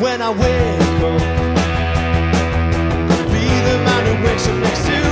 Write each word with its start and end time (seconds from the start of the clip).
When 0.00 0.20
I 0.20 0.30
wake 0.30 0.80
up, 1.02 1.20
gonna 3.08 3.30
be 3.30 3.46
the 3.68 3.76
man 3.86 4.06
who 4.06 4.24
wakes 4.26 4.46
up 4.48 4.56
next 4.56 4.84
to 4.86 5.03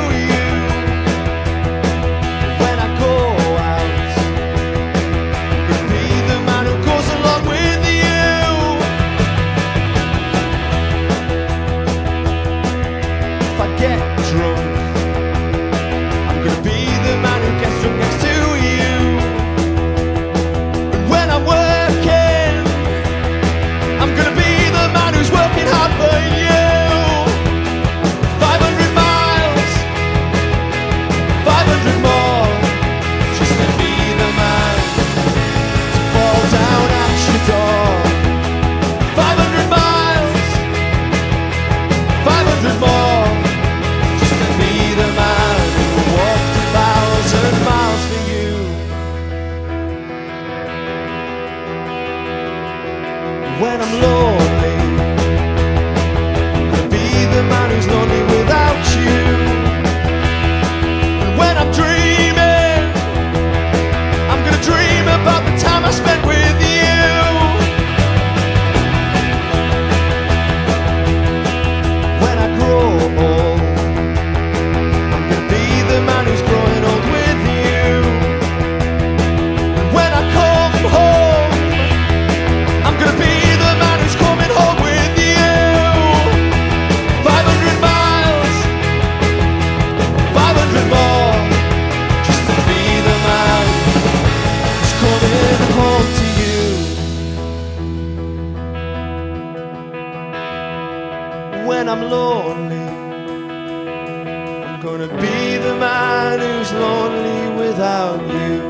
without 107.73 108.21
you. 108.37 108.61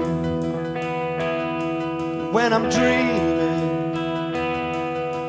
When 2.30 2.52
I'm 2.52 2.70
dreaming, 2.70 3.96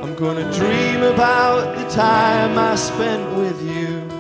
I'm 0.04 0.14
gonna 0.14 0.48
dream 0.54 1.02
about 1.02 1.76
the 1.76 1.86
time 1.90 2.60
I 2.60 2.76
spent 2.76 3.36
with 3.36 3.60
you. 3.64 4.13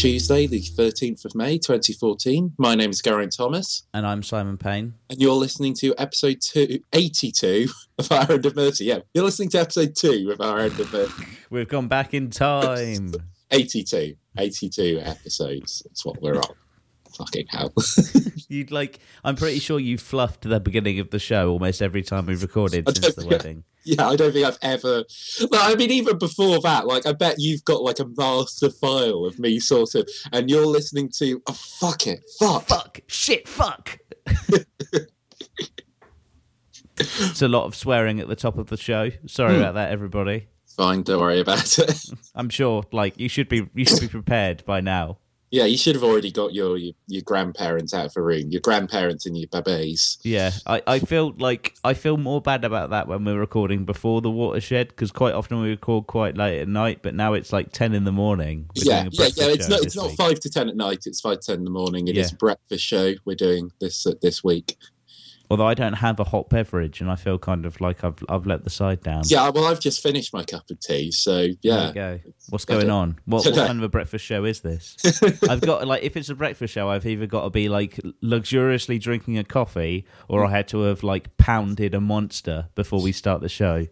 Tuesday, 0.00 0.46
the 0.46 0.60
13th 0.60 1.24
of 1.24 1.34
May, 1.34 1.56
2014. 1.56 2.52
My 2.58 2.74
name 2.74 2.90
is 2.90 3.00
Garen 3.00 3.30
Thomas, 3.30 3.84
And 3.94 4.06
I'm 4.06 4.22
Simon 4.22 4.58
Payne. 4.58 4.92
and 5.08 5.18
you're 5.18 5.32
listening 5.32 5.72
to 5.76 5.94
episode 5.96 6.42
two, 6.42 6.80
82 6.92 7.66
of 7.98 8.12
Our 8.12 8.32
End 8.32 8.44
of 8.44 8.54
Mercy. 8.54 8.84
Yeah, 8.84 8.98
you're 9.14 9.24
listening 9.24 9.48
to 9.50 9.58
episode 9.60 9.96
two 9.96 10.30
of 10.30 10.40
Our 10.42 10.58
End 10.58 10.78
of 10.78 10.92
Mercy. 10.92 11.24
We've 11.48 11.66
gone 11.66 11.88
back 11.88 12.12
in 12.12 12.28
time. 12.28 13.14
82. 13.50 14.16
82 14.38 15.00
episodes. 15.02 15.82
That's 15.86 16.04
what 16.04 16.20
we're 16.20 16.36
on. 16.36 16.54
Fucking 17.16 17.46
hell. 17.48 17.72
You'd 18.48 18.70
like, 18.70 18.98
I'm 19.24 19.36
pretty 19.36 19.58
sure 19.58 19.78
you 19.80 19.96
fluffed 19.98 20.42
the 20.42 20.60
beginning 20.60 21.00
of 21.00 21.10
the 21.10 21.18
show 21.18 21.50
almost 21.50 21.80
every 21.80 22.02
time 22.02 22.26
we've 22.26 22.42
recorded 22.42 22.86
since 22.96 23.14
the 23.14 23.26
wedding. 23.26 23.64
yeah, 23.84 24.06
I 24.08 24.16
don't 24.16 24.32
think 24.32 24.46
I've 24.46 24.58
ever. 24.62 25.04
Well, 25.50 25.60
I 25.72 25.74
mean, 25.76 25.90
even 25.90 26.18
before 26.18 26.60
that, 26.60 26.86
like, 26.86 27.06
I 27.06 27.12
bet 27.12 27.36
you've 27.38 27.64
got 27.64 27.82
like 27.82 27.98
a 28.00 28.06
master 28.16 28.70
file 28.70 29.24
of 29.24 29.38
me 29.38 29.58
sort 29.60 29.94
of, 29.94 30.08
and 30.32 30.50
you're 30.50 30.66
listening 30.66 31.10
to, 31.18 31.40
oh, 31.46 31.52
fuck 31.52 32.06
it, 32.06 32.20
fuck. 32.38 32.64
Fuck, 32.68 33.00
shit, 33.06 33.48
fuck. 33.48 33.98
it's 36.98 37.42
a 37.42 37.48
lot 37.48 37.64
of 37.64 37.74
swearing 37.74 38.20
at 38.20 38.28
the 38.28 38.36
top 38.36 38.58
of 38.58 38.66
the 38.68 38.76
show. 38.76 39.10
Sorry 39.26 39.54
Hmm. 39.54 39.60
about 39.60 39.74
that, 39.74 39.90
everybody. 39.90 40.48
Fine, 40.76 41.02
don't 41.04 41.20
worry 41.20 41.40
about 41.40 41.78
it. 41.78 42.04
I'm 42.34 42.50
sure, 42.50 42.84
like, 42.92 43.18
you 43.18 43.28
should 43.28 43.48
be, 43.48 43.68
you 43.74 43.84
should 43.86 44.00
be 44.00 44.08
prepared 44.08 44.64
by 44.66 44.80
now. 44.80 45.18
Yeah, 45.56 45.64
you 45.64 45.78
should 45.78 45.94
have 45.94 46.04
already 46.04 46.30
got 46.30 46.52
your 46.52 46.76
your, 46.76 46.92
your 47.08 47.22
grandparents 47.22 47.94
out 47.94 48.04
of 48.04 48.12
a 48.14 48.20
room, 48.20 48.50
your 48.50 48.60
grandparents 48.60 49.24
and 49.24 49.38
your 49.38 49.48
babes. 49.62 50.18
Yeah, 50.22 50.50
I, 50.66 50.82
I 50.86 50.98
feel 50.98 51.32
like 51.38 51.74
I 51.82 51.94
feel 51.94 52.18
more 52.18 52.42
bad 52.42 52.62
about 52.62 52.90
that 52.90 53.08
when 53.08 53.24
we're 53.24 53.38
recording 53.40 53.86
before 53.86 54.20
the 54.20 54.30
watershed 54.30 54.88
because 54.88 55.10
quite 55.12 55.32
often 55.32 55.58
we 55.62 55.70
record 55.70 56.08
quite 56.08 56.36
late 56.36 56.60
at 56.60 56.68
night, 56.68 56.98
but 57.00 57.14
now 57.14 57.32
it's 57.32 57.54
like 57.54 57.72
ten 57.72 57.94
in 57.94 58.04
the 58.04 58.12
morning. 58.12 58.68
We're 58.76 58.92
yeah, 58.92 59.08
yeah, 59.10 59.28
yeah. 59.34 59.46
It's 59.46 59.68
not 59.68 59.80
it's 59.82 59.96
not 59.96 60.08
week. 60.08 60.16
five 60.18 60.40
to 60.40 60.50
ten 60.50 60.68
at 60.68 60.76
night. 60.76 61.04
It's 61.06 61.22
five 61.22 61.40
to 61.40 61.46
ten 61.46 61.58
in 61.60 61.64
the 61.64 61.70
morning. 61.70 62.08
It 62.08 62.18
is 62.18 62.30
Yeah. 62.30 62.34
a 62.34 62.36
breakfast 62.36 62.84
show 62.84 63.14
we're 63.24 63.34
doing 63.36 63.72
this 63.80 64.06
uh, 64.06 64.12
this 64.20 64.44
week. 64.44 64.76
Although 65.50 65.66
I 65.66 65.74
don't 65.74 65.94
have 65.94 66.18
a 66.18 66.24
hot 66.24 66.48
beverage, 66.48 67.00
and 67.00 67.10
I 67.10 67.16
feel 67.16 67.38
kind 67.38 67.64
of 67.66 67.80
like 67.80 68.02
I've 68.04 68.22
I've 68.28 68.46
let 68.46 68.64
the 68.64 68.70
side 68.70 69.02
down. 69.02 69.22
Yeah, 69.26 69.48
well, 69.50 69.66
I've 69.66 69.80
just 69.80 70.02
finished 70.02 70.32
my 70.32 70.44
cup 70.44 70.68
of 70.70 70.80
tea, 70.80 71.12
so 71.12 71.48
yeah. 71.62 71.76
There 71.76 71.86
you 71.88 71.94
go. 71.94 72.20
What's 72.48 72.64
going 72.64 72.90
on? 72.90 73.18
What, 73.24 73.44
what 73.46 73.54
kind 73.54 73.78
of 73.78 73.82
a 73.82 73.88
breakfast 73.88 74.24
show 74.24 74.44
is 74.44 74.60
this? 74.60 74.96
I've 75.48 75.60
got 75.60 75.86
like 75.86 76.02
if 76.02 76.16
it's 76.16 76.28
a 76.28 76.34
breakfast 76.34 76.74
show, 76.74 76.88
I've 76.88 77.06
either 77.06 77.26
got 77.26 77.44
to 77.44 77.50
be 77.50 77.68
like 77.68 78.00
luxuriously 78.22 78.98
drinking 78.98 79.38
a 79.38 79.44
coffee, 79.44 80.06
or 80.28 80.44
I 80.44 80.50
had 80.50 80.68
to 80.68 80.80
have 80.82 81.02
like 81.02 81.36
pounded 81.36 81.94
a 81.94 82.00
monster 82.00 82.68
before 82.74 83.00
we 83.00 83.12
start 83.12 83.40
the 83.40 83.48
show. 83.48 83.86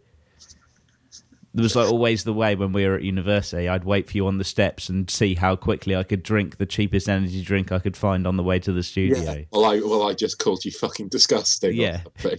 There 1.54 1.62
was 1.62 1.76
like 1.76 1.88
always 1.88 2.24
the 2.24 2.32
way 2.32 2.56
when 2.56 2.72
we 2.72 2.84
were 2.84 2.96
at 2.96 3.02
university. 3.02 3.68
I'd 3.68 3.84
wait 3.84 4.10
for 4.10 4.16
you 4.16 4.26
on 4.26 4.38
the 4.38 4.44
steps 4.44 4.88
and 4.88 5.08
see 5.08 5.34
how 5.34 5.54
quickly 5.54 5.94
I 5.94 6.02
could 6.02 6.24
drink 6.24 6.56
the 6.56 6.66
cheapest 6.66 7.08
energy 7.08 7.42
drink 7.42 7.70
I 7.70 7.78
could 7.78 7.96
find 7.96 8.26
on 8.26 8.36
the 8.36 8.42
way 8.42 8.58
to 8.58 8.72
the 8.72 8.82
studio. 8.82 9.22
Yeah. 9.22 9.44
Well, 9.52 9.64
I 9.64 9.78
well, 9.78 10.02
I 10.02 10.14
just 10.14 10.40
called 10.40 10.64
you 10.64 10.72
fucking 10.72 11.08
disgusting. 11.08 11.74
Yeah. 11.74 12.02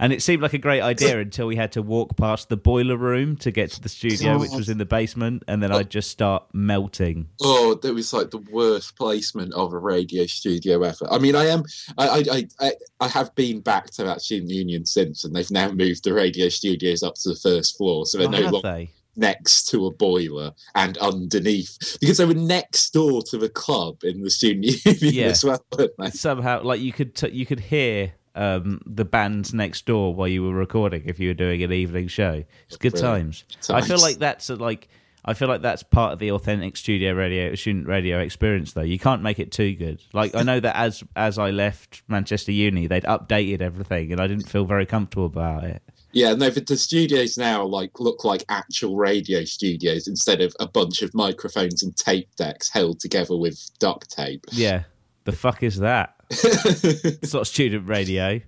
And 0.00 0.12
it 0.12 0.20
seemed 0.22 0.42
like 0.42 0.52
a 0.52 0.58
great 0.58 0.80
idea 0.80 1.20
until 1.20 1.46
we 1.46 1.56
had 1.56 1.72
to 1.72 1.82
walk 1.82 2.16
past 2.16 2.48
the 2.48 2.56
boiler 2.56 2.96
room 2.96 3.36
to 3.36 3.50
get 3.50 3.70
to 3.72 3.80
the 3.80 3.88
studio, 3.88 4.38
which 4.38 4.50
was 4.50 4.68
in 4.68 4.78
the 4.78 4.84
basement, 4.84 5.44
and 5.46 5.62
then 5.62 5.70
I'd 5.72 5.90
just 5.90 6.10
start 6.10 6.44
melting. 6.52 7.28
Oh, 7.40 7.74
that 7.74 7.94
was 7.94 8.12
like 8.12 8.30
the 8.30 8.44
worst 8.50 8.96
placement 8.96 9.54
of 9.54 9.72
a 9.72 9.78
radio 9.78 10.26
studio 10.26 10.82
ever. 10.82 11.06
I 11.10 11.18
mean, 11.18 11.36
I 11.36 11.46
am, 11.46 11.62
I, 11.98 12.08
I, 12.08 12.48
I, 12.66 12.72
I, 13.00 13.08
have 13.08 13.34
been 13.34 13.60
back 13.60 13.90
to 13.92 14.04
that 14.04 14.22
student 14.22 14.50
union 14.50 14.86
since, 14.86 15.24
and 15.24 15.34
they've 15.34 15.50
now 15.50 15.70
moved 15.70 16.04
the 16.04 16.12
radio 16.14 16.48
studios 16.48 17.02
up 17.02 17.14
to 17.22 17.28
the 17.30 17.36
first 17.36 17.76
floor, 17.76 18.06
so 18.06 18.18
they're 18.18 18.26
Oh, 18.28 18.30
no 18.30 18.40
longer 18.50 18.60
they? 18.62 18.90
next 19.16 19.68
to 19.68 19.86
a 19.86 19.90
boiler 19.92 20.52
and 20.74 20.96
underneath 20.98 21.98
because 22.00 22.18
they 22.18 22.24
were 22.24 22.32
next 22.34 22.90
door 22.92 23.22
to 23.22 23.36
the 23.38 23.48
club 23.48 24.02
in 24.04 24.22
the 24.22 24.30
student 24.30 24.66
union 24.86 25.14
Yeah. 25.14 25.26
as 25.26 25.44
well. 25.44 25.64
weren't 25.76 25.92
they? 25.98 26.10
Somehow, 26.10 26.62
like 26.62 26.80
you 26.80 26.92
could, 26.92 27.14
t- 27.14 27.30
you 27.30 27.44
could 27.46 27.60
hear 27.60 28.12
um, 28.34 28.80
the 28.86 29.04
bands 29.04 29.52
next 29.52 29.86
door 29.86 30.14
while 30.14 30.28
you 30.28 30.42
were 30.42 30.54
recording 30.54 31.02
if 31.06 31.18
you 31.18 31.28
were 31.28 31.34
doing 31.34 31.62
an 31.62 31.72
evening 31.72 32.08
show. 32.08 32.44
It's 32.66 32.76
good 32.76 32.92
Brilliant. 32.92 33.44
times. 33.58 33.70
I 33.70 33.80
feel 33.80 34.00
like 34.00 34.18
that's 34.18 34.50
a, 34.50 34.56
like 34.56 34.88
I 35.24 35.34
feel 35.34 35.48
like 35.48 35.62
that's 35.62 35.82
part 35.82 36.12
of 36.12 36.18
the 36.18 36.30
authentic 36.30 36.76
studio 36.76 37.12
radio 37.12 37.54
student 37.54 37.86
radio 37.86 38.20
experience 38.20 38.72
though. 38.72 38.82
You 38.82 38.98
can't 38.98 39.22
make 39.22 39.38
it 39.38 39.52
too 39.52 39.74
good. 39.74 40.02
Like 40.12 40.34
I 40.34 40.42
know 40.42 40.60
that 40.60 40.76
as 40.76 41.04
as 41.16 41.38
I 41.38 41.50
left 41.50 42.02
Manchester 42.08 42.52
Uni, 42.52 42.86
they'd 42.86 43.04
updated 43.04 43.60
everything 43.60 44.12
and 44.12 44.20
I 44.20 44.26
didn't 44.26 44.48
feel 44.48 44.64
very 44.64 44.86
comfortable 44.86 45.26
about 45.26 45.64
it. 45.64 45.82
Yeah, 46.12 46.34
no, 46.34 46.50
the 46.50 46.76
studios 46.76 47.38
now 47.38 47.64
like 47.64 48.00
look 48.00 48.24
like 48.24 48.44
actual 48.48 48.96
radio 48.96 49.44
studios 49.44 50.08
instead 50.08 50.40
of 50.40 50.54
a 50.58 50.66
bunch 50.66 51.02
of 51.02 51.14
microphones 51.14 51.82
and 51.82 51.96
tape 51.96 52.28
decks 52.36 52.68
held 52.68 52.98
together 53.00 53.36
with 53.36 53.70
duct 53.78 54.10
tape. 54.10 54.44
Yeah. 54.50 54.84
The 55.24 55.32
fuck 55.32 55.62
is 55.62 55.78
that? 55.78 56.16
It's 56.30 57.34
not 57.34 57.46
student 57.46 57.88
radio. 57.88 58.40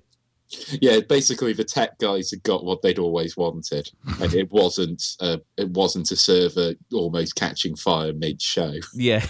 yeah, 0.81 1.00
basically 1.00 1.52
the 1.55 1.64
tech 1.64 1.99
guys 1.99 2.31
had 2.31 2.43
got 2.43 2.64
what 2.64 2.82
they'd 2.82 2.99
always 2.99 3.37
wanted, 3.37 3.88
and 4.20 4.34
it 4.34 4.50
wasn't 4.50 5.02
uh, 5.20 5.38
it 5.56 5.70
wasn't 5.70 6.11
a 6.11 6.17
server 6.17 6.75
almost 6.93 7.34
catching 7.37 7.75
fire 7.76 8.12
mid 8.12 8.40
show. 8.43 8.75
Yeah. 8.94 9.25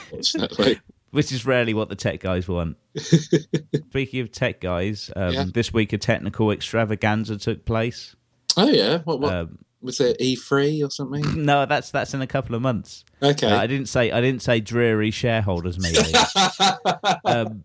Which 1.11 1.31
is 1.31 1.45
rarely 1.45 1.75
what 1.75 1.91
the 1.91 1.95
tech 1.95 2.21
guys 2.21 2.49
want. 2.49 2.77
Speaking 3.91 4.21
of 4.21 4.33
tech 4.33 4.61
guys, 4.61 5.11
um, 5.15 5.33
Yeah. 5.35 5.45
this 5.53 5.73
week 5.73 5.93
a 5.93 5.99
technical 5.99 6.51
extravaganza 6.51 7.37
took 7.37 7.65
place. 7.67 8.17
oh 8.57 8.69
yeah, 8.69 8.99
what, 9.05 9.21
what 9.21 9.33
Um, 9.35 9.59
was 9.83 10.01
it? 10.01 10.17
E 10.21 10.37
three 10.37 10.83
or 10.83 10.91
something? 10.91 11.23
no, 11.45 11.67
that's 11.67 11.91
that's 11.91 12.15
in 12.15 12.23
a 12.23 12.27
couple 12.27 12.55
of 12.55 12.63
months. 12.63 13.05
Okay, 13.23 13.47
Uh, 13.47 13.59
I 13.59 13.67
didn't 13.67 13.87
say 13.91 14.11
I 14.11 14.21
didn't 14.23 14.43
say 14.43 14.61
dreary 14.61 15.11
shareholders 15.11 15.79
meeting. 15.79 16.15
um, 17.27 17.63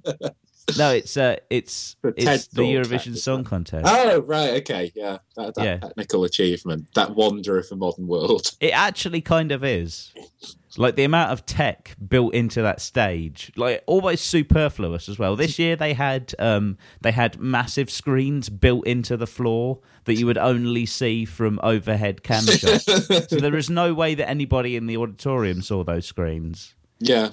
no, 0.78 0.92
it's 0.94 1.16
uh, 1.18 1.38
it's 1.50 1.96
The 2.02 2.14
it's 2.18 2.48
the 2.48 2.64
Eurovision 2.64 3.16
Song 3.18 3.44
Contest. 3.44 3.86
oh 3.88 4.20
right, 4.22 4.52
okay, 4.62 4.92
yeah, 4.96 5.20
that, 5.36 5.56
that 5.56 5.64
Yeah. 5.66 5.78
technical 5.78 6.24
achievement, 6.24 6.88
that 6.96 7.16
wonder 7.16 7.58
of 7.58 7.70
the 7.70 7.76
modern 7.76 8.08
world. 8.08 8.52
It 8.60 8.72
actually 8.72 9.22
kind 9.22 9.52
of 9.52 9.64
is. 9.64 10.14
Like 10.80 10.96
the 10.96 11.06
amount 11.06 11.32
of 11.32 11.44
tech 11.48 11.96
built 12.08 12.36
into 12.36 12.62
that 12.62 12.82
stage, 12.82 13.52
like 13.56 13.82
almost 13.88 14.28
superfluous 14.28 15.10
as 15.10 15.18
well. 15.18 15.36
This 15.36 15.58
year 15.58 15.76
they 15.76 15.94
had 15.94 16.36
um, 16.38 16.78
they 17.02 17.12
had 17.12 17.40
massive 17.40 17.90
screens 17.90 18.50
built 18.50 18.86
into 18.86 19.18
the 19.18 19.26
floor 19.26 19.80
that 20.04 20.16
you 20.20 20.28
would 20.28 20.38
only 20.38 20.86
see 20.86 21.26
from 21.26 21.60
overhead 21.64 22.22
cam 22.22 22.46
shots. 22.46 22.84
so 22.86 23.38
there 23.38 23.56
is 23.56 23.72
no 23.72 23.96
way 23.96 24.14
that 24.14 24.30
anybody 24.30 24.76
in 24.76 24.86
the 24.86 24.98
auditorium 24.98 25.64
saw 25.64 25.84
those 25.84 26.06
screens. 26.06 26.76
Yeah, 27.00 27.30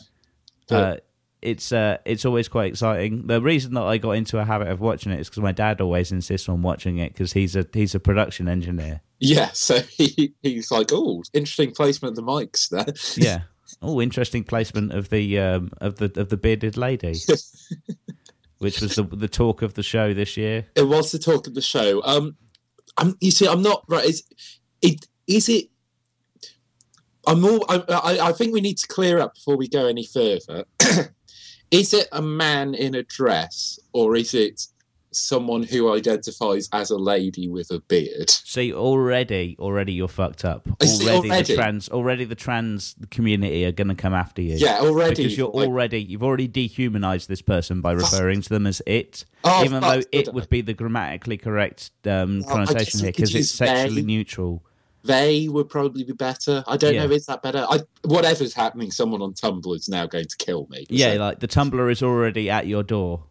Uh, 0.71 0.97
it's 1.45 1.73
uh, 1.73 1.99
it's 2.05 2.25
always 2.25 2.49
quite 2.49 2.73
exciting. 2.73 3.27
The 3.27 3.41
reason 3.41 3.75
that 3.75 3.83
I 3.83 3.99
got 3.99 4.13
into 4.13 4.39
a 4.39 4.45
habit 4.45 4.69
of 4.69 4.81
watching 4.81 5.13
it 5.13 5.21
is 5.21 5.29
because 5.29 5.43
my 5.43 5.53
dad 5.53 5.81
always 5.81 6.11
insists 6.11 6.49
on 6.49 6.63
watching 6.63 6.99
it 6.99 7.13
because 7.13 7.35
he's 7.35 7.55
a 7.55 7.67
he's 7.73 7.95
a 7.95 8.01
production 8.01 8.49
engineer. 8.49 9.03
yeah. 9.21 9.51
So 9.55 9.81
he, 9.81 10.35
he's 10.43 10.71
like, 10.71 10.89
oh, 10.93 11.23
interesting 11.33 11.73
placement 11.73 12.19
of 12.19 12.25
the 12.25 12.31
mics 12.31 12.69
there. 12.71 13.23
Yeah. 13.23 13.43
Oh, 13.83 14.01
interesting 14.01 14.45
placement 14.45 14.93
of 14.93 15.11
the 15.11 15.39
um, 15.39 15.71
of 15.79 15.97
the 15.97 16.11
of 16.21 16.29
the 16.29 16.37
bearded 16.37 16.77
lady, 16.77 17.17
which 18.59 18.81
was 18.81 18.95
the 18.95 19.03
the 19.03 19.29
talk 19.29 19.63
of 19.63 19.75
the 19.75 19.83
show 19.83 20.15
this 20.15 20.37
year. 20.37 20.67
it 20.77 20.87
was 20.87 21.11
the 21.13 21.19
talk 21.19 21.47
of 21.47 21.55
the 21.55 21.61
show. 21.61 22.01
Um, 22.05 22.37
I'm, 22.97 23.17
you 23.21 23.31
see, 23.31 23.49
I'm 23.49 23.63
not 23.63 23.85
right. 23.89 24.05
Is 24.05 24.23
it? 24.81 25.07
Is 25.27 25.49
it? 25.49 25.71
I'm 27.27 27.45
all. 27.45 27.65
I, 27.69 27.83
I, 27.89 28.29
I 28.29 28.33
think 28.33 28.53
we 28.53 28.61
need 28.61 28.79
to 28.79 28.87
clear 28.87 29.19
up 29.19 29.35
before 29.35 29.57
we 29.57 29.67
go 29.67 29.87
any 29.87 30.07
further. 30.07 30.65
is 31.71 31.95
it 31.95 32.09
a 32.13 32.23
man 32.23 32.75
in 32.75 32.95
a 32.95 33.03
dress, 33.03 33.79
or 33.93 34.17
is 34.17 34.35
it 34.35 34.67
someone 35.11 35.63
who 35.63 35.93
identifies 35.95 36.69
as 36.73 36.91
a 36.91 36.97
lady 36.97 37.49
with 37.49 37.71
a 37.71 37.79
beard? 37.81 38.29
See, 38.31 38.73
already, 38.73 39.57
already 39.61 39.93
you're 39.93 40.09
fucked 40.09 40.45
up. 40.45 40.67
Already, 40.83 41.29
already? 41.29 41.43
the 41.53 41.55
trans, 41.55 41.89
already 41.89 42.25
the 42.25 42.35
trans 42.35 42.97
community 43.11 43.65
are 43.65 43.71
going 43.73 43.89
to 43.89 43.95
come 43.95 44.13
after 44.15 44.43
you. 44.43 44.57
Yeah, 44.57 44.81
already. 44.81 45.15
Because 45.17 45.37
you're 45.39 45.51
like- 45.51 45.69
already, 45.69 46.03
you've 46.03 46.25
already 46.25 46.49
dehumanized 46.49 47.29
this 47.29 47.43
person 47.43 47.81
by 47.81 47.93
referring 47.93 48.43
to 48.43 48.49
them 48.49 48.67
as 48.67 48.83
it, 48.87 49.25
Oh, 49.45 49.65
even 49.65 49.83
though 49.83 50.03
it 50.11 50.33
would 50.35 50.49
be 50.49 50.63
the 50.63 50.75
grammatically 50.75 51.37
correct 51.37 51.91
um, 52.07 52.43
connotation 52.45 52.77
guess 52.77 53.01
here, 53.01 53.13
because 53.13 53.31
it's 53.35 53.53
use 53.53 53.59
they. 53.59 53.67
sexually 53.67 54.03
neutral. 54.03 54.65
They 55.05 55.49
would 55.49 55.69
probably 55.69 56.03
be 56.05 56.13
better. 56.15 56.65
I 56.67 56.77
don't 56.77 56.95
Yeah. 56.95 57.07
know. 57.07 57.13
Is 57.13 57.27
that 57.27 57.43
better? 57.43 57.67
I, 57.69 57.81
whatever's 58.05 58.55
happening, 58.55 58.91
someone 58.91 59.21
on 59.23 59.35
Tumblr 59.35 59.77
is 59.77 59.89
now 59.89 60.07
going 60.07 60.27
to 60.27 60.37
kill 60.39 60.67
me. 60.71 60.87
Yeah, 60.89 61.15
So- 61.15 61.21
like 61.21 61.41
the 61.41 61.49
Tumblr 61.49 61.93
is 61.93 62.03
already 62.03 62.49
at 62.51 62.67
your 62.67 62.83
door. 62.83 63.25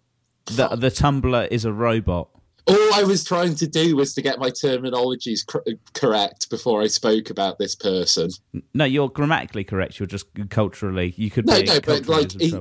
The 0.46 0.68
the 0.70 0.90
Tumblr 0.92 1.48
is 1.52 1.66
a 1.66 1.74
robot. 1.74 2.30
all 2.68 2.94
I 2.94 3.04
was 3.04 3.24
trying 3.26 3.56
to 3.56 3.68
do 3.68 3.96
was 3.96 4.14
to 4.14 4.22
get 4.22 4.40
my 4.40 4.50
terminologies 4.50 5.46
cor- 5.46 5.66
correct 5.94 6.50
before 6.50 6.82
I 6.82 6.88
spoke 6.88 7.30
about 7.30 7.58
this 7.60 7.76
person. 7.76 8.30
No, 8.74 8.86
you're 8.86 9.10
grammatically 9.10 9.64
correct. 9.66 10.00
You're 10.00 10.08
just 10.08 10.28
culturally. 10.50 11.14
You 11.18 11.30
could 11.30 11.46
No, 11.46 11.60
be 11.60 11.66
no, 11.68 11.80
but, 11.82 12.08
like, 12.08 12.32
he- 12.40 12.56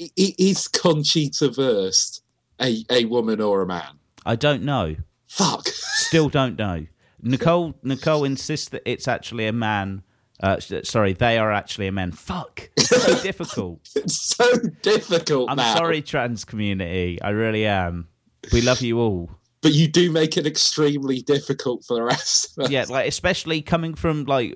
I- 0.00 0.34
Is 0.38 0.68
Conchita 0.68 1.52
Wurst 1.56 2.22
a, 2.60 2.84
a 2.90 3.04
woman 3.04 3.40
or 3.40 3.62
a 3.62 3.66
man? 3.66 3.98
I 4.24 4.34
don't 4.36 4.62
know. 4.62 4.96
Fuck. 5.28 5.68
Still 5.68 6.28
don't 6.28 6.56
know. 6.58 6.86
Nicole 7.22 7.74
Nicole 7.82 8.24
insists 8.24 8.68
that 8.70 8.82
it's 8.84 9.08
actually 9.08 9.46
a 9.46 9.52
man. 9.52 10.02
Uh, 10.40 10.60
sorry, 10.84 11.12
they 11.14 11.36
are 11.36 11.50
actually 11.52 11.88
a 11.88 11.92
man. 11.92 12.12
Fuck, 12.12 12.70
it's 12.76 12.88
so 12.88 13.20
difficult. 13.22 13.88
It's 13.96 14.36
so 14.36 14.46
difficult 14.82 15.50
I'm 15.50 15.56
now. 15.56 15.74
sorry, 15.74 16.00
trans 16.00 16.44
community. 16.44 17.20
I 17.20 17.30
really 17.30 17.66
am. 17.66 18.08
We 18.52 18.60
love 18.60 18.80
you 18.80 19.00
all. 19.00 19.30
But 19.60 19.72
you 19.72 19.88
do 19.88 20.12
make 20.12 20.36
it 20.36 20.46
extremely 20.46 21.20
difficult 21.20 21.84
for 21.84 21.94
the 21.94 22.02
rest 22.02 22.56
of 22.56 22.66
us. 22.66 22.70
Yeah, 22.70 22.84
like 22.88 23.08
especially 23.08 23.60
coming 23.62 23.94
from 23.94 24.24
like 24.24 24.54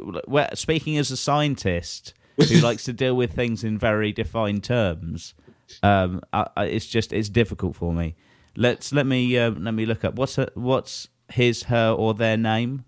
speaking 0.55 0.97
as 0.97 1.11
a 1.11 1.17
scientist 1.17 2.15
who 2.37 2.61
likes 2.61 2.85
to 2.85 2.93
deal 2.93 3.17
with 3.17 3.33
things 3.33 3.65
in 3.65 3.79
very 3.79 4.13
defined 4.13 4.63
terms. 4.63 5.35
Um, 5.83 6.21
I, 6.33 6.47
I, 6.57 6.65
it's 6.67 6.87
just 6.87 7.13
it's 7.13 7.29
difficult 7.29 7.75
for 7.75 7.93
me. 7.93 8.15
Let's 8.57 8.93
let 8.93 9.07
me 9.07 9.37
um, 9.39 9.65
let 9.65 9.75
me 9.75 9.87
look 9.87 10.05
up 10.05 10.15
what's 10.15 10.37
her, 10.37 10.49
what's 10.55 11.09
his, 11.31 11.65
her, 11.65 11.91
or 11.97 12.15
their 12.15 12.37
name. 12.37 12.85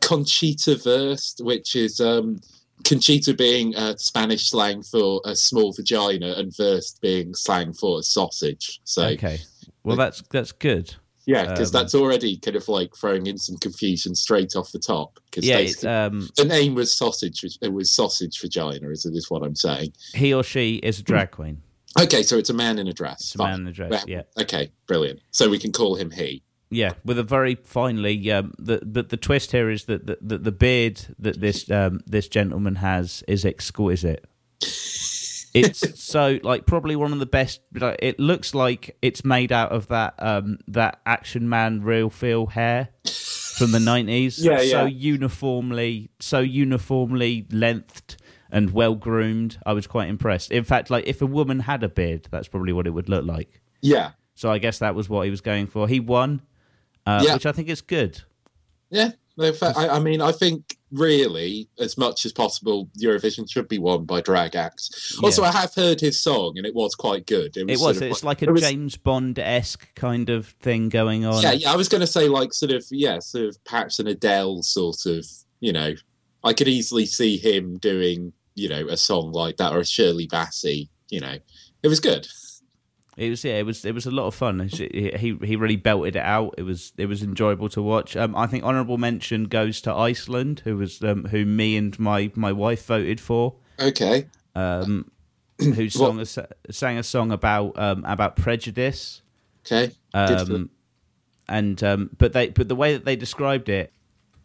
Conchita 0.00 0.80
Wurst, 0.84 1.40
which 1.44 1.74
is 1.76 2.00
um, 2.00 2.40
Conchita 2.84 3.34
being 3.34 3.74
uh, 3.76 3.96
Spanish 3.96 4.50
slang 4.50 4.82
for 4.82 5.20
a 5.24 5.34
small 5.34 5.72
vagina 5.72 6.34
and 6.36 6.52
Wurst 6.58 7.00
being 7.00 7.34
slang 7.34 7.72
for 7.72 8.00
a 8.00 8.02
sausage. 8.02 8.80
So, 8.84 9.04
Okay, 9.04 9.38
well 9.84 9.96
that's 9.96 10.22
that's 10.30 10.52
good. 10.52 10.94
yeah, 11.26 11.46
because 11.46 11.74
Um, 11.74 11.80
that's 11.80 11.94
already 11.94 12.36
kind 12.36 12.56
of 12.56 12.68
like 12.68 12.94
throwing 12.96 13.26
in 13.26 13.38
some 13.38 13.56
confusion 13.58 14.14
straight 14.14 14.54
off 14.56 14.72
the 14.72 14.78
top. 14.78 15.18
Because 15.30 15.46
Yeah, 15.46 16.06
um, 16.06 16.28
the 16.36 16.44
name 16.44 16.74
was 16.74 16.92
sausage. 16.92 17.44
It 17.62 17.72
was 17.72 17.90
sausage 17.90 18.40
vagina, 18.40 18.90
is, 18.90 19.06
is 19.06 19.30
what 19.30 19.42
I'm 19.42 19.56
saying. 19.56 19.92
he 20.14 20.34
or 20.34 20.42
she 20.42 20.76
is 20.76 20.98
a 20.98 21.02
drag 21.02 21.30
queen. 21.30 21.62
Okay, 22.00 22.22
so 22.22 22.38
it's 22.38 22.48
a 22.50 22.54
man 22.54 22.78
in 22.78 22.88
a 22.88 22.92
dress. 22.92 23.20
It's 23.20 23.34
a 23.34 23.38
man 23.38 23.60
in 23.60 23.66
a 23.68 23.72
dress. 23.72 23.90
Well, 23.90 24.04
Yeah, 24.06 24.22
Okay, 24.40 24.72
brilliant. 24.86 25.20
So 25.30 25.48
we 25.50 25.58
can 25.58 25.72
call 25.72 25.94
him 25.94 26.10
he. 26.10 26.42
Yeah. 26.72 26.92
With 27.04 27.18
a 27.18 27.22
very 27.22 27.54
finely, 27.64 28.30
um, 28.32 28.52
the, 28.58 28.80
the 28.82 29.02
the 29.02 29.16
twist 29.16 29.52
here 29.52 29.70
is 29.70 29.84
that 29.84 30.06
the, 30.06 30.18
the, 30.20 30.38
the 30.38 30.52
beard 30.52 31.00
that 31.18 31.40
this 31.40 31.70
um, 31.70 32.00
this 32.06 32.28
gentleman 32.28 32.76
has 32.76 33.22
is 33.28 33.44
exquisite. 33.44 34.24
It's 35.54 36.00
so 36.02 36.38
like 36.42 36.66
probably 36.66 36.96
one 36.96 37.12
of 37.12 37.18
the 37.18 37.26
best. 37.26 37.60
Like, 37.74 37.98
it 38.00 38.18
looks 38.18 38.54
like 38.54 38.96
it's 39.02 39.24
made 39.24 39.52
out 39.52 39.70
of 39.72 39.88
that 39.88 40.14
um, 40.18 40.58
that 40.68 41.00
Action 41.06 41.48
Man 41.48 41.82
real 41.82 42.10
feel 42.10 42.46
hair 42.46 42.88
from 43.04 43.72
the 43.72 43.80
nineties. 43.80 44.38
Yeah, 44.44 44.58
So 44.58 44.84
yeah. 44.84 44.86
uniformly, 44.86 46.10
so 46.20 46.40
uniformly 46.40 47.46
lengthed 47.50 48.16
and 48.50 48.72
well 48.72 48.94
groomed. 48.94 49.58
I 49.66 49.72
was 49.72 49.86
quite 49.86 50.08
impressed. 50.08 50.50
In 50.50 50.64
fact, 50.64 50.90
like 50.90 51.06
if 51.06 51.20
a 51.22 51.26
woman 51.26 51.60
had 51.60 51.82
a 51.82 51.88
beard, 51.88 52.28
that's 52.30 52.48
probably 52.48 52.72
what 52.72 52.86
it 52.86 52.90
would 52.90 53.08
look 53.08 53.24
like. 53.24 53.60
Yeah, 53.80 54.12
So 54.36 54.50
I 54.50 54.58
guess 54.58 54.78
that 54.78 54.94
was 54.94 55.08
what 55.08 55.22
he 55.24 55.30
was 55.30 55.40
going 55.40 55.66
for. 55.66 55.88
He 55.88 55.98
won, 55.98 56.40
uh, 57.06 57.22
Yeah. 57.24 57.34
which 57.34 57.46
I 57.46 57.52
think 57.52 57.68
is 57.68 57.80
good. 57.80 58.22
yeah. 58.90 59.10
No, 59.38 59.50
I, 59.62 59.88
I 59.88 59.98
mean, 59.98 60.20
I 60.20 60.30
think 60.30 60.76
really, 60.90 61.66
as 61.78 61.96
much 61.96 62.26
as 62.26 62.34
possible, 62.34 62.90
Eurovision 63.00 63.50
should 63.50 63.66
be 63.66 63.78
won 63.78 64.04
by 64.04 64.20
drag 64.20 64.54
acts. 64.54 65.18
Also, 65.22 65.42
I 65.42 65.50
have 65.50 65.72
heard 65.74 66.02
his 66.02 66.20
song, 66.20 66.58
and 66.58 66.66
it 66.66 66.74
was 66.74 66.94
quite 66.94 67.26
good. 67.26 67.56
It 67.56 67.66
was. 67.80 67.96
of 67.96 68.02
It's 68.02 68.22
like 68.22 68.42
a 68.42 68.52
was- 68.52 68.60
James 68.60 68.98
Bond 68.98 69.38
esque 69.38 69.94
kind 69.94 70.28
of 70.28 70.48
thing 70.60 70.90
going 70.90 71.24
on. 71.24 71.40
Yeah, 71.42 71.52
yeah. 71.52 71.72
I 71.72 71.76
was 71.76 71.88
going 71.88 72.02
to 72.02 72.06
say 72.06 72.28
like 72.28 72.52
sort 72.52 72.72
of 72.72 72.84
yeah, 72.90 73.20
sort 73.20 73.46
of 73.46 73.64
perhaps 73.64 73.98
an 73.98 74.06
Adele 74.06 74.62
sort 74.62 75.06
of. 75.06 75.24
You 75.60 75.72
know, 75.72 75.94
I 76.44 76.52
could 76.52 76.68
easily 76.68 77.06
see 77.06 77.38
him 77.38 77.78
doing 77.78 78.34
you 78.54 78.68
know 78.68 78.86
a 78.88 78.98
song 78.98 79.32
like 79.32 79.56
that 79.56 79.72
or 79.72 79.78
a 79.80 79.86
Shirley 79.86 80.28
Bassey. 80.28 80.90
You 81.08 81.20
know, 81.20 81.38
it 81.82 81.88
was 81.88 82.00
good. 82.00 82.28
It 83.16 83.28
was. 83.28 83.44
Yeah, 83.44 83.58
it 83.58 83.66
was. 83.66 83.84
It 83.84 83.94
was 83.94 84.06
a 84.06 84.10
lot 84.10 84.26
of 84.26 84.34
fun. 84.34 84.60
He 84.68 85.36
he 85.42 85.56
really 85.56 85.76
belted 85.76 86.16
it 86.16 86.22
out. 86.22 86.54
It 86.56 86.62
was. 86.62 86.92
It 86.96 87.06
was 87.06 87.22
enjoyable 87.22 87.68
to 87.70 87.82
watch. 87.82 88.16
Um, 88.16 88.34
I 88.34 88.46
think 88.46 88.64
honourable 88.64 88.96
mention 88.96 89.44
goes 89.44 89.80
to 89.82 89.92
Iceland, 89.92 90.62
who 90.64 90.78
was 90.78 91.02
um, 91.02 91.26
who 91.26 91.44
me 91.44 91.76
and 91.76 91.98
my 91.98 92.30
my 92.34 92.52
wife 92.52 92.86
voted 92.86 93.20
for. 93.20 93.54
Okay. 93.78 94.28
Um, 94.54 95.10
who 95.58 95.90
song 95.90 96.20
a, 96.20 96.24
sang 96.24 96.98
a 96.98 97.02
song 97.02 97.32
about 97.32 97.78
um 97.78 98.04
about 98.06 98.36
prejudice. 98.36 99.20
Okay. 99.66 99.92
Um, 100.14 100.70
and 101.48 101.82
um, 101.82 102.10
but 102.16 102.32
they 102.32 102.48
but 102.48 102.68
the 102.68 102.76
way 102.76 102.94
that 102.94 103.04
they 103.04 103.16
described 103.16 103.68
it, 103.68 103.92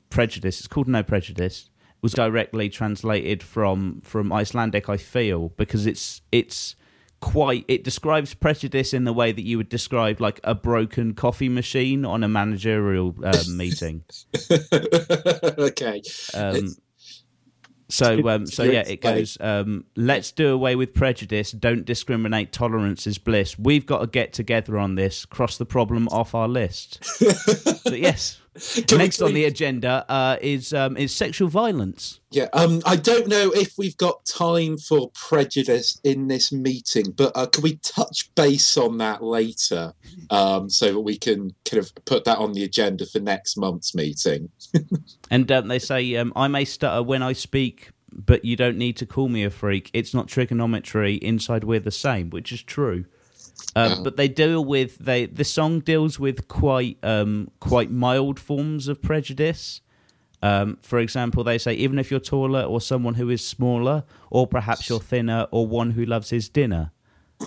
prejudice. 0.10 0.60
It's 0.60 0.68
called 0.68 0.88
no 0.88 1.04
prejudice. 1.04 1.70
Was 2.02 2.14
directly 2.14 2.70
translated 2.70 3.42
from 3.42 4.02
from 4.02 4.32
Icelandic. 4.32 4.90
I 4.90 4.98
feel 4.98 5.50
because 5.50 5.86
it's 5.88 6.22
it's 6.32 6.76
quite 7.20 7.66
it 7.68 7.84
describes 7.84 8.34
prejudice 8.34 8.94
in 8.94 9.04
the 9.04 9.14
way 9.14 9.32
that 9.32 9.42
you 9.42 9.58
would 9.58 9.70
describe 9.70 10.22
like 10.22 10.40
a 10.44 10.54
broken 10.54 11.14
coffee 11.14 11.50
machine 11.50 12.06
on 12.06 12.24
a 12.24 12.28
managerial 12.28 13.16
um, 13.24 13.58
meeting. 13.58 14.04
okay. 15.58 16.02
Um, 16.34 16.76
so, 17.90 18.28
um, 18.28 18.46
so 18.46 18.64
yeah, 18.64 18.84
it 18.86 19.02
goes. 19.02 19.38
Um, 19.40 19.86
Let's 19.96 20.32
do 20.32 20.50
away 20.54 20.76
with 20.76 20.94
prejudice. 20.94 21.52
Don't 21.52 21.86
discriminate. 21.86 22.52
Tolerance 22.52 23.08
is 23.08 23.18
bliss. 23.18 23.58
We've 23.58 23.86
got 23.86 24.00
to 24.00 24.08
get 24.08 24.34
together 24.34 24.78
on 24.78 24.96
this. 24.96 25.26
Cross 25.26 25.58
the 25.58 25.66
problem 25.66 26.08
off 26.10 26.36
our 26.36 26.48
list. 26.50 27.04
so 27.06 27.94
yes. 27.94 28.42
Next 28.92 29.22
on 29.22 29.34
the 29.34 29.46
agenda 29.46 30.06
uh, 30.10 30.38
is 30.42 30.74
um, 30.74 30.98
is 30.98 31.16
sexual 31.16 31.48
violence. 31.48 32.20
Yeah, 32.32 32.48
um, 32.54 32.82
I 32.86 32.98
don't 32.98 33.28
know 33.28 33.52
if 33.52 33.78
we've 33.78 33.96
got 33.98 34.26
time 34.26 34.78
for 34.78 35.10
prejudice 35.12 36.00
in 36.04 36.28
this 36.28 36.52
meeting, 36.52 37.12
but 37.16 37.32
uh, 37.36 37.46
can 37.46 37.64
we 37.64 37.78
touch 37.78 38.34
base 38.36 38.78
on 38.78 38.98
that 38.98 39.24
later 39.24 39.94
um, 40.30 40.70
so 40.70 40.92
that 40.92 41.00
we 41.00 41.18
can 41.18 41.54
kind 41.64 41.82
of 41.82 41.94
put 42.06 42.26
that 42.26 42.38
on 42.38 42.54
the 42.54 42.64
agenda 42.64 43.06
for 43.06 43.20
next 43.20 43.58
month's 43.58 43.96
meeting? 43.96 44.50
And 45.30 45.52
um, 45.52 45.68
they 45.68 45.80
say, 45.80 46.16
um, 46.16 46.32
I 46.38 46.48
may 46.48 46.64
stutter 46.64 47.04
when 47.04 47.22
I 47.22 47.34
speak, 47.34 47.92
but 48.14 48.46
you 48.46 48.56
don't 48.56 48.78
need 48.78 48.96
to 48.98 49.06
call 49.06 49.28
me 49.28 49.44
a 49.44 49.50
freak. 49.50 49.92
It's 49.94 50.14
not 50.14 50.30
trigonometry. 50.30 51.16
Inside, 51.16 51.66
we're 51.66 51.82
the 51.82 51.92
same, 51.92 52.30
which 52.30 52.54
is 52.54 52.64
true. 52.64 53.06
Uh-huh. 53.76 54.04
But 54.04 54.18
they 54.18 54.28
deal 54.28 54.64
with 54.64 54.98
they. 55.00 55.26
The 55.26 55.44
song 55.44 55.80
deals 55.82 56.20
with 56.20 56.48
quite 56.48 56.98
um, 57.04 57.52
quite 57.60 57.92
mild 57.92 58.40
forms 58.40 58.88
of 58.88 59.02
prejudice. 59.02 59.82
Um, 60.42 60.78
for 60.82 61.00
example, 61.00 61.44
they 61.44 61.58
say 61.58 61.74
even 61.74 61.98
if 62.00 62.12
you're 62.12 62.20
taller 62.20 62.62
or 62.62 62.80
someone 62.82 63.16
who 63.16 63.30
is 63.30 63.46
smaller, 63.46 64.04
or 64.30 64.48
perhaps 64.48 64.90
you're 64.90 65.00
thinner 65.00 65.48
or 65.52 65.68
one 65.68 65.92
who 65.92 66.06
loves 66.06 66.30
his 66.30 66.48
dinner, 66.50 66.92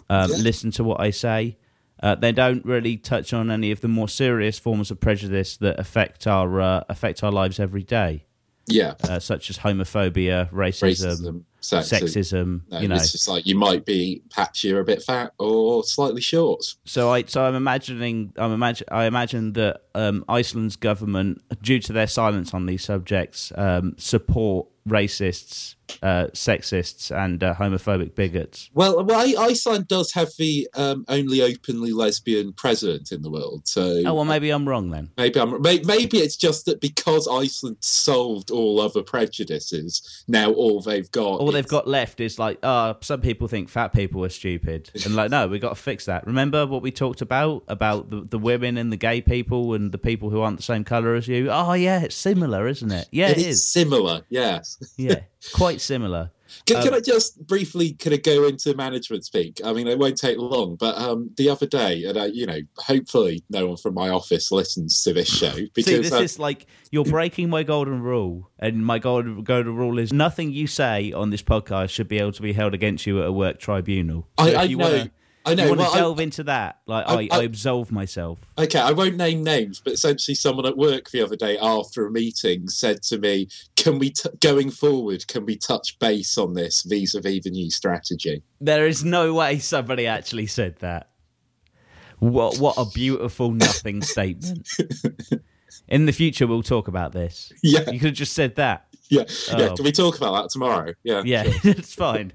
um, 0.08 0.30
Yeah. 0.30 0.36
listen 0.38 0.70
to 0.72 0.84
what 0.84 1.00
I 1.00 1.10
say. 1.10 1.56
Uh, 2.02 2.14
they 2.14 2.32
don't 2.32 2.64
really 2.64 2.96
touch 2.96 3.32
on 3.32 3.50
any 3.50 3.70
of 3.70 3.80
the 3.80 3.88
more 3.88 4.08
serious 4.08 4.58
forms 4.58 4.90
of 4.90 4.98
prejudice 5.00 5.56
that 5.58 5.78
affect 5.78 6.26
our 6.26 6.60
uh, 6.60 6.84
affect 6.88 7.22
our 7.22 7.30
lives 7.32 7.60
every 7.60 7.82
day, 7.82 8.24
Yeah, 8.66 8.94
uh, 9.04 9.18
such 9.20 9.50
as 9.50 9.58
homophobia, 9.58 10.50
racism, 10.50 11.20
racism, 11.20 11.42
sexism. 11.60 12.00
sexism. 12.00 12.60
No, 12.70 12.80
you 12.80 12.88
know, 12.88 12.94
it's 12.96 13.12
just 13.12 13.28
like 13.28 13.46
you 13.46 13.54
might 13.54 13.84
be 13.84 14.22
perhaps 14.30 14.64
you're 14.64 14.80
a 14.80 14.84
bit 14.84 15.02
fat 15.02 15.32
or 15.38 15.84
slightly 15.84 16.20
short. 16.20 16.64
So 16.84 17.10
I 17.10 17.24
so 17.24 17.44
I'm 17.44 17.54
imagining 17.54 18.32
I'm 18.36 18.52
imagine 18.52 18.86
I 18.90 19.04
imagine 19.04 19.52
that 19.54 19.82
um, 19.94 20.24
Iceland's 20.28 20.76
government, 20.76 21.42
due 21.62 21.80
to 21.80 21.92
their 21.92 22.06
silence 22.06 22.54
on 22.54 22.66
these 22.66 22.84
subjects, 22.84 23.52
um, 23.56 23.94
support 23.98 24.66
racists, 24.88 25.74
uh, 26.02 26.26
sexists, 26.32 27.14
and 27.14 27.42
uh, 27.42 27.54
homophobic 27.54 28.14
bigots. 28.14 28.70
Well, 28.74 29.04
well, 29.04 29.38
Iceland 29.38 29.88
does 29.88 30.12
have 30.12 30.30
the 30.38 30.68
um, 30.74 31.04
only 31.08 31.42
openly 31.42 31.92
lesbian 31.92 32.52
president 32.54 33.12
in 33.12 33.22
the 33.22 33.30
world, 33.30 33.68
so 33.68 34.02
Oh 34.06 34.14
well, 34.14 34.24
maybe 34.24 34.50
I'm 34.50 34.68
wrong 34.68 34.90
then. 34.90 35.10
Maybe 35.16 35.38
I'm 35.40 35.60
may- 35.60 35.82
maybe 35.84 36.18
it's 36.18 36.36
just 36.36 36.66
that 36.66 36.80
because 36.80 37.28
Iceland 37.28 37.76
solved 37.80 38.50
all 38.50 38.80
other 38.80 39.02
prejudices, 39.02 40.24
now 40.28 40.52
all 40.52 40.80
they've 40.80 41.10
got 41.10 41.40
All 41.40 41.52
they've 41.52 41.66
got 41.66 41.86
left 41.86 42.20
is 42.20 42.38
like, 42.38 42.58
oh, 42.62 42.96
some 43.00 43.20
people 43.20 43.48
think 43.48 43.68
fat 43.68 43.92
people 43.92 44.24
are 44.24 44.30
stupid, 44.30 44.90
and 45.04 45.14
like, 45.14 45.30
no, 45.30 45.46
we 45.46 45.56
have 45.56 45.62
got 45.62 45.76
to 45.76 45.82
fix 45.82 46.06
that. 46.06 46.26
Remember 46.26 46.66
what 46.66 46.82
we 46.82 46.90
talked 46.90 47.20
about 47.20 47.64
about 47.68 48.10
the, 48.10 48.22
the 48.22 48.38
women 48.38 48.76
and 48.78 48.92
the 48.92 48.96
gay 48.96 49.20
people 49.20 49.74
and 49.74 49.79
the 49.88 49.98
people 49.98 50.28
who 50.30 50.40
aren't 50.42 50.58
the 50.58 50.62
same 50.62 50.84
color 50.84 51.14
as 51.14 51.26
you? 51.26 51.48
Oh 51.50 51.72
yeah, 51.72 52.02
it's 52.02 52.14
similar, 52.16 52.68
isn't 52.68 52.92
it? 52.92 53.08
Yeah, 53.10 53.28
It 53.30 53.38
it 53.38 53.46
is 53.46 53.46
is. 53.56 53.72
similar, 53.72 54.22
yes. 54.28 54.76
Yeah, 54.98 55.20
quite 55.54 55.80
similar. 55.80 56.30
Can, 56.66 56.82
can 56.82 56.88
Um, 56.88 56.94
I 56.94 57.00
just 57.00 57.46
briefly 57.46 57.92
kind 57.92 58.12
of 58.12 58.24
go 58.24 58.44
into 58.48 58.74
management 58.74 59.24
speak? 59.24 59.60
I 59.64 59.72
mean, 59.72 59.86
it 59.86 60.00
won't 60.00 60.18
take 60.18 60.36
long, 60.36 60.74
but 60.74 60.98
um, 60.98 61.30
the 61.36 61.48
other 61.48 61.64
day, 61.64 62.04
and 62.06 62.18
I, 62.18 62.26
you 62.26 62.44
know, 62.44 62.58
hopefully 62.76 63.44
no 63.48 63.68
one 63.68 63.76
from 63.76 63.94
my 63.94 64.08
office 64.08 64.50
listens 64.50 65.00
to 65.04 65.12
this 65.12 65.28
show 65.28 65.54
because 65.74 65.84
See, 65.84 65.98
this 65.98 66.12
uh, 66.12 66.16
is 66.16 66.40
like 66.40 66.66
you're 66.90 67.04
breaking 67.04 67.50
my 67.50 67.62
golden 67.62 68.02
rule, 68.02 68.50
and 68.58 68.84
my 68.84 68.98
golden 68.98 69.44
golden 69.44 69.76
rule 69.76 70.00
is 70.00 70.12
nothing 70.12 70.50
you 70.50 70.66
say 70.66 71.12
on 71.12 71.30
this 71.30 71.42
podcast 71.42 71.90
should 71.90 72.08
be 72.08 72.18
able 72.18 72.32
to 72.32 72.42
be 72.42 72.52
held 72.52 72.74
against 72.74 73.06
you 73.06 73.20
at 73.20 73.28
a 73.28 73.32
work 73.32 73.60
tribunal. 73.60 74.26
So 74.40 74.46
I, 74.46 74.64
I 74.64 74.66
know, 74.66 74.78
wanna, 74.78 75.10
I 75.46 75.54
know. 75.54 75.62
you 75.64 75.68
want 75.70 75.80
to 75.80 75.84
well, 75.86 75.94
I- 75.94 75.98
delve 75.98 76.20
into 76.20 76.44
that, 76.44 76.80
like 76.86 77.06
I, 77.08 77.12
I- 77.14 77.28
I, 77.30 77.38
I- 77.38 77.42
absolve 77.44 77.90
myself. 77.90 78.38
Okay, 78.58 78.78
I 78.78 78.92
won't 78.92 79.16
name 79.16 79.42
names, 79.42 79.80
but 79.82 79.94
essentially, 79.94 80.34
someone 80.34 80.66
at 80.66 80.76
work 80.76 81.10
the 81.10 81.22
other 81.22 81.36
day 81.36 81.56
after 81.58 82.06
a 82.06 82.10
meeting 82.10 82.68
said 82.68 83.02
to 83.04 83.18
me, 83.18 83.48
"Can 83.76 83.98
we, 83.98 84.10
t- 84.10 84.28
going 84.40 84.70
forward, 84.70 85.26
can 85.28 85.46
we 85.46 85.56
touch 85.56 85.98
base 85.98 86.36
on 86.36 86.52
this 86.54 86.82
vis-a-vis 86.82 87.42
the 87.44 87.50
new 87.50 87.70
strategy?" 87.70 88.42
There 88.60 88.86
is 88.86 89.02
no 89.04 89.32
way 89.34 89.58
somebody 89.58 90.06
actually 90.06 90.46
said 90.46 90.76
that. 90.80 91.08
What 92.18 92.58
what 92.58 92.74
a 92.76 92.84
beautiful 92.84 93.50
nothing 93.50 94.02
statement. 94.14 94.68
In 95.88 96.04
the 96.06 96.12
future, 96.12 96.46
we'll 96.46 96.62
talk 96.62 96.86
about 96.88 97.12
this. 97.12 97.52
Yeah, 97.62 97.90
You 97.90 97.98
could 97.98 98.08
have 98.08 98.14
just 98.14 98.34
said 98.34 98.56
that. 98.56 98.86
yeah, 99.08 99.22
yeah. 99.56 99.68
Oh. 99.70 99.74
Can 99.76 99.84
we 99.84 99.92
talk 99.92 100.16
about 100.18 100.32
that 100.42 100.50
tomorrow? 100.50 100.92
Yeah, 101.02 101.22
Yeah, 101.24 101.44
it's 101.64 101.94
fine. 102.06 102.32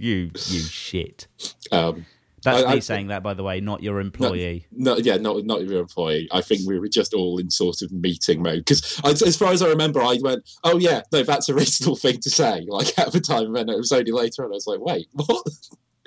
You 0.00 0.30
you 0.46 0.60
shit. 0.60 1.26
Um, 1.72 2.06
That's 2.42 2.62
I- 2.64 2.70
me 2.70 2.76
I- 2.76 2.78
saying 2.80 3.08
that, 3.08 3.22
by 3.22 3.34
the 3.34 3.42
way, 3.42 3.60
not 3.60 3.82
your 3.82 4.00
employee. 4.00 4.66
no, 4.72 4.96
yeah, 4.96 5.16
not 5.18 5.44
not 5.44 5.66
your 5.66 5.80
employee. 5.80 6.26
I 6.32 6.40
think 6.40 6.66
we 6.66 6.78
were 6.78 6.88
just 6.88 7.12
all 7.12 7.36
in 7.38 7.50
sort 7.50 7.82
of 7.82 7.92
meeting 7.92 8.42
mode 8.42 8.64
because, 8.64 8.98
as 9.04 9.36
far 9.36 9.52
as 9.52 9.60
I 9.62 9.68
remember, 9.68 10.00
I 10.00 10.18
went, 10.22 10.48
"Oh 10.64 10.78
yeah, 10.78 11.02
no, 11.12 11.22
that's 11.22 11.48
a 11.50 11.54
reasonable 11.54 11.96
thing 11.96 12.18
to 12.20 12.30
say." 12.30 12.66
Like 12.68 12.98
at 12.98 13.12
the 13.12 13.20
time, 13.20 13.54
and 13.56 13.68
it 13.68 13.76
was 13.76 13.92
only 13.92 14.10
later 14.12 14.42
and 14.44 14.52
I 14.52 14.56
was 14.56 14.66
like, 14.66 14.80
"Wait, 14.80 15.06
what?" 15.12 15.46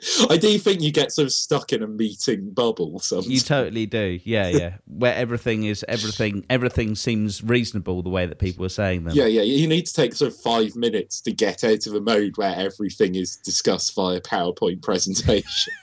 I 0.30 0.38
do 0.38 0.58
think 0.58 0.82
you 0.82 0.92
get 0.92 1.12
sort 1.12 1.26
of 1.26 1.32
stuck 1.34 1.72
in 1.74 1.82
a 1.84 1.88
meeting 1.88 2.52
bubble. 2.52 3.00
Sometimes. 3.00 3.30
You 3.32 3.40
totally 3.40 3.86
do. 3.86 4.20
Yeah, 4.24 4.48
yeah. 4.50 4.78
Where 4.86 5.16
everything 5.16 5.64
is 5.64 5.86
everything 5.88 6.46
everything 6.50 6.96
seems 6.96 7.44
reasonable 7.44 8.02
the 8.02 8.10
way 8.10 8.26
that 8.26 8.40
people 8.40 8.66
are 8.66 8.70
saying 8.70 9.04
them. 9.06 9.16
Yeah, 9.16 9.26
yeah. 9.26 9.42
You 9.44 9.68
need 9.68 9.86
to 9.86 9.94
take 9.94 10.14
sort 10.14 10.32
of 10.34 10.40
five 10.40 10.76
minutes 10.76 11.22
to 11.22 11.32
get 11.32 11.64
out 11.64 11.86
of 11.88 11.94
a 11.94 12.02
mode 12.02 12.38
where 12.38 12.56
everything 12.56 13.16
is 13.16 13.38
discussed 13.38 13.96
via 13.96 14.20
PowerPoint 14.22 14.82
presentation. 14.82 15.74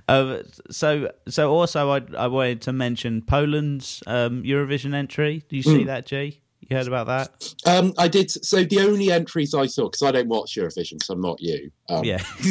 Um, 0.09 0.41
so 0.69 1.11
so 1.29 1.51
also 1.53 1.91
I 1.91 2.01
I 2.17 2.27
wanted 2.27 2.61
to 2.63 2.73
mention 2.73 3.21
Poland's 3.21 4.01
um, 4.07 4.43
Eurovision 4.43 4.93
entry. 4.93 5.43
Do 5.47 5.55
you 5.55 5.63
see 5.63 5.83
Mm. 5.83 5.85
that, 5.85 6.05
G? 6.05 6.40
You 6.71 6.77
heard 6.77 6.87
about 6.87 7.07
that? 7.07 7.53
um, 7.65 7.93
I 7.97 8.07
did. 8.07 8.31
So 8.31 8.63
the 8.63 8.79
only 8.79 9.11
entries 9.11 9.53
I 9.53 9.65
saw 9.65 9.89
because 9.89 10.03
I 10.03 10.11
don't 10.11 10.29
watch 10.29 10.55
Eurovision, 10.55 10.93
because 10.93 11.09
I'm 11.09 11.19
not 11.19 11.41
you. 11.41 11.69
Um, 11.89 12.05
yeah, 12.05 12.23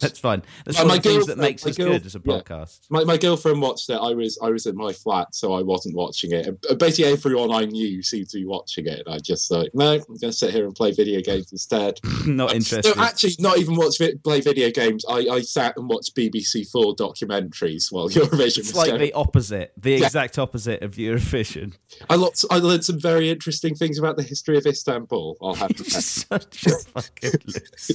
that's 0.00 0.18
fine. 0.18 0.42
That's 0.64 0.78
Uh, 0.78 0.80
one 0.84 0.88
my 0.88 0.96
of 0.96 1.02
the 1.02 1.08
things 1.10 1.26
that 1.26 1.36
makes 1.36 1.66
us 1.66 1.76
girl- 1.76 1.88
good 1.88 2.06
as 2.06 2.14
a 2.16 2.22
yeah. 2.24 2.38
podcast. 2.38 2.80
My, 2.88 3.04
my 3.04 3.18
girlfriend 3.18 3.60
watched 3.60 3.90
it. 3.90 3.96
I 4.00 4.14
was 4.14 4.38
I 4.42 4.48
was 4.48 4.64
in 4.64 4.74
my 4.76 4.94
flat, 4.94 5.34
so 5.34 5.52
I 5.52 5.60
wasn't 5.60 5.94
watching 5.94 6.32
it. 6.32 6.48
Basically, 6.78 7.12
everyone 7.12 7.52
I 7.52 7.66
knew 7.66 8.02
seemed 8.02 8.30
to 8.30 8.38
be 8.38 8.46
watching 8.46 8.86
it. 8.86 9.02
And 9.04 9.14
I 9.14 9.18
just 9.18 9.50
like, 9.50 9.70
no, 9.74 9.92
I'm 9.92 9.98
going 10.06 10.18
to 10.20 10.32
sit 10.32 10.52
here 10.54 10.64
and 10.64 10.74
play 10.74 10.92
video 10.92 11.20
games 11.20 11.52
instead. 11.52 12.00
Not 12.26 12.54
interested. 12.54 12.96
No, 12.96 13.02
actually, 13.02 13.34
not 13.38 13.58
even 13.58 13.76
watch 13.76 13.96
play 14.24 14.40
video 14.40 14.70
games. 14.70 15.04
I, 15.06 15.26
I 15.30 15.40
sat 15.42 15.76
and 15.76 15.86
watched 15.86 16.16
BBC 16.16 16.66
Four 16.70 16.96
documentaries 16.96 17.92
while 17.92 18.08
Eurovision 18.08 18.58
it's 18.58 18.68
was 18.68 18.74
like 18.76 18.88
going. 18.88 19.00
the 19.02 19.12
opposite, 19.12 19.74
the 19.76 19.90
Yeah. 19.92 20.06
exact 20.06 20.38
opposite 20.38 20.82
of 20.82 20.94
Eurovision. 20.94 21.74
I 22.08 22.14
lots, 22.14 22.46
I 22.50 22.56
learned 22.56 22.84
some 22.86 22.98
very 22.98 23.28
interesting 23.28 23.65
things 23.74 23.98
about 23.98 24.16
the 24.16 24.22
history 24.22 24.56
of 24.56 24.66
Istanbul. 24.66 25.36
I'll 25.42 25.54
have 25.54 25.74
to. 25.74 25.84
Such 26.00 26.66
a 26.66 26.70
fucking 26.70 27.32
loser. 27.46 27.94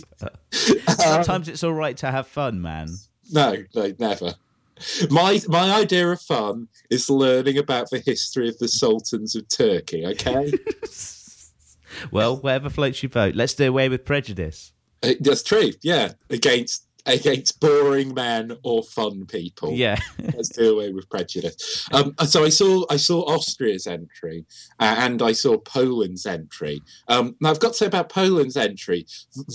Sometimes 0.98 1.48
it's 1.48 1.64
all 1.64 1.74
right 1.74 1.98
to 1.98 2.12
have 2.12 2.28
fun, 2.28 2.62
man. 2.62 2.90
No, 3.32 3.56
no, 3.74 3.94
never. 4.00 4.34
My 5.10 5.40
my 5.48 5.76
idea 5.76 6.10
of 6.10 6.22
fun 6.22 6.68
is 6.90 7.10
learning 7.10 7.58
about 7.58 7.90
the 7.92 8.00
history 8.00 8.50
of 8.50 8.58
the 8.58 8.68
sultans 8.68 9.36
of 9.36 9.48
Turkey. 9.48 10.06
Okay, 10.06 10.54
Well, 12.12 12.38
whatever 12.38 12.70
floats 12.70 13.04
your 13.04 13.10
boat. 13.10 13.36
Let's 13.36 13.54
do 13.54 13.68
away 13.68 13.90
with 13.90 14.06
prejudice. 14.06 14.72
Uh, 15.04 15.14
that's 15.20 15.44
true. 15.44 15.72
Yeah, 15.82 16.14
against 16.30 16.88
against 17.06 17.60
boring 17.60 18.14
men 18.14 18.58
or 18.64 18.84
fun 18.84 19.26
people. 19.26 19.74
Yeah. 19.74 19.98
let's 20.20 20.50
do 20.50 20.74
away 20.74 20.92
with 20.92 21.10
prejudice. 21.10 21.88
Um, 21.92 22.14
so 22.26 22.44
I 22.44 22.50
saw 22.50 22.86
I 22.90 22.98
saw 22.98 23.22
Austria's 23.22 23.88
entry 23.88 24.46
uh, 24.80 24.96
and 25.00 25.22
I 25.22 25.32
saw 25.32 25.58
Poland's 25.58 26.26
entry. 26.26 26.82
Um, 27.08 27.36
now 27.40 27.50
I've 27.50 27.60
got 27.60 27.70
to 27.70 27.74
say 27.74 27.86
about 27.86 28.10
Poland's 28.10 28.58
entry, 28.58 29.06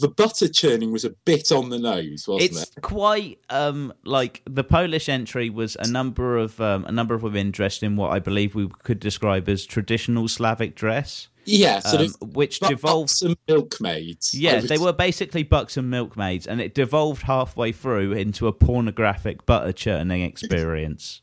the 0.01 0.09
butter 0.09 0.49
churning 0.49 0.93
was 0.93 1.05
a 1.05 1.11
bit 1.11 1.53
on 1.53 1.71
the 1.71 1.79
nose, 1.79 2.27
wasn't 2.27 2.51
it's 2.51 2.63
it? 2.63 2.69
It's 2.77 2.87
quite 2.87 3.39
um 3.51 3.93
like 4.05 4.43
the 4.49 4.65
Polish 4.65 5.09
entry 5.09 5.51
was 5.51 5.77
a 5.77 5.89
number 5.89 6.37
of 6.37 6.61
um, 6.61 6.85
a 6.85 6.93
number 6.93 7.15
of 7.15 7.23
women 7.23 7.51
dressed 7.51 7.83
in 7.83 7.97
what 7.97 8.13
I 8.13 8.19
believe 8.19 8.55
we 8.55 8.69
could 8.83 9.01
describe 9.01 9.49
as 9.49 9.65
traditional 9.67 10.29
Slavic 10.29 10.75
dress. 10.75 11.29
Yeah, 11.47 11.81
sort 11.81 12.03
um, 12.03 12.07
of 12.21 12.35
which 12.35 12.61
devolved. 12.61 13.09
buxom 13.09 13.37
milkmaids. 13.49 14.35
Yeah, 14.35 14.61
they 14.61 14.79
were 14.79 14.93
basically 14.93 15.45
bucks 15.45 15.77
and 15.77 15.89
milkmaids, 15.89 16.47
and 16.47 16.61
it 16.61 16.75
devolved 16.75 17.23
halfway 17.23 17.73
through 17.73 18.13
into 18.13 18.47
a 18.47 18.53
pornographic 18.53 19.47
butter 19.47 19.73
churning 19.73 20.23
experience. 20.23 21.21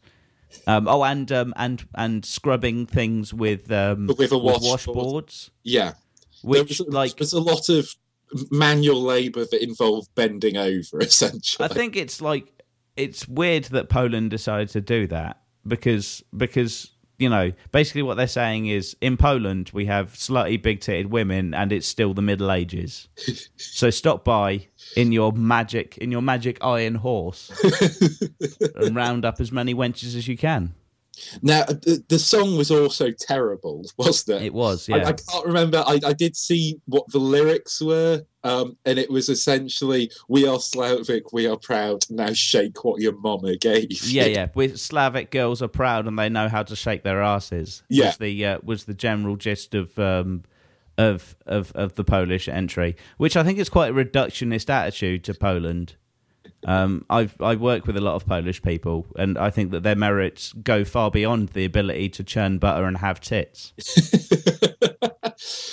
Um, 0.66 0.88
oh, 0.88 1.04
and 1.04 1.32
um, 1.32 1.54
and 1.58 1.84
and 1.96 2.24
scrubbing 2.26 2.86
things 2.86 3.34
with 3.34 3.72
um, 3.72 4.08
With 4.08 4.32
a 4.32 4.38
with 4.38 4.62
washboard. 4.62 5.26
washboards, 5.26 5.50
Yeah, 5.64 5.94
there 6.44 6.64
which 6.64 6.80
was, 6.80 6.88
like 6.88 7.18
there's 7.18 7.34
a 7.34 7.42
lot 7.42 7.70
of 7.70 7.94
manual 8.50 9.02
labour 9.02 9.46
that 9.46 9.64
involved 9.64 10.10
bending 10.16 10.58
over. 10.58 11.00
Essentially, 11.02 11.66
I 11.66 11.68
think 11.68 11.96
it's 11.96 12.22
like 12.22 12.64
it's 12.96 13.28
weird 13.28 13.66
that 13.66 13.90
Poland 13.90 14.30
decided 14.30 14.70
to 14.70 14.82
do 14.82 15.08
that 15.08 15.42
because 15.68 16.24
because 16.36 16.92
you 17.24 17.30
know 17.30 17.54
basically 17.72 18.02
what 18.02 18.18
they're 18.18 18.28
saying 18.28 18.68
is 18.68 18.96
in 19.00 19.16
Poland 19.16 19.72
we 19.74 19.86
have 19.86 20.14
slutty 20.14 20.62
big 20.62 20.82
titted 20.82 21.08
women 21.08 21.54
and 21.54 21.72
it's 21.72 21.88
still 21.88 22.14
the 22.14 22.22
Middle 22.22 22.52
Ages. 22.52 23.08
so 23.58 23.90
stop 23.90 24.26
by 24.26 24.68
in 24.98 25.12
your 25.14 25.32
magic 25.32 25.98
in 25.98 26.12
your 26.12 26.22
magic 26.22 26.58
iron 26.62 26.96
horse 26.96 27.50
and 28.76 28.96
round 28.96 29.24
up 29.24 29.40
as 29.40 29.52
many 29.52 29.74
wenches 29.74 30.16
as 30.16 30.28
you 30.28 30.38
can. 30.38 30.76
Now 31.42 31.64
the, 31.64 32.04
the 32.08 32.20
song 32.20 32.58
was 32.58 32.72
also 32.72 33.12
terrible, 33.12 33.86
wasn't 33.98 34.42
it? 34.42 34.48
It 34.48 34.54
was 34.54 34.90
I, 34.90 34.98
yeah. 34.98 35.08
I 35.08 35.14
can't 35.14 35.46
remember. 35.46 35.84
I, 35.86 36.00
I 36.06 36.14
did 36.14 36.36
see 36.36 36.80
what 36.86 37.08
the 37.10 37.20
lyrics 37.20 37.82
were, 37.82 38.26
um, 38.44 38.78
and 38.86 38.98
it 38.98 39.10
was 39.10 39.30
essentially 39.30 40.12
"We 40.28 40.48
are 40.48 40.60
Slavic, 40.60 41.34
we 41.34 41.48
are 41.48 41.58
proud. 41.58 42.06
Now 42.10 42.34
shake 42.34 42.84
what 42.84 43.02
your 43.02 43.16
mama 43.18 43.56
gave." 43.58 44.04
yeah, 44.04 44.26
you." 44.26 44.34
yeah. 44.34 44.48
With 44.54 44.80
Slavic 44.80 45.32
girls 45.32 45.62
are 45.62 45.68
proud 45.68 46.08
and 46.08 46.18
they 46.18 46.30
know 46.30 46.50
how 46.50 46.64
to 46.64 46.76
shake 46.76 47.04
their 47.04 47.22
asses. 47.22 47.84
Yeah. 47.90 48.08
was 48.08 48.18
the 48.18 48.46
uh, 48.46 48.60
was 48.64 48.86
the 48.86 48.94
general 48.94 49.36
gist 49.36 49.76
of 49.76 49.98
um, 50.00 50.44
of 50.98 51.36
of 51.46 51.72
of 51.74 51.96
the 51.96 52.04
Polish 52.04 52.48
entry, 52.48 52.96
which 53.18 53.36
I 53.38 53.44
think 53.44 53.60
is 53.60 53.70
quite 53.70 53.92
a 53.92 53.94
reductionist 53.94 54.70
attitude 54.70 55.24
to 55.26 55.34
Poland. 55.34 55.96
Um, 56.66 57.06
I've 57.10 57.40
I 57.42 57.56
work 57.56 57.86
with 57.88 57.98
a 57.98 58.02
lot 58.02 58.16
of 58.16 58.26
Polish 58.26 58.62
people, 58.62 59.06
and 59.18 59.38
I 59.38 59.50
think 59.50 59.72
that 59.72 59.84
their 59.84 59.96
merits 59.96 60.54
go 60.54 60.84
far 60.84 61.12
beyond 61.12 61.50
the 61.50 61.66
ability 61.66 62.10
to 62.10 62.24
churn 62.24 62.58
butter 62.58 62.86
and 62.86 62.98
have 62.98 63.20
tits. 63.20 63.74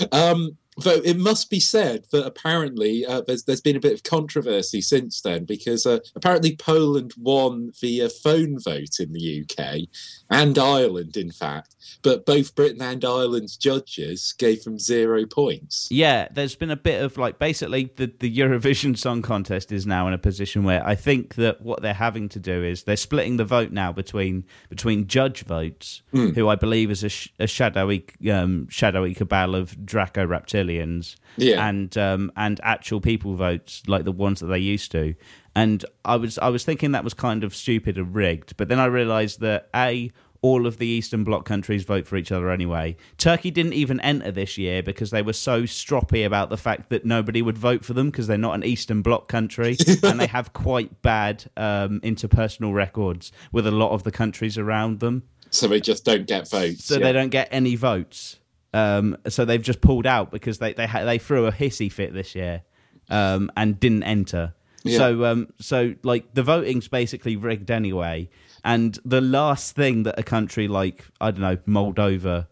um, 0.12 0.56
though 0.76 1.00
it 1.04 1.18
must 1.18 1.50
be 1.50 1.60
said 1.60 2.04
that 2.12 2.26
apparently 2.26 3.04
uh, 3.04 3.22
there's 3.26 3.44
there's 3.44 3.60
been 3.60 3.76
a 3.76 3.80
bit 3.80 3.92
of 3.92 4.02
controversy 4.02 4.80
since 4.80 5.20
then 5.20 5.44
because 5.44 5.86
uh, 5.86 5.98
apparently 6.14 6.56
Poland 6.56 7.12
won 7.18 7.72
via 7.80 8.08
phone 8.08 8.58
vote 8.58 9.00
in 9.00 9.12
the 9.12 9.44
UK 9.44 9.88
and 10.30 10.58
Ireland, 10.58 11.16
in 11.16 11.30
fact, 11.30 11.74
but 12.02 12.24
both 12.24 12.54
Britain 12.54 12.82
and 12.82 13.04
Ireland's 13.04 13.56
judges 13.56 14.34
gave 14.38 14.64
them 14.64 14.78
zero 14.78 15.26
points. 15.26 15.88
Yeah, 15.90 16.28
there's 16.30 16.54
been 16.54 16.70
a 16.70 16.76
bit 16.76 17.02
of 17.02 17.18
like 17.18 17.38
basically 17.38 17.92
the, 17.96 18.12
the 18.18 18.34
Eurovision 18.34 18.96
Song 18.96 19.22
Contest 19.22 19.72
is 19.72 19.86
now 19.86 20.06
in 20.06 20.14
a 20.14 20.18
position 20.18 20.64
where 20.64 20.86
I 20.86 20.94
think 20.94 21.34
that 21.34 21.60
what 21.60 21.82
they're 21.82 21.94
having 21.94 22.28
to 22.30 22.38
do 22.38 22.62
is 22.62 22.84
they're 22.84 22.96
splitting 22.96 23.36
the 23.36 23.44
vote 23.44 23.72
now 23.72 23.92
between 23.92 24.44
between 24.68 25.06
judge 25.06 25.44
votes, 25.44 26.02
who 26.12 26.48
I 26.48 26.54
believe 26.54 26.90
is 26.90 27.04
a, 27.04 27.08
sh- 27.08 27.28
a 27.38 27.46
shadowy 27.46 28.04
um, 28.30 28.68
shadowy 28.68 29.14
cabal 29.14 29.54
of 29.54 29.84
Draco 29.84 30.26
reptilians, 30.60 31.16
Yeah. 31.36 31.66
and 31.68 31.96
um, 31.96 32.32
and 32.36 32.60
actual 32.62 33.00
people 33.00 33.34
votes 33.34 33.82
like 33.86 34.04
the 34.04 34.12
ones 34.12 34.40
that 34.40 34.46
they 34.46 34.58
used 34.58 34.92
to. 34.92 35.14
And 35.54 35.84
I 36.04 36.16
was 36.16 36.38
I 36.38 36.48
was 36.48 36.64
thinking 36.64 36.92
that 36.92 37.04
was 37.04 37.14
kind 37.14 37.44
of 37.44 37.54
stupid 37.54 37.98
and 37.98 38.14
rigged, 38.14 38.56
but 38.56 38.68
then 38.68 38.78
I 38.78 38.86
realised 38.86 39.40
that 39.40 39.68
a 39.74 40.10
all 40.42 40.66
of 40.66 40.78
the 40.78 40.86
Eastern 40.86 41.22
Bloc 41.22 41.44
countries 41.44 41.84
vote 41.84 42.06
for 42.06 42.16
each 42.16 42.32
other 42.32 42.50
anyway. 42.50 42.96
Turkey 43.18 43.50
didn't 43.50 43.74
even 43.74 44.00
enter 44.00 44.30
this 44.30 44.56
year 44.56 44.82
because 44.82 45.10
they 45.10 45.22
were 45.22 45.34
so 45.34 45.64
stroppy 45.64 46.24
about 46.24 46.48
the 46.48 46.56
fact 46.56 46.88
that 46.88 47.04
nobody 47.04 47.42
would 47.42 47.58
vote 47.58 47.84
for 47.84 47.92
them 47.92 48.10
because 48.10 48.26
they're 48.26 48.38
not 48.38 48.54
an 48.54 48.64
Eastern 48.64 49.02
Bloc 49.02 49.28
country 49.28 49.76
and 50.02 50.18
they 50.18 50.26
have 50.26 50.52
quite 50.54 51.02
bad 51.02 51.44
um, 51.58 52.00
interpersonal 52.00 52.72
records 52.72 53.32
with 53.52 53.66
a 53.66 53.70
lot 53.70 53.90
of 53.90 54.02
the 54.04 54.10
countries 54.10 54.56
around 54.56 55.00
them. 55.00 55.24
So 55.50 55.68
they 55.68 55.80
just 55.80 56.04
don't 56.04 56.26
get 56.26 56.48
votes. 56.48 56.84
So 56.84 56.94
yeah. 56.94 57.04
they 57.04 57.12
don't 57.12 57.28
get 57.28 57.48
any 57.50 57.74
votes. 57.76 58.39
Um, 58.72 59.16
so 59.28 59.44
they've 59.44 59.62
just 59.62 59.80
pulled 59.80 60.06
out 60.06 60.30
because 60.30 60.58
they 60.58 60.72
they 60.72 60.86
ha- 60.86 61.04
they 61.04 61.18
threw 61.18 61.46
a 61.46 61.52
hissy 61.52 61.90
fit 61.90 62.12
this 62.12 62.34
year 62.34 62.62
um, 63.08 63.50
and 63.56 63.78
didn't 63.80 64.04
enter. 64.04 64.54
Yeah. 64.84 64.98
So 64.98 65.24
um, 65.24 65.48
so 65.60 65.94
like 66.02 66.34
the 66.34 66.42
voting's 66.42 66.88
basically 66.88 67.36
rigged 67.36 67.70
anyway. 67.70 68.28
And 68.62 68.98
the 69.04 69.20
last 69.20 69.74
thing 69.74 70.04
that 70.04 70.18
a 70.18 70.22
country 70.22 70.68
like 70.68 71.04
I 71.20 71.30
don't 71.30 71.40
know 71.40 71.56
Moldova 71.56 72.46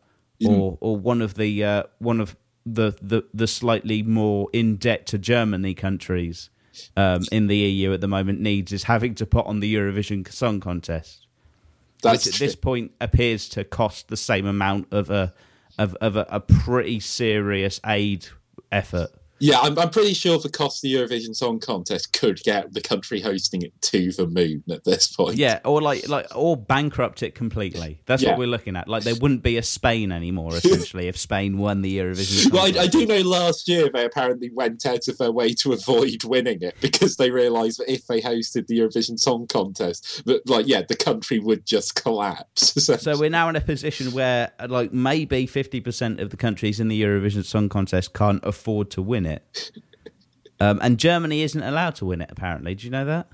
or 0.47 0.79
or 0.81 0.97
one 0.97 1.23
of 1.23 1.35
the 1.35 1.65
uh, 1.65 1.83
one 1.99 2.21
of 2.21 2.37
the, 2.67 2.97
the 3.01 3.25
the 3.33 3.47
slightly 3.47 4.03
more 4.03 4.49
in 4.53 4.77
debt 4.77 5.07
to 5.07 5.19
Germany 5.19 5.75
countries 5.75 6.51
um, 6.97 7.23
in 7.33 7.47
the 7.47 7.57
EU 7.57 7.93
at 7.93 8.01
the 8.01 8.09
moment 8.09 8.41
needs 8.41 8.73
is 8.73 8.85
having 8.85 9.15
to 9.17 9.27
put 9.27 9.47
on 9.47 9.61
the 9.61 9.75
Eurovision 9.75 10.31
Song 10.31 10.61
Contest 10.61 11.27
That's 12.03 12.27
which 12.27 12.35
at 12.35 12.39
this 12.39 12.55
point 12.55 12.93
appears 13.01 13.49
to 13.51 13.65
cost 13.65 14.09
the 14.09 14.17
same 14.17 14.47
amount 14.47 14.89
of 14.93 15.11
a 15.11 15.35
of, 15.79 15.95
of 15.97 16.17
a, 16.17 16.27
a 16.29 16.41
pretty 16.41 17.01
serious 17.01 17.81
aid 17.87 18.27
effort. 18.71 19.11
Yeah, 19.41 19.61
I'm, 19.61 19.79
I'm 19.79 19.91
pretty 19.91 20.15
sure 20.15 20.39
the 20.39 20.49
cost 20.49 20.79
of 20.85 20.91
the 20.91 20.95
Eurovision 20.95 21.35
Song 21.35 21.59
Contest 21.61 22.13
could 22.13 22.41
get 22.43 22.73
the 22.73 22.81
country 22.81 23.21
hosting 23.21 23.63
it 23.63 23.73
to 23.83 24.13
the 24.13 24.27
moon 24.27 24.65
at 24.71 24.85
this 24.85 25.07
point. 25.09 25.37
Yeah, 25.37 25.61
or 25.65 25.81
like 25.81 26.09
like 26.09 26.27
or 26.35 26.57
bankrupt 26.57 27.23
it 27.23 27.35
completely. 27.35 28.01
That's 28.07 28.23
Yeah. 28.23 28.31
what 28.31 28.39
we're 28.39 28.49
looking 28.49 28.77
at. 28.77 28.89
Like 28.89 29.05
there 29.05 29.15
wouldn't 29.15 29.43
be 29.43 29.57
a 29.57 29.63
Spain 29.63 30.13
anymore 30.13 30.55
essentially 30.57 31.09
if 31.09 31.17
Spain 31.17 31.59
won 31.59 31.83
the 31.83 31.99
Eurovision. 31.99 32.45
Song 32.45 32.53
Well, 32.53 32.77
I, 32.79 32.83
I 32.83 32.87
do 32.87 33.07
know 33.07 33.21
last 33.21 33.69
year 33.69 33.89
they 33.93 34.05
apparently 34.05 34.51
went 34.53 34.85
out 34.87 35.07
of 35.09 35.19
their 35.19 35.33
way 35.33 35.55
to 35.55 35.73
avoid 35.73 36.25
winning 36.25 36.63
it 36.63 36.75
because 36.81 37.17
they 37.17 37.31
realised 37.31 37.79
that 37.81 37.93
if 37.93 38.07
they 38.07 38.21
hosted 38.21 38.67
the 38.67 38.79
Eurovision 38.79 39.19
Song 39.19 39.47
Contest, 39.47 40.25
that 40.27 40.49
like 40.49 40.67
yeah, 40.67 40.83
the 40.89 40.97
country 40.97 41.39
would 41.39 41.65
just 41.67 41.95
collapse. 41.95 42.75
So, 42.99 43.19
we're 43.19 43.31
now 43.31 43.49
in 43.49 43.57
a 43.57 43.61
position 43.61 44.13
where 44.13 44.51
like 44.67 44.93
maybe 44.93 45.47
fifty 45.47 45.81
percent 45.81 46.21
of 46.21 46.31
the 46.31 46.37
countries 46.37 46.81
in 46.81 46.89
the 46.89 47.01
Eurovision 47.01 47.45
Song 47.45 47.69
Contest 47.69 48.15
can't 48.15 48.43
afford 48.45 48.91
to 48.93 49.03
win 49.03 49.27
it. 49.27 49.28
Um, 50.61 50.79
and 50.83 50.99
Germany 50.99 51.43
isn't 51.43 51.63
allowed 51.63 51.95
to 51.97 52.05
win 52.07 52.21
it. 52.21 52.31
Apparently, 52.33 52.75
do 52.75 52.85
you 52.85 52.91
know 52.91 53.05
that? 53.05 53.29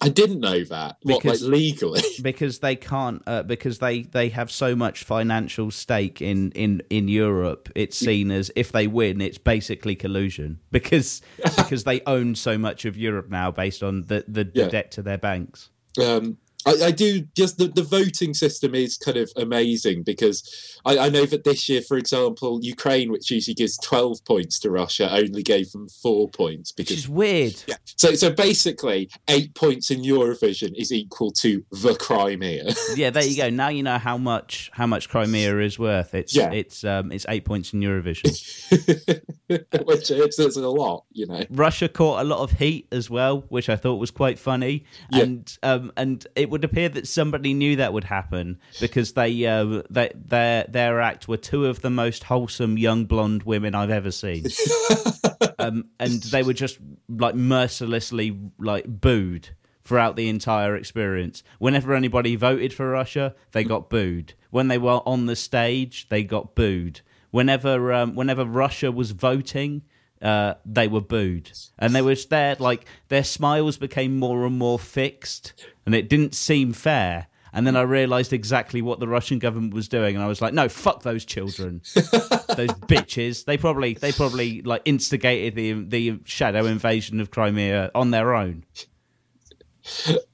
I 0.00 0.08
didn't 0.08 0.38
know 0.38 0.62
that. 0.62 0.96
What 1.02 1.14
like 1.16 1.22
Because- 1.24 1.42
legally? 1.48 2.02
because 2.22 2.60
they 2.60 2.76
can't 2.76 3.20
uh, 3.26 3.42
because 3.42 3.80
they 3.80 4.02
they 4.02 4.28
have 4.28 4.48
so 4.48 4.76
much 4.76 5.02
financial 5.02 5.72
stake 5.72 6.22
in 6.22 6.52
in 6.52 6.82
in 6.88 7.08
Europe 7.08 7.68
it's 7.74 7.96
seen 7.98 8.30
as 8.30 8.52
if 8.54 8.70
they 8.70 8.86
win 8.86 9.20
it's 9.20 9.38
basically 9.38 9.96
collusion 9.96 10.60
because 10.70 11.20
because 11.56 11.82
they 11.82 12.00
own 12.06 12.36
so 12.36 12.56
much 12.56 12.84
of 12.84 12.96
Europe 12.96 13.28
now 13.28 13.50
based 13.50 13.82
on 13.82 14.04
the 14.04 14.24
the, 14.28 14.44
the 14.44 14.50
Yeah. 14.54 14.68
debt 14.68 14.92
to 14.92 15.02
their 15.02 15.18
banks 15.18 15.70
um, 16.00 16.36
I, 16.66 16.86
I 16.86 16.90
do 16.90 17.22
just 17.36 17.58
the, 17.58 17.68
the 17.68 17.82
voting 17.82 18.34
system 18.34 18.74
is 18.74 18.96
kind 18.96 19.16
of 19.16 19.30
amazing 19.36 20.02
because 20.02 20.78
I, 20.84 20.98
I 20.98 21.08
know 21.08 21.24
that 21.26 21.44
this 21.44 21.68
year, 21.68 21.82
for 21.82 21.96
example, 21.96 22.58
Ukraine, 22.62 23.10
which 23.10 23.30
usually 23.30 23.54
gives 23.54 23.78
twelve 23.78 24.24
points 24.24 24.58
to 24.60 24.70
Russia, 24.70 25.08
only 25.12 25.42
gave 25.42 25.70
them 25.72 25.88
four 25.88 26.28
points 26.28 26.72
which 26.76 26.90
is 26.90 27.08
weird 27.08 27.62
Yeah. 27.66 27.76
So 27.96 28.14
so 28.14 28.30
basically, 28.30 29.08
eight 29.28 29.54
points 29.54 29.90
in 29.90 30.02
Eurovision 30.02 30.74
is 30.76 30.92
equal 30.92 31.30
to 31.32 31.64
the 31.70 31.94
Crimea. 31.94 32.72
yeah 32.96 33.10
there 33.10 33.24
you 33.24 33.36
go 33.36 33.50
now 33.50 33.68
you 33.68 33.82
know 33.82 33.98
how 33.98 34.18
much 34.18 34.70
how 34.72 34.86
much 34.86 35.08
Crimea 35.08 35.58
is 35.60 35.78
worth 35.78 36.14
it's 36.14 36.34
Yeah. 36.34 36.50
it's 36.52 36.84
um 36.84 37.12
it's 37.12 37.26
8 37.28 37.44
points 37.44 37.72
in 37.72 37.80
Eurovision 37.80 38.28
Which 39.86 40.10
is, 40.10 40.38
is 40.38 40.56
a 40.56 40.68
lot, 40.68 41.04
you 41.12 41.26
know. 41.26 41.42
Russia 41.48 41.88
caught 41.88 42.20
a 42.20 42.24
lot 42.24 42.40
of 42.40 42.52
heat 42.58 42.86
as 42.92 43.08
well, 43.08 43.44
which 43.48 43.70
I 43.70 43.76
thought 43.76 43.94
was 43.94 44.10
quite 44.10 44.38
funny. 44.38 44.84
Yeah. 45.10 45.22
And 45.22 45.58
um, 45.62 45.92
and 45.96 46.26
it 46.36 46.47
would 46.50 46.64
appear 46.64 46.88
that 46.90 47.06
somebody 47.06 47.54
knew 47.54 47.76
that 47.76 47.92
would 47.92 48.04
happen 48.04 48.58
because 48.80 49.12
they 49.12 49.46
uh, 49.46 49.82
they 49.90 50.10
their 50.14 50.64
their 50.68 51.00
act 51.00 51.28
were 51.28 51.36
two 51.36 51.66
of 51.66 51.82
the 51.82 51.90
most 51.90 52.24
wholesome 52.24 52.78
young 52.78 53.04
blonde 53.04 53.44
women 53.44 53.74
I've 53.74 53.90
ever 53.90 54.10
seen. 54.10 54.46
um, 55.58 55.86
and 55.98 56.22
they 56.24 56.42
were 56.42 56.52
just 56.52 56.78
like 57.08 57.34
mercilessly 57.34 58.38
like 58.58 58.86
booed 58.86 59.50
throughout 59.84 60.16
the 60.16 60.28
entire 60.28 60.76
experience. 60.76 61.42
Whenever 61.58 61.94
anybody 61.94 62.36
voted 62.36 62.74
for 62.74 62.90
Russia, 62.90 63.34
they 63.52 63.64
got 63.64 63.88
booed. 63.88 64.34
When 64.50 64.68
they 64.68 64.78
were 64.78 65.00
on 65.06 65.26
the 65.26 65.36
stage, 65.36 66.08
they 66.10 66.22
got 66.22 66.54
booed. 66.54 67.00
Whenever 67.30 67.92
um, 67.92 68.14
whenever 68.14 68.44
Russia 68.44 68.92
was 68.92 69.12
voting, 69.12 69.82
uh, 70.22 70.54
they 70.64 70.88
were 70.88 71.00
booed, 71.00 71.50
and 71.78 71.94
they 71.94 72.02
was 72.02 72.26
there 72.26 72.56
like 72.58 72.84
their 73.08 73.24
smiles 73.24 73.76
became 73.76 74.18
more 74.18 74.44
and 74.46 74.58
more 74.58 74.78
fixed, 74.78 75.52
and 75.86 75.94
it 75.94 76.08
didn't 76.08 76.34
seem 76.34 76.72
fair. 76.72 77.26
And 77.50 77.66
then 77.66 77.76
I 77.76 77.80
realised 77.80 78.32
exactly 78.34 78.82
what 78.82 79.00
the 79.00 79.08
Russian 79.08 79.38
government 79.38 79.72
was 79.72 79.88
doing, 79.88 80.14
and 80.14 80.22
I 80.22 80.28
was 80.28 80.42
like, 80.42 80.52
"No, 80.52 80.68
fuck 80.68 81.02
those 81.02 81.24
children, 81.24 81.80
those 81.94 82.74
bitches. 82.86 83.46
They 83.46 83.56
probably, 83.56 83.94
they 83.94 84.12
probably 84.12 84.62
like 84.62 84.82
instigated 84.84 85.54
the 85.54 85.72
the 85.72 86.20
shadow 86.24 86.66
invasion 86.66 87.20
of 87.20 87.30
Crimea 87.30 87.90
on 87.94 88.10
their 88.10 88.34
own." 88.34 88.64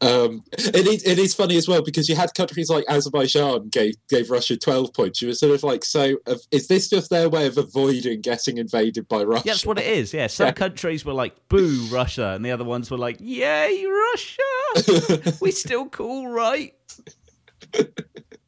Um, 0.01 0.45
it, 0.53 0.87
is, 0.87 1.05
it 1.05 1.19
is 1.19 1.35
funny 1.35 1.57
as 1.57 1.67
well 1.69 1.83
because 1.83 2.09
you 2.09 2.17
had 2.17 2.35
countries 2.35 2.69
like 2.69 2.85
Azerbaijan 2.89 3.69
gave 3.69 3.95
gave 4.09 4.31
Russia 4.31 4.57
twelve 4.57 4.93
points. 4.93 5.23
You 5.23 5.29
were 5.29 5.35
sort 5.35 5.53
of 5.55 5.63
like, 5.63 5.85
so 5.85 6.17
uh, 6.27 6.37
is 6.51 6.69
this 6.69 6.89
just 6.89 7.11
their 7.11 7.29
way 7.29 7.47
of 7.47 7.57
avoiding 7.59 8.21
getting 8.21 8.59
invaded 8.59 9.09
by 9.09 9.23
Russia? 9.25 9.43
Yeah, 9.47 9.53
that's 9.53 9.67
what 9.67 9.79
it 9.79 9.87
is. 9.87 10.13
Yeah, 10.13 10.27
some 10.27 10.47
Yeah. 10.49 10.53
countries 10.53 11.05
were 11.05 11.13
like, 11.15 11.49
"Boo, 11.49 11.87
Russia," 11.91 12.33
and 12.35 12.45
the 12.45 12.51
other 12.51 12.65
ones 12.65 12.91
were 12.91 12.99
like, 12.99 13.17
"Yay, 13.21 13.85
Russia! 13.87 15.33
we 15.41 15.51
still 15.51 15.87
cool, 15.89 16.29
right?" 16.29 16.75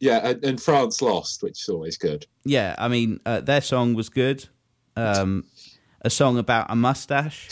yeah, 0.00 0.28
and, 0.28 0.44
and 0.44 0.62
France 0.62 1.00
lost, 1.02 1.42
which 1.42 1.60
is 1.62 1.68
always 1.68 1.96
good. 1.96 2.26
Yeah, 2.44 2.74
I 2.78 2.88
mean, 2.88 3.20
uh, 3.26 3.40
their 3.40 3.60
song 3.60 3.94
was 3.94 4.08
good. 4.08 4.46
Um, 4.96 5.44
a 6.02 6.10
song 6.10 6.38
about 6.38 6.66
a 6.70 6.76
mustache. 6.76 7.48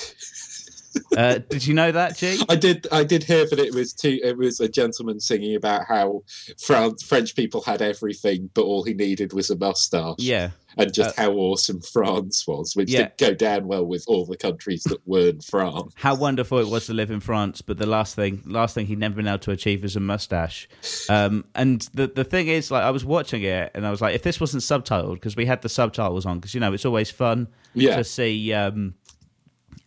Uh, 1.16 1.38
did 1.48 1.66
you 1.66 1.74
know 1.74 1.92
that, 1.92 2.16
G? 2.16 2.40
I 2.48 2.56
did. 2.56 2.86
I 2.90 3.04
did 3.04 3.22
hear 3.24 3.46
that 3.48 3.58
it 3.58 3.74
was 3.74 3.92
two, 3.92 4.18
It 4.22 4.36
was 4.36 4.60
a 4.60 4.68
gentleman 4.68 5.20
singing 5.20 5.54
about 5.56 5.82
how 5.88 6.22
France, 6.58 7.02
French 7.02 7.34
people 7.36 7.62
had 7.62 7.82
everything, 7.82 8.50
but 8.54 8.62
all 8.62 8.82
he 8.82 8.94
needed 8.94 9.32
was 9.32 9.50
a 9.50 9.56
mustache. 9.56 10.16
Yeah, 10.18 10.50
and 10.76 10.92
just 10.92 11.16
how 11.16 11.32
awesome 11.32 11.80
France 11.80 12.46
was, 12.46 12.74
which 12.74 12.90
yeah. 12.90 12.98
didn't 13.02 13.18
go 13.18 13.34
down 13.34 13.66
well 13.68 13.84
with 13.86 14.04
all 14.08 14.26
the 14.26 14.36
countries 14.36 14.82
that 14.84 14.98
weren't 15.06 15.44
France. 15.50 15.92
how 15.96 16.14
wonderful 16.16 16.58
it 16.58 16.68
was 16.68 16.86
to 16.86 16.94
live 16.94 17.10
in 17.12 17.20
France. 17.20 17.62
But 17.62 17.78
the 17.78 17.86
last 17.86 18.16
thing, 18.16 18.42
last 18.44 18.74
thing 18.74 18.86
he'd 18.86 18.98
never 18.98 19.14
been 19.16 19.28
able 19.28 19.38
to 19.40 19.50
achieve 19.52 19.82
was 19.82 19.94
a 19.96 20.00
mustache. 20.00 20.68
Um, 21.08 21.44
and 21.54 21.82
the 21.94 22.06
the 22.08 22.24
thing 22.24 22.48
is, 22.48 22.70
like, 22.70 22.82
I 22.82 22.90
was 22.90 23.04
watching 23.04 23.42
it, 23.42 23.70
and 23.74 23.86
I 23.86 23.90
was 23.90 24.00
like, 24.00 24.14
if 24.14 24.22
this 24.22 24.40
wasn't 24.40 24.62
subtitled, 24.62 25.14
because 25.14 25.36
we 25.36 25.46
had 25.46 25.62
the 25.62 25.68
subtitles 25.68 26.26
on, 26.26 26.38
because 26.38 26.54
you 26.54 26.60
know 26.60 26.72
it's 26.72 26.84
always 26.84 27.10
fun 27.10 27.48
Yeah. 27.74 27.96
to 27.96 28.04
see 28.04 28.52
um, 28.52 28.94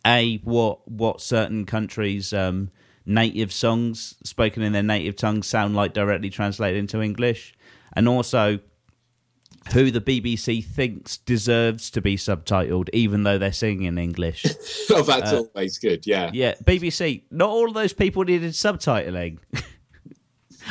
a 0.07 0.37
what 0.43 0.89
what 0.89 1.21
certain 1.21 1.65
countries. 1.65 2.33
Um, 2.33 2.71
native 3.09 3.53
songs 3.53 4.15
spoken 4.25 4.61
in 4.61 4.73
their 4.73 4.83
native 4.83 5.15
tongue 5.15 5.41
sound 5.41 5.73
like 5.75 5.93
directly 5.93 6.29
translated 6.29 6.77
into 6.77 7.01
English, 7.01 7.53
and 7.93 8.07
also 8.07 8.59
who 9.73 9.91
the 9.91 10.01
BBC 10.01 10.63
thinks 10.63 11.17
deserves 11.17 11.89
to 11.91 12.01
be 12.01 12.15
subtitled, 12.15 12.89
even 12.93 13.23
though 13.23 13.37
they're 13.37 13.51
singing 13.51 13.83
in 13.83 13.97
English. 13.97 14.45
oh, 14.91 15.01
that's 15.03 15.33
always 15.33 15.77
good. 15.77 16.05
Yeah. 16.07 16.31
Yeah, 16.33 16.55
BBC. 16.63 17.23
Not 17.31 17.49
all 17.49 17.67
of 17.67 17.73
those 17.73 17.93
people 17.93 18.23
needed 18.23 18.51
subtitling. 18.53 19.39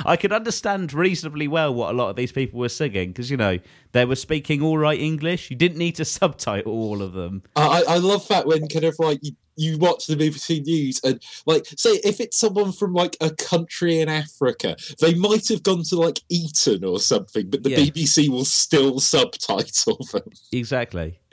I 0.05 0.17
could 0.17 0.33
understand 0.33 0.93
reasonably 0.93 1.49
well 1.49 1.73
what 1.75 1.91
a 1.91 1.97
lot 1.97 2.11
of 2.11 2.17
these 2.17 2.33
people 2.33 2.61
were 2.61 2.69
singing 2.69 3.11
because 3.11 3.31
you 3.31 3.37
know 3.37 3.59
they 3.93 4.05
were 4.05 4.17
speaking 4.17 4.63
all 4.63 4.79
right 4.79 4.99
English. 5.01 5.51
You 5.51 5.57
didn't 5.57 5.79
need 5.79 5.95
to 5.97 6.05
subtitle 6.05 6.73
all 6.73 7.03
of 7.03 7.13
them. 7.13 7.43
I, 7.57 7.83
I 7.89 7.99
love 7.99 8.27
that 8.29 8.47
when 8.47 8.69
kind 8.69 8.85
of 8.85 8.97
like 8.99 9.21
you, 9.23 9.33
you 9.57 9.79
watch 9.79 10.07
the 10.07 10.17
BBC 10.17 10.65
News 10.67 11.01
and 11.03 11.23
like 11.47 11.67
say 11.77 11.93
if 12.05 12.21
it's 12.21 12.37
someone 12.37 12.73
from 12.73 12.93
like 12.93 13.17
a 13.21 13.31
country 13.31 14.01
in 14.01 14.09
Africa, 14.09 14.77
they 15.01 15.15
might 15.15 15.49
have 15.49 15.63
gone 15.63 15.83
to 15.85 15.97
like 15.97 16.21
Eton 16.29 16.85
or 16.85 16.99
something, 16.99 17.49
but 17.49 17.63
the 17.63 17.71
Yeah. 17.71 17.79
BBC 17.79 18.29
will 18.29 18.45
still 18.45 19.01
subtitle 19.01 20.05
them. 20.13 20.23
Exactly. 20.53 21.21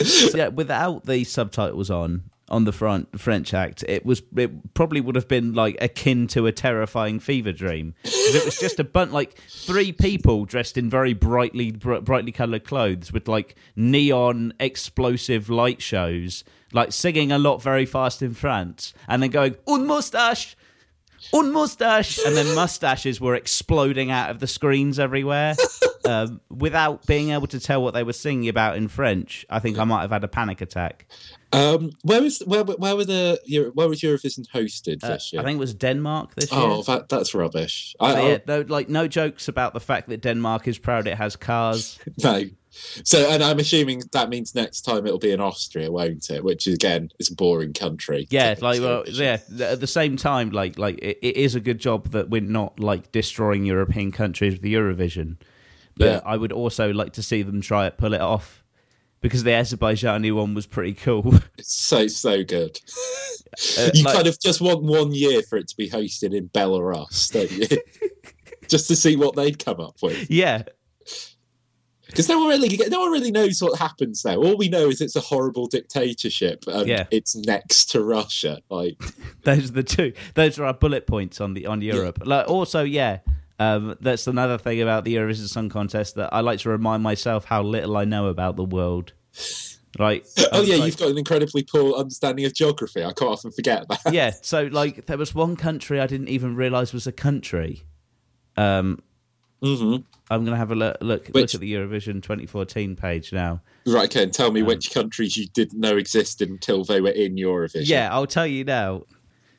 So, 0.00 0.36
yeah, 0.36 0.48
without 0.48 1.06
the 1.06 1.24
subtitles 1.24 1.90
on 1.90 2.22
on 2.50 2.64
the 2.64 2.72
front 2.72 3.20
French 3.20 3.52
act, 3.54 3.84
it 3.88 4.04
was 4.06 4.22
it 4.36 4.74
probably 4.74 5.00
would 5.00 5.14
have 5.14 5.28
been 5.28 5.52
like 5.54 5.76
akin 5.80 6.26
to 6.28 6.46
a 6.46 6.52
terrifying 6.52 7.20
fever 7.20 7.52
dream. 7.52 7.94
'Cause 8.04 8.34
it 8.34 8.44
was 8.44 8.58
just 8.58 8.78
a 8.80 8.84
bunch 8.84 9.12
like 9.12 9.38
three 9.48 9.92
people 9.92 10.44
dressed 10.44 10.76
in 10.76 10.88
very 10.90 11.12
brightly 11.14 11.70
br- 11.72 11.96
brightly 11.98 12.32
colored 12.32 12.64
clothes 12.64 13.12
with 13.12 13.28
like 13.28 13.54
neon 13.76 14.52
explosive 14.60 15.48
light 15.48 15.80
shows, 15.82 16.44
like 16.72 16.92
singing 16.92 17.30
a 17.32 17.38
lot 17.38 17.62
very 17.62 17.86
fast 17.86 18.22
in 18.22 18.34
France, 18.34 18.92
and 19.06 19.22
then 19.22 19.30
going 19.30 19.56
un 19.66 19.86
moustache. 19.86 20.56
Un 21.32 21.52
moustache, 21.52 22.18
and 22.24 22.36
then 22.36 22.54
mustaches 22.54 23.20
were 23.20 23.34
exploding 23.34 24.10
out 24.10 24.30
of 24.30 24.38
the 24.38 24.46
screens 24.46 24.98
everywhere. 24.98 25.54
Um, 26.04 26.40
without 26.48 27.06
being 27.06 27.32
able 27.32 27.48
to 27.48 27.60
tell 27.60 27.82
what 27.82 27.92
they 27.92 28.02
were 28.02 28.14
singing 28.14 28.48
about 28.48 28.78
in 28.78 28.88
French, 28.88 29.44
I 29.50 29.58
think 29.58 29.78
I 29.78 29.84
might 29.84 30.00
have 30.00 30.10
had 30.10 30.24
a 30.24 30.28
panic 30.28 30.62
attack. 30.62 31.04
Um, 31.52 31.90
where 32.02 32.22
was 32.22 32.38
where 32.46 32.64
where 32.64 32.96
were 32.96 33.04
the 33.04 33.38
where 33.74 33.88
was 33.90 34.00
Eurovision 34.00 34.46
hosted 34.54 35.04
Uh, 35.04 35.08
this 35.08 35.32
year? 35.34 35.42
I 35.42 35.44
think 35.44 35.56
it 35.56 35.60
was 35.60 35.74
Denmark 35.74 36.34
this 36.34 36.50
year. 36.50 36.60
oh, 36.62 36.82
that 36.84 37.10
that's 37.10 37.34
rubbish. 37.34 37.94
I, 38.00 38.12
So, 38.14 38.26
yeah, 38.28 38.38
no, 38.46 38.64
like 38.68 38.88
no 38.88 39.06
jokes 39.06 39.48
about 39.48 39.74
the 39.74 39.80
fact 39.80 40.08
that 40.08 40.22
Denmark 40.22 40.66
is 40.66 40.78
proud 40.78 41.06
it 41.06 41.18
has 41.18 41.36
cars. 41.36 41.98
No. 42.24 42.44
So, 43.04 43.28
and 43.30 43.42
I'm 43.42 43.58
assuming 43.58 44.02
that 44.12 44.28
means 44.28 44.54
next 44.54 44.82
time 44.82 45.06
it'll 45.06 45.18
be 45.18 45.32
in 45.32 45.40
Austria, 45.40 45.90
won't 45.90 46.30
it? 46.30 46.42
Which 46.44 46.66
again 46.66 47.10
is 47.18 47.30
a 47.30 47.34
boring 47.34 47.72
country. 47.72 48.26
Yeah, 48.30 48.54
like 48.60 48.80
well, 48.80 49.04
yeah. 49.06 49.38
At 49.60 49.80
the 49.80 49.86
same 49.86 50.16
time, 50.16 50.50
like 50.50 50.78
like 50.78 50.98
it, 50.98 51.18
it 51.22 51.36
is 51.36 51.54
a 51.54 51.60
good 51.60 51.78
job 51.78 52.08
that 52.08 52.30
we're 52.30 52.40
not 52.40 52.78
like 52.80 53.12
destroying 53.12 53.64
European 53.64 54.12
countries 54.12 54.54
with 54.54 54.62
the 54.62 54.74
Eurovision. 54.74 55.36
But 55.96 56.06
Yeah. 56.06 56.20
I 56.24 56.36
would 56.36 56.52
also 56.52 56.92
like 56.92 57.12
to 57.14 57.22
see 57.22 57.42
them 57.42 57.60
try 57.60 57.86
it, 57.86 57.98
pull 57.98 58.14
it 58.14 58.20
off, 58.20 58.62
because 59.20 59.42
the 59.42 59.50
Azerbaijani 59.50 60.32
one 60.32 60.54
was 60.54 60.66
pretty 60.66 60.94
cool. 60.94 61.34
It's 61.58 61.74
so 61.74 62.06
so 62.06 62.44
good. 62.44 62.78
Uh, 63.78 63.90
you 63.94 64.04
like- 64.04 64.14
kind 64.14 64.26
of 64.28 64.38
just 64.40 64.60
want 64.60 64.82
one 64.82 65.12
year 65.12 65.42
for 65.42 65.56
it 65.58 65.66
to 65.68 65.76
be 65.76 65.88
hosted 65.90 66.34
in 66.34 66.48
Belarus, 66.50 67.32
don't 67.32 67.50
you? 67.50 67.66
just 68.68 68.86
to 68.88 68.94
see 68.94 69.16
what 69.16 69.34
they'd 69.34 69.58
come 69.64 69.80
up 69.80 69.96
with, 70.02 70.30
yeah, 70.30 70.62
because 72.08 72.28
no 72.28 72.38
one 72.40 72.48
really 72.48 72.76
no 72.88 73.00
one 73.00 73.12
really 73.12 73.30
knows 73.30 73.62
what 73.62 73.78
happens 73.78 74.22
there. 74.22 74.36
All 74.36 74.56
we 74.56 74.68
know 74.68 74.88
is 74.88 75.00
it's 75.00 75.14
a 75.16 75.20
horrible 75.20 75.66
dictatorship, 75.68 76.64
and 76.66 76.88
Yeah. 76.88 77.06
it's 77.10 77.36
next 77.36 77.86
to 77.90 78.02
Russia. 78.02 78.60
Like, 78.70 78.96
those 79.44 79.70
are 79.70 79.74
the 79.74 79.82
two. 79.84 80.12
Those 80.34 80.58
are 80.58 80.64
our 80.64 80.74
bullet 80.74 81.06
points 81.06 81.40
on 81.40 81.54
the 81.54 81.66
on 81.66 81.80
Europe. 81.82 82.20
Like 82.24 82.48
also, 82.48 82.82
yeah. 82.82 83.18
Um, 83.60 83.96
that's 84.00 84.28
another 84.28 84.56
thing 84.56 84.80
about 84.80 85.04
the 85.04 85.16
Eurovision 85.16 85.48
Song 85.48 85.68
Contest 85.68 86.14
that 86.14 86.32
I 86.32 86.40
like 86.42 86.60
to 86.60 86.68
remind 86.68 87.02
myself 87.02 87.44
how 87.44 87.62
little 87.62 87.96
I 87.96 88.04
know 88.04 88.26
about 88.28 88.54
the 88.54 88.64
world. 88.64 89.12
Right? 89.98 90.24
oh 90.52 90.62
yeah, 90.62 90.76
like- 90.76 90.86
you've 90.86 90.96
got 90.96 91.10
an 91.10 91.18
incredibly 91.18 91.64
poor 91.64 91.94
understanding 91.94 92.44
of 92.44 92.54
geography. 92.54 93.02
I 93.02 93.12
can't 93.12 93.32
often 93.32 93.50
forget 93.50 93.88
that. 93.88 94.00
yeah. 94.12 94.30
So 94.42 94.68
like, 94.70 95.06
there 95.06 95.18
was 95.18 95.34
one 95.34 95.56
country 95.56 95.98
I 95.98 96.06
didn't 96.06 96.28
even 96.28 96.54
realize 96.54 96.92
was 96.92 97.08
a 97.08 97.12
country. 97.12 97.82
Um, 98.56 99.00
hmm 99.60 99.96
I'm 100.30 100.44
gonna 100.44 100.56
have 100.56 100.70
a 100.70 100.74
look 100.74 100.96
look, 101.00 101.30
look 101.34 101.54
at 101.54 101.60
the 101.60 101.72
Eurovision 101.72 102.22
2014 102.22 102.96
page 102.96 103.32
now. 103.32 103.60
Right, 103.86 104.10
Ken, 104.10 104.30
tell 104.30 104.48
Um, 104.48 104.54
me 104.54 104.62
which 104.62 104.90
countries 104.92 105.36
you 105.36 105.46
didn't 105.48 105.80
know 105.80 105.96
existed 105.96 106.48
until 106.50 106.84
they 106.84 107.00
were 107.00 107.10
in 107.10 107.36
Eurovision. 107.36 107.86
Yeah, 107.88 108.12
I'll 108.12 108.26
tell 108.26 108.46
you 108.46 108.64
now. 108.64 109.04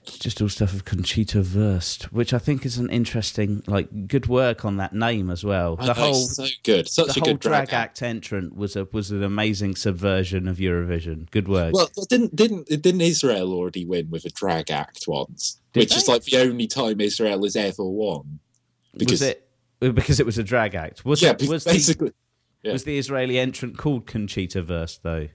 Just 0.06 0.42
all 0.42 0.50
stuff 0.50 0.74
of 0.74 0.86
Conchita 0.86 1.44
Wurst, 1.44 2.12
which 2.12 2.34
I 2.34 2.40
think 2.40 2.66
is 2.66 2.78
an 2.78 2.90
interesting, 2.90 3.62
like, 3.68 4.08
good 4.08 4.28
work 4.28 4.66
on 4.66 4.78
that 4.78 4.94
name 4.94 5.30
as 5.30 5.44
well. 5.44 5.76
The 5.76 5.88
know, 5.88 5.94
whole 5.94 6.14
so 6.14 6.48
good, 6.64 6.88
such 6.88 7.14
the 7.14 7.22
a 7.22 7.24
good 7.24 7.40
drag, 7.40 7.68
drag, 7.68 7.74
act 7.74 8.02
entrant 8.02 8.56
was 8.56 8.76
a 8.76 8.88
was 8.92 9.12
an 9.12 9.22
amazing 9.22 9.76
subversion 9.76 10.48
of 10.48 10.58
Eurovision. 10.58 11.30
Good 11.32 11.48
work. 11.48 11.74
Well, 11.74 11.90
didn't 12.10 12.36
didn't 12.36 12.68
didn't 12.68 13.02
Israel 13.02 13.54
already 13.54 13.86
win 13.86 14.10
with 14.10 14.26
a 14.26 14.30
drag 14.30 14.72
act 14.72 15.06
once, 15.08 15.60
Did 15.74 15.82
which 15.82 15.96
is 15.96 16.08
like 16.08 16.24
the 16.24 16.38
only 16.38 16.66
time 16.66 17.02
Israel 17.02 17.44
has 17.44 17.56
ever 17.56 17.84
won. 17.84 18.40
was 18.98 19.22
it 19.22 19.49
because 19.80 20.20
it 20.20 20.26
was 20.26 20.38
a 20.38 20.44
drag 20.44 20.76
act? 20.76 21.06
Was 21.06 21.22
yeah, 21.22 21.32
it, 21.32 21.48
was 21.48 21.64
the, 21.64 21.72
basically. 21.72 22.12
yeah. 22.64 22.74
was 22.74 22.84
the 22.84 22.98
Israeli 22.98 23.40
entrant 23.40 23.78
called 23.78 24.06
Conchita 24.06 24.64
Wurst 24.64 25.04
though? 25.04 25.30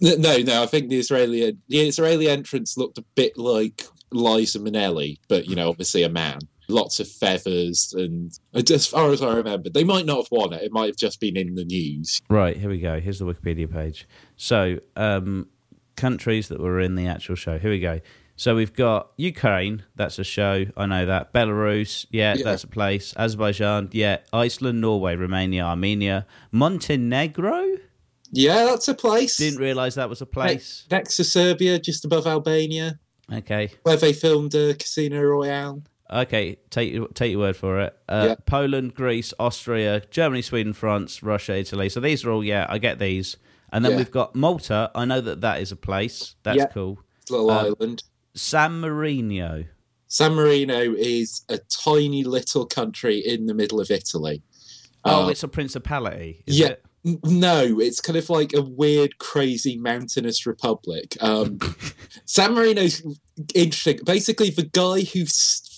No, 0.00 0.38
no, 0.38 0.62
I 0.62 0.66
think 0.66 0.88
the 0.88 0.98
Israeli 0.98 1.56
the 1.68 1.80
Israeli 1.80 2.28
entrance 2.28 2.78
looked 2.78 2.98
a 2.98 3.04
bit 3.14 3.36
like 3.36 3.82
Liza 4.10 4.60
Minnelli, 4.60 5.18
but 5.28 5.46
you 5.46 5.56
know, 5.56 5.68
obviously 5.68 6.02
a 6.02 6.08
man. 6.08 6.40
Lots 6.68 7.00
of 7.00 7.08
feathers, 7.08 7.92
and 7.96 8.32
as 8.54 8.86
far 8.86 9.10
as 9.10 9.20
I 9.20 9.34
remember, 9.34 9.68
they 9.68 9.84
might 9.84 10.06
not 10.06 10.18
have 10.18 10.28
won 10.30 10.52
it. 10.54 10.62
It 10.62 10.72
might 10.72 10.86
have 10.86 10.96
just 10.96 11.20
been 11.20 11.36
in 11.36 11.54
the 11.54 11.64
news. 11.64 12.22
Right, 12.30 12.56
here 12.56 12.70
we 12.70 12.78
go. 12.78 13.00
Here's 13.00 13.18
the 13.18 13.26
Wikipedia 13.26 13.70
page. 13.70 14.08
So, 14.36 14.78
um, 14.96 15.48
countries 15.96 16.48
that 16.48 16.60
were 16.60 16.80
in 16.80 16.94
the 16.94 17.08
actual 17.08 17.34
show. 17.34 17.58
Here 17.58 17.70
we 17.70 17.80
go. 17.80 18.00
So 18.42 18.56
we've 18.56 18.74
got 18.74 19.12
Ukraine, 19.18 19.84
that's 19.94 20.18
a 20.18 20.24
show, 20.24 20.64
I 20.76 20.86
know 20.86 21.06
that. 21.06 21.32
Belarus, 21.32 22.06
yeah, 22.10 22.34
Yeah. 22.34 22.42
that's 22.42 22.64
a 22.64 22.66
place. 22.66 23.14
Azerbaijan, 23.16 23.88
yeah. 23.92 24.16
Iceland, 24.32 24.80
Norway, 24.80 25.14
Romania, 25.14 25.62
Armenia. 25.62 26.26
Montenegro? 26.50 27.76
Yeah, 28.32 28.64
that's 28.64 28.88
a 28.88 28.94
place. 28.94 29.36
Didn't 29.36 29.60
realise 29.60 29.94
that 29.94 30.08
was 30.08 30.20
a 30.20 30.26
place. 30.26 30.86
Next 30.90 31.14
to 31.18 31.24
Serbia, 31.24 31.78
just 31.78 32.04
above 32.04 32.26
Albania, 32.26 32.98
Okay. 33.32 33.70
where 33.84 33.96
they 33.96 34.12
filmed 34.12 34.56
uh, 34.56 34.74
Casino 34.74 35.22
Royale. 35.22 35.84
Okay, 36.12 36.56
take 36.68 36.92
your 36.92 37.06
take 37.14 37.30
your 37.30 37.38
word 37.42 37.54
for 37.56 37.78
it. 37.80 37.96
Uh, 38.08 38.24
Yeah. 38.30 38.34
Poland, 38.44 38.96
Greece, 38.96 39.32
Austria, 39.38 40.02
Germany, 40.10 40.42
Sweden, 40.42 40.72
France, 40.72 41.22
Russia, 41.22 41.56
Italy. 41.58 41.88
So 41.88 42.00
these 42.00 42.24
are 42.24 42.32
all 42.32 42.42
yeah, 42.42 42.66
I 42.68 42.78
get 42.78 42.98
these. 42.98 43.36
And 43.72 43.84
then 43.84 43.92
Yeah. 43.92 43.98
we've 43.98 44.10
got 44.10 44.34
Malta. 44.34 44.90
I 44.96 45.04
know 45.04 45.20
that 45.20 45.40
that 45.42 45.60
is 45.60 45.70
a 45.70 45.76
place. 45.76 46.34
That's 46.42 46.58
Yeah. 46.58 46.66
cool. 46.66 46.98
Little 47.30 47.48
Um, 47.52 47.76
island. 47.80 48.02
San 48.34 48.80
Marino. 48.80 49.64
San 50.06 50.34
Marino 50.34 50.94
is 50.94 51.42
a 51.48 51.58
tiny 51.58 52.22
little 52.24 52.66
country 52.66 53.18
in 53.18 53.46
the 53.46 53.54
middle 53.54 53.80
of 53.80 53.90
Italy. 53.90 54.42
Oh, 55.04 55.24
Uh, 55.24 55.28
it's 55.28 55.42
a 55.42 55.48
principality. 55.48 56.42
Is 56.46 56.58
yeah. 56.58 56.68
it? 56.68 56.84
No, 57.24 57.80
it's 57.80 58.00
kind 58.00 58.16
of 58.16 58.30
like 58.30 58.52
a 58.54 58.62
weird, 58.62 59.18
crazy 59.18 59.76
mountainous 59.76 60.46
republic. 60.46 61.16
Um, 61.20 61.58
San 62.26 62.54
Marino's 62.54 63.02
interesting. 63.54 63.98
Basically, 64.04 64.50
the 64.50 64.70
guy 64.72 65.00
who 65.00 65.24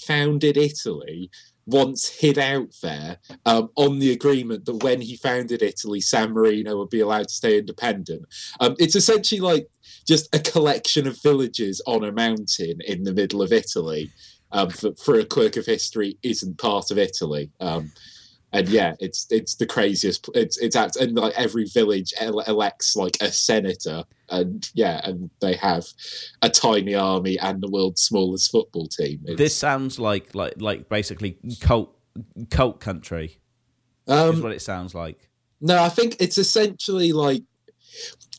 founded 0.06 0.58
Italy 0.58 1.30
once 1.66 2.10
hid 2.10 2.38
out 2.38 2.68
there 2.82 3.16
um, 3.46 3.70
on 3.76 3.98
the 4.00 4.12
agreement 4.12 4.66
that 4.66 4.82
when 4.82 5.00
he 5.00 5.16
founded 5.16 5.62
Italy, 5.62 6.00
San 6.00 6.32
Marino 6.32 6.76
would 6.76 6.90
be 6.90 7.00
allowed 7.00 7.28
to 7.28 7.34
stay 7.34 7.58
independent. 7.58 8.26
Um, 8.60 8.76
it's 8.78 8.96
essentially 8.96 9.40
like 9.40 9.68
just 10.06 10.34
a 10.34 10.38
collection 10.38 11.06
of 11.06 11.20
villages 11.22 11.80
on 11.86 12.04
a 12.04 12.12
mountain 12.12 12.80
in 12.86 13.04
the 13.04 13.12
middle 13.12 13.42
of 13.42 13.52
Italy. 13.52 14.10
Um, 14.52 14.70
for, 14.70 14.94
for 14.94 15.18
a 15.18 15.24
quirk 15.24 15.56
of 15.56 15.66
history, 15.66 16.16
isn't 16.22 16.58
part 16.58 16.92
of 16.92 16.98
Italy. 16.98 17.50
Um, 17.58 17.90
and 18.52 18.68
yeah, 18.68 18.94
it's 19.00 19.26
it's 19.28 19.56
the 19.56 19.66
craziest. 19.66 20.30
It's 20.32 20.56
it's 20.58 20.76
act- 20.76 20.94
and 20.94 21.16
like 21.16 21.32
every 21.36 21.64
village 21.64 22.12
elects 22.20 22.94
like 22.94 23.16
a 23.20 23.32
senator, 23.32 24.04
and 24.28 24.70
yeah, 24.74 25.00
and 25.02 25.28
they 25.40 25.54
have 25.54 25.84
a 26.40 26.48
tiny 26.48 26.94
army 26.94 27.36
and 27.40 27.60
the 27.60 27.68
world's 27.68 28.02
smallest 28.02 28.52
football 28.52 28.86
team. 28.86 29.22
It's- 29.24 29.38
This 29.38 29.56
sounds 29.56 29.98
like 29.98 30.36
like 30.36 30.54
like 30.60 30.88
basically 30.88 31.36
cult 31.60 31.92
cult 32.50 32.78
country 32.78 33.40
is 34.06 34.14
um, 34.14 34.40
what 34.40 34.52
it 34.52 34.62
sounds 34.62 34.94
like. 34.94 35.28
no, 35.60 35.82
I 35.82 35.88
think 35.88 36.18
it's 36.20 36.38
essentially 36.38 37.12
like. 37.12 37.42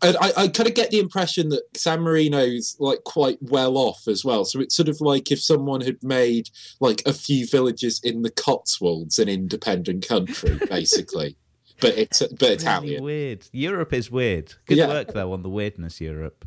I, 0.02 0.10
I, 0.20 0.32
I 0.44 0.48
kind 0.50 0.68
of 0.68 0.76
get 0.76 0.92
the 0.92 1.00
impression 1.00 1.50
that 1.50 1.64
San 1.76 2.02
Marino's 2.02 2.76
like 2.80 3.04
quite 3.06 3.38
well 3.42 3.78
off 3.78 4.08
as 4.08 4.26
well. 4.26 4.44
So 4.46 4.60
it's 4.60 4.76
sort 4.76 4.90
of 4.90 5.00
like 5.02 5.32
if 5.32 5.42
someone 5.42 5.82
had 5.82 6.04
made 6.04 6.50
like 6.80 7.02
a 7.06 7.14
few 7.14 7.48
villages 7.48 8.02
in 8.04 8.22
the 8.22 8.30
Cotswolds 8.32 9.20
an 9.20 9.30
independent 9.30 10.08
country, 10.08 10.60
basically, 10.70 11.38
but 11.80 11.98
it's 11.98 12.20
but 12.20 12.42
Really 12.42 12.54
Italian. 12.56 13.04
weird. 13.04 13.48
Europe 13.54 13.94
is 13.94 14.12
weird. 14.12 14.54
Good 14.66 14.78
Yeah. 14.80 14.88
work 14.88 15.14
though 15.14 15.32
on 15.34 15.44
the 15.44 15.50
weirdness, 15.50 16.02
Europe. 16.02 16.46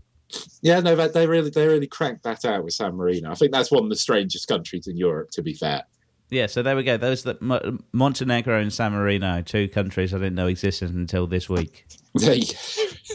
Yeah, 0.61 0.81
no, 0.81 0.94
they, 0.94 1.09
they 1.09 1.27
really 1.27 1.49
they 1.49 1.66
really 1.66 1.87
cranked 1.87 2.25
that 2.25 2.44
out 2.44 2.62
with 2.64 2.75
San 2.75 2.94
Marino. 2.97 3.31
I 3.31 3.35
think 3.35 3.51
that's 3.53 3.71
one 3.71 3.85
of 3.85 3.88
the 3.88 3.97
strangest 3.97 4.47
countries 4.47 4.87
in 4.87 4.99
Europe, 4.99 5.31
to 5.33 5.42
be 5.42 5.55
fair. 5.55 5.85
Yeah, 6.31 6.47
so 6.49 6.62
there 6.62 6.77
we 6.77 6.83
go. 6.83 6.99
Those 6.99 7.23
that 7.23 7.40
Mo- 7.40 7.79
Montenegro 7.94 8.61
and 8.61 8.71
San 8.71 8.92
Marino, 8.92 9.40
two 9.40 9.66
countries 9.68 10.12
I 10.12 10.18
didn't 10.18 10.35
know 10.35 10.47
existed 10.49 10.94
until 10.94 11.27
this 11.27 11.49
week. 11.49 11.87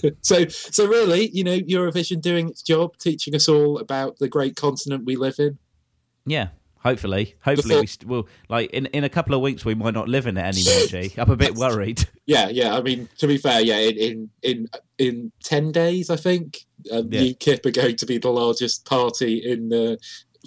There 0.04 0.12
you 0.12 0.16
go. 0.16 0.18
so 0.22 0.48
so 0.50 0.86
really, 0.88 1.30
you 1.34 1.44
know, 1.44 1.58
Eurovision 1.58 2.22
doing 2.22 2.50
its 2.50 2.62
job, 2.62 2.98
teaching 3.00 3.34
us 3.34 3.48
all 3.50 3.80
about 3.80 4.20
the 4.20 4.28
great 4.28 4.56
continent 4.56 5.06
we 5.06 5.16
live 5.16 5.40
in. 5.40 5.58
Yeah, 6.26 6.50
hopefully, 6.80 7.36
hopefully 7.44 7.80
we 7.82 7.88
st- 7.88 8.08
will. 8.08 8.28
Like 8.50 8.70
in 8.72 8.86
in 8.88 9.04
a 9.04 9.10
couple 9.10 9.34
of 9.34 9.42
weeks, 9.42 9.66
we 9.66 9.74
might 9.76 9.94
not 9.96 10.08
live 10.08 10.28
in 10.28 10.38
it 10.38 10.42
anymore. 10.42 10.88
G, 10.88 11.14
I'm 11.18 11.32
a 11.32 11.36
bit 11.36 11.56
worried. 11.56 12.08
Yeah, 12.26 12.48
yeah. 12.48 12.78
I 12.78 12.82
mean, 12.82 13.10
to 13.18 13.28
be 13.28 13.38
fair, 13.38 13.60
yeah, 13.60 13.80
in 13.80 13.98
in 13.98 14.30
in, 14.42 14.68
in 14.98 15.32
ten 15.44 15.74
days, 15.74 16.10
I 16.10 16.16
think 16.16 16.60
um, 16.90 17.10
Yeah. 17.12 17.20
UKIP 17.22 17.66
are 17.66 17.72
going 17.72 17.98
to 17.98 18.06
be 18.06 18.18
the 18.18 18.30
largest 18.30 18.86
party 18.86 19.40
in 19.40 19.68
the 19.68 19.98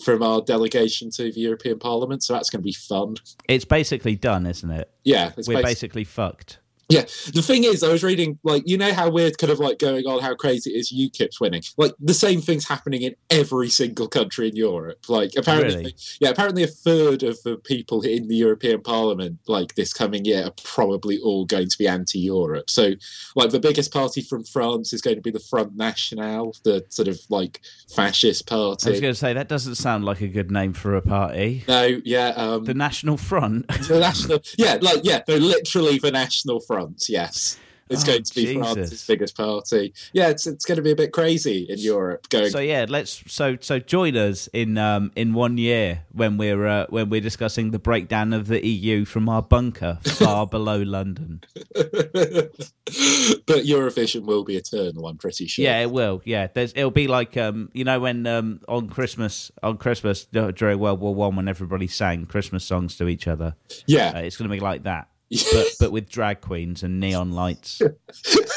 from 0.03 0.23
our 0.23 0.41
delegation 0.43 1.11
to 1.11 1.25
the 1.33 1.41
European 1.41 1.79
Parliament. 1.79 2.23
So 2.23 2.33
that's 2.33 2.49
going 2.49 2.61
to 2.63 2.65
be 2.65 2.73
fun. 2.73 3.17
It's 3.49 3.67
basically 3.67 4.17
done, 4.17 4.47
isn't 4.47 4.71
it? 4.71 4.91
Yeah, 5.05 5.33
We're 5.37 5.57
basi- 5.59 5.63
basically 5.63 6.05
fucked. 6.05 6.59
Yeah, 6.89 7.03
the 7.35 7.43
thing 7.43 7.65
is, 7.65 7.83
I 7.83 7.89
was 7.91 8.05
reading 8.05 8.39
like 8.45 8.63
you 8.65 8.79
know 8.79 8.93
how 8.93 9.11
we're 9.11 9.33
kind 9.33 9.51
of 9.53 9.59
like 9.59 9.81
going 9.81 10.07
on 10.07 10.23
how 10.23 10.37
crazy 10.37 10.71
it 10.71 10.75
is 10.79 10.93
UKIP's 10.93 11.41
winning. 11.41 11.63
Like 11.77 11.93
the 11.99 12.15
same 12.15 12.41
thing's 12.41 12.69
happening 12.69 13.03
in 13.03 13.17
every 13.29 13.69
single 13.71 14.07
country 14.07 14.49
in 14.49 14.55
Europe. 14.55 14.99
Like 15.09 15.33
apparently, 15.37 15.77
Really? 15.77 15.95
yeah, 16.21 16.29
apparently 16.29 16.63
a 16.63 16.69
third 16.69 17.25
of 17.25 17.43
the 17.43 17.57
people 17.57 18.03
in 18.03 18.29
the 18.29 18.37
European 18.37 18.83
Parliament 18.83 19.41
like 19.49 19.75
this 19.75 19.93
coming 19.93 20.25
year 20.25 20.45
are 20.45 20.53
probably 20.63 21.19
all 21.19 21.45
going 21.45 21.69
to 21.69 21.77
be 21.77 21.89
anti-Europe. 21.89 22.71
So, 22.71 22.93
like 23.35 23.51
the 23.51 23.59
biggest 23.59 23.93
party 23.93 24.23
from 24.23 24.45
France 24.45 24.93
is 24.93 25.03
going 25.03 25.17
to 25.17 25.23
be 25.23 25.33
the 25.33 25.41
Front 25.41 25.77
National, 25.77 26.55
the 26.63 26.85
sort 26.91 27.09
of 27.09 27.19
like 27.31 27.63
fascist 27.97 28.47
party. 28.47 28.87
I 28.87 28.91
was 28.93 29.01
going 29.01 29.13
to 29.13 29.19
say 29.19 29.33
that 29.33 29.49
doesn't 29.49 29.75
sound 29.75 30.05
like 30.05 30.21
a 30.21 30.29
good 30.29 30.53
name 30.53 30.73
for 30.73 30.95
a 30.95 31.03
party. 31.03 31.65
No, 31.67 32.01
yeah, 32.05 32.29
um, 32.37 32.65
The 32.65 32.75
National 32.75 33.17
Front. 33.17 33.67
the 33.89 33.99
national, 33.99 34.41
yeah, 34.57 34.79
like 34.81 35.01
yeah, 35.03 35.23
they're 35.27 35.41
literally 35.41 35.99
the 35.99 36.13
National 36.13 36.61
Front. 36.61 36.76
Yes, 37.09 37.59
it's 37.89 38.03
Oh, 38.03 38.07
going 38.07 38.23
to 38.25 38.35
be 38.35 38.47
Jesus. 38.47 38.73
France's 38.73 39.07
biggest 39.07 39.37
party. 39.37 39.95
Yeah, 40.13 40.29
it's 40.29 40.47
it's 40.47 40.65
going 40.65 40.77
to 40.77 40.83
be 40.83 40.91
a 40.91 40.97
bit 40.97 41.13
crazy 41.13 41.67
in 41.69 41.79
Europe. 41.79 42.29
Going, 42.29 42.51
So 42.51 42.59
yeah, 42.59 42.87
let's 42.89 43.23
so 43.33 43.57
so 43.61 43.79
join 43.79 44.17
us 44.17 44.49
in 44.53 44.77
um 44.77 45.13
in 45.15 45.35
one 45.35 45.57
year 45.57 46.03
when 46.13 46.37
we're 46.37 46.67
uh, 46.67 46.87
when 46.89 47.11
we're 47.11 47.21
discussing 47.21 47.71
the 47.71 47.79
breakdown 47.79 48.33
of 48.33 48.49
the 48.49 48.65
EU 48.67 49.05
from 49.05 49.29
our 49.29 49.41
bunker 49.43 49.99
far 50.05 50.47
below 50.57 50.79
London. 50.83 51.43
but 51.75 53.65
Eurovision 53.65 54.25
will 54.25 54.45
be 54.45 54.57
eternal. 54.57 55.07
I'm 55.07 55.19
pretty 55.19 55.47
sure. 55.47 55.65
Yeah, 55.65 55.81
it 55.81 55.91
will. 55.91 56.23
Yeah, 56.25 56.49
there's 56.53 56.73
it'll 56.75 56.91
be 56.91 57.07
like 57.07 57.37
um 57.37 57.71
you 57.73 57.85
know 57.85 58.01
when 58.01 58.27
um 58.27 58.61
on 58.69 58.89
Christmas 58.89 59.51
on 59.63 59.79
Christmas 59.79 60.27
uh, 60.35 60.51
during 60.51 60.79
World 60.79 61.01
War 61.01 61.15
One 61.15 61.37
when 61.37 61.49
everybody 61.49 61.87
sang 61.87 62.27
Christmas 62.27 62.65
songs 62.65 62.97
to 62.97 63.09
each 63.09 63.29
other. 63.29 63.55
Uh, 63.71 63.75
yeah. 63.87 64.19
it's 64.19 64.37
going 64.37 64.49
to 64.51 64.55
be 64.55 64.61
like 64.61 64.83
that, 64.85 65.09
but 65.31 65.67
but 65.81 65.93
with 65.93 66.09
drag 66.09 66.41
queens 66.41 66.83
and 66.83 67.01
neon 67.01 67.33
lights, 67.33 67.83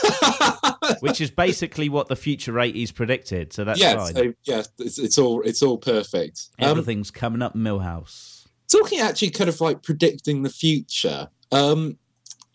which 0.99 1.21
is 1.21 1.31
basically 1.31 1.89
what 1.89 2.07
the 2.07 2.15
future 2.15 2.53
'80s 2.53 2.93
predicted. 2.93 3.53
So 3.53 3.63
that's 3.63 3.79
yeah, 3.79 3.95
fine. 3.95 4.15
so, 4.15 4.33
yeah, 4.45 4.63
it's, 4.79 4.99
it's 4.99 5.17
all 5.17 5.41
it's 5.41 5.61
all 5.61 5.77
perfect. 5.77 6.49
Um, 6.59 6.69
Everything's 6.69 7.11
coming 7.11 7.41
up 7.41 7.55
Milhouse. 7.55 8.47
talking 8.71 8.99
actually 8.99 9.31
kind 9.31 9.49
of 9.49 9.59
like 9.61 9.83
predicting 9.83 10.43
the 10.43 10.49
future. 10.49 11.29
Um, 11.51 11.97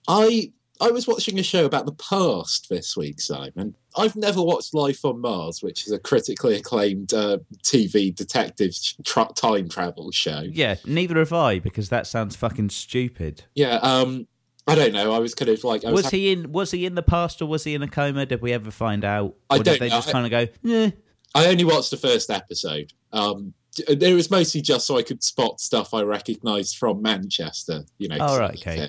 I 0.07 0.53
I 0.85 0.91
was 0.91 1.07
watching 1.07 1.39
a 1.39 1.43
show 1.43 1.65
about 1.65 1.87
the 1.87 1.95
past 1.95 2.69
this 2.69 2.95
week, 2.95 3.19
Simon. 3.19 3.75
I've 3.97 4.17
never 4.17 4.43
watched 4.43 4.75
Life 4.75 5.03
on 5.07 5.19
Mars, 5.19 5.63
which 5.63 5.87
is 5.87 5.93
a 5.93 5.99
critically 5.99 6.57
acclaimed 6.57 7.15
uh, 7.15 7.39
TV 7.63 8.15
detective 8.15 8.75
tra- 9.03 9.31
time 9.35 9.71
travel 9.71 10.11
show. 10.11 10.43
Yeah, 10.45 10.75
neither 10.85 11.19
have 11.19 11.33
I 11.33 11.59
because 11.59 11.89
that 11.89 12.07
sounds 12.07 12.37
fucking 12.37 12.69
stupid. 12.69 13.45
Yeah, 13.55 13.77
um, 13.77 14.27
I 14.67 14.75
don't 14.75 14.93
know. 14.93 15.15
I 15.15 15.21
was 15.21 15.35
kind 15.35 15.51
of 15.51 15.65
like, 15.65 15.87
I 15.87 15.91
was, 15.91 16.03
Was 16.05 16.13
he 16.13 16.33
in? 16.33 16.53
Was 16.53 16.71
he 16.71 16.85
in 16.85 16.97
the 16.97 17.03
past 17.03 17.41
or 17.41 17.47
was 17.47 17.65
he 17.65 17.75
in 17.75 17.83
a 17.83 17.89
coma? 17.89 18.27
Did 18.27 18.43
we 18.43 18.53
ever 18.53 18.71
find 18.71 19.07
out? 19.07 19.37
I 19.49 19.55
or 19.55 19.59
did 19.59 19.65
don't 19.65 19.81
they 19.81 19.89
know. 19.89 19.97
just 19.97 20.11
kind 20.11 20.27
of 20.27 20.31
go? 20.31 20.71
Eh. 20.71 20.91
I 21.35 21.47
only 21.47 21.65
watched 21.65 21.93
the 21.93 21.97
first 21.97 22.29
episode. 22.29 22.93
Um, 23.11 23.55
it 23.89 24.15
was 24.15 24.31
mostly 24.31 24.61
just 24.61 24.87
so 24.87 24.99
I 24.99 25.03
could 25.03 25.23
spot 25.23 25.61
stuff 25.61 25.95
I 25.95 26.03
recognised 26.03 26.77
from 26.77 27.01
Manchester. 27.01 27.85
You 27.99 28.09
know. 28.09 28.19
Oh, 28.21 28.39
right, 28.39 28.55
okay. 28.55 28.89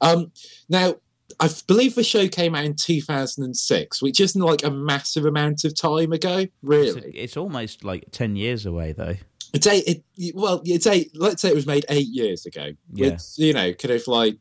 Um, 0.00 0.32
now, 0.68 0.94
I 1.40 1.48
believe 1.66 1.94
the 1.94 2.04
show 2.04 2.28
came 2.28 2.54
out 2.54 2.64
in 2.64 2.74
2006, 2.76 4.02
which 4.02 4.20
isn't 4.20 4.40
like 4.40 4.62
a 4.62 4.70
massive 4.70 5.24
amount 5.24 5.64
of 5.64 5.74
time 5.74 6.12
ago, 6.12 6.38
It's, 6.38 6.50
really. 6.62 7.10
it's 7.16 7.36
almost 7.36 7.82
like 7.84 8.04
ten 8.12 8.36
years 8.36 8.66
away 8.66 8.92
though. 8.92 9.14
It's 9.52 9.66
eight. 9.66 10.02
It, 10.18 10.34
well, 10.34 10.60
it's 10.64 10.86
eight. 10.86 11.10
Let's 11.14 11.40
say 11.42 11.48
it 11.48 11.54
was 11.54 11.66
made 11.66 11.86
eight 11.88 12.08
years 12.08 12.44
ago. 12.46 12.72
Yeah. 12.92 13.08
It's, 13.08 13.38
you 13.38 13.52
know, 13.52 13.72
kind 13.72 13.94
of 13.94 14.06
like 14.06 14.36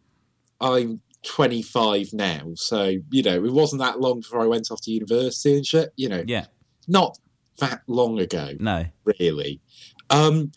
I'm 0.59 1.01
25 1.23 2.13
now, 2.13 2.51
so 2.55 2.95
you 3.11 3.23
know, 3.23 3.43
it 3.45 3.51
wasn't 3.53 3.81
that 3.81 3.99
long 3.99 4.19
before 4.19 4.41
I 4.41 4.45
went 4.47 4.69
off 4.71 4.81
to 4.81 4.91
university 4.91 5.55
and 5.55 5.65
shit. 5.65 5.93
You 5.95 6.09
know, 6.09 6.23
Yeah. 6.27 6.45
not 6.87 7.17
that 7.59 7.81
long 7.87 8.19
ago 8.19 8.53
No. 8.59 8.85
really. 9.05 9.61
Um, 10.09 10.51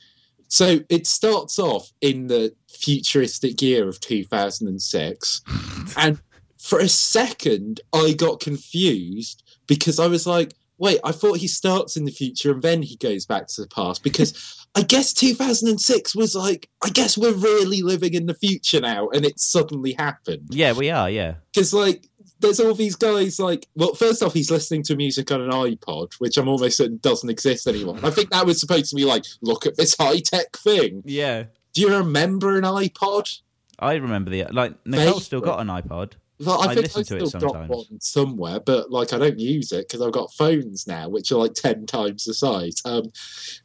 so 0.48 0.80
it 0.88 1.06
starts 1.06 1.58
off 1.58 1.90
in 2.00 2.26
the 2.28 2.54
futuristic 2.68 3.60
year 3.62 3.88
of 3.88 4.00
2006. 4.00 5.42
and 5.96 6.20
for 6.58 6.78
a 6.78 6.88
second, 6.88 7.80
I 7.92 8.12
got 8.12 8.40
confused 8.40 9.42
because 9.66 9.98
I 9.98 10.06
was 10.06 10.26
like, 10.26 10.54
wait, 10.78 11.00
I 11.04 11.12
thought 11.12 11.38
he 11.38 11.48
starts 11.48 11.96
in 11.96 12.04
the 12.04 12.10
future 12.10 12.52
and 12.52 12.62
then 12.62 12.82
he 12.82 12.96
goes 12.96 13.24
back 13.24 13.46
to 13.48 13.62
the 13.62 13.68
past 13.68 14.02
because 14.02 14.66
I 14.74 14.82
guess 14.82 15.12
2006 15.14 16.14
was 16.14 16.34
like, 16.34 16.68
I 16.84 16.90
guess 16.90 17.16
we're 17.16 17.32
really 17.32 17.82
living 17.82 18.12
in 18.14 18.26
the 18.26 18.34
future 18.34 18.80
now 18.80 19.08
and 19.08 19.24
it 19.24 19.40
suddenly 19.40 19.92
happened 19.94 20.48
Yeah, 20.50 20.72
we 20.72 20.90
are. 20.90 21.08
Yeah. 21.08 21.34
because 21.54 21.72
like 21.72 22.08
there's 22.40 22.60
all 22.60 22.74
these 22.74 22.96
guys 22.96 23.38
like 23.40 23.66
well 23.76 23.94
first 23.94 24.22
off 24.22 24.32
he's 24.34 24.50
listening 24.50 24.82
to 24.82 24.94
music 24.96 25.30
on 25.32 25.40
an 25.40 25.50
ipod 25.50 26.12
which 26.18 26.36
i'm 26.36 26.48
almost 26.48 26.76
certain 26.76 26.98
doesn't 26.98 27.30
exist 27.30 27.66
anymore 27.66 27.96
i 28.02 28.10
think 28.10 28.30
that 28.30 28.44
was 28.46 28.60
supposed 28.60 28.90
to 28.90 28.96
be 28.96 29.04
like 29.04 29.24
look 29.42 29.66
at 29.66 29.76
this 29.76 29.96
high-tech 29.98 30.56
thing 30.58 31.02
Yeah. 31.06 31.44
do 31.72 31.80
you 31.80 31.96
remember 31.96 32.56
an 32.56 32.64
ipod 32.64 33.40
I 33.78 33.96
remember 33.96 34.30
the 34.30 34.44
like 34.52 34.74
Nicole's 34.86 35.26
still 35.26 35.42
got 35.42 35.60
an 35.60 35.66
iPod. 35.68 36.12
well, 36.40 36.62
I, 36.62 36.68
I 36.68 36.74
think 36.74 36.94
listen 36.96 37.00
I 37.16 37.18
to 37.18 37.24
it 37.24 37.28
still 37.28 37.40
got 37.40 37.50
sometimes. 37.50 37.68
one 37.90 38.00
somewhere, 38.00 38.58
but 38.58 38.90
like 38.90 39.12
I 39.12 39.18
don't 39.18 39.38
use 39.38 39.70
it 39.70 39.86
because 39.86 40.00
I've 40.00 40.12
got 40.14 40.32
phones 40.32 40.86
now, 40.86 41.10
which 41.10 41.30
are 41.30 41.36
like 41.36 41.52
ten 41.52 41.84
times 41.84 42.24
the 42.24 42.32
size. 42.32 42.80
Um, 42.86 43.02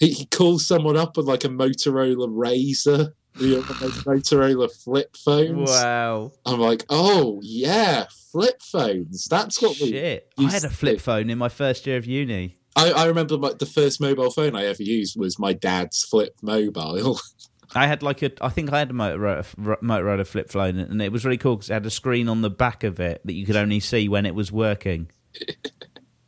he, 0.01 0.11
he 0.11 0.25
calls 0.25 0.65
someone 0.67 0.97
up 0.97 1.17
on 1.17 1.25
like 1.27 1.45
a 1.45 1.47
Motorola 1.47 2.27
Razr, 2.27 3.13
you 3.37 3.55
know, 3.55 3.61
Motorola 3.61 4.71
flip 4.71 5.15
phones. 5.15 5.69
Wow. 5.69 6.31
I'm 6.45 6.59
like, 6.59 6.85
oh 6.89 7.39
yeah, 7.43 8.05
flip 8.31 8.61
phones. 8.61 9.25
That's 9.25 9.61
what 9.61 9.79
we 9.79 9.91
Shit. 9.91 10.31
I 10.37 10.51
had 10.51 10.63
a 10.63 10.69
flip 10.69 10.97
do. 10.97 10.99
phone 10.99 11.29
in 11.29 11.37
my 11.37 11.49
first 11.49 11.87
year 11.87 11.97
of 11.97 12.05
uni. 12.05 12.57
I, 12.75 12.91
I 12.91 13.05
remember 13.05 13.37
my, 13.37 13.53
the 13.53 13.65
first 13.65 13.99
mobile 13.99 14.31
phone 14.31 14.55
I 14.55 14.65
ever 14.65 14.83
used 14.83 15.19
was 15.19 15.37
my 15.37 15.53
dad's 15.53 16.03
flip 16.03 16.35
mobile. 16.41 17.19
I 17.75 17.87
had 17.87 18.03
like 18.03 18.21
a, 18.21 18.31
I 18.41 18.49
think 18.49 18.71
I 18.73 18.79
had 18.79 18.91
a 18.91 18.93
Motorola, 18.93 19.45
Motorola 19.81 20.27
flip 20.27 20.49
phone, 20.49 20.77
and 20.77 21.01
it 21.01 21.11
was 21.11 21.23
really 21.23 21.37
cool 21.37 21.55
because 21.55 21.69
it 21.69 21.73
had 21.73 21.85
a 21.85 21.89
screen 21.89 22.27
on 22.27 22.41
the 22.41 22.49
back 22.49 22.83
of 22.83 22.99
it 22.99 23.21
that 23.25 23.33
you 23.33 23.45
could 23.45 23.55
only 23.55 23.79
see 23.79 24.09
when 24.09 24.25
it 24.25 24.35
was 24.35 24.51
working. 24.51 25.09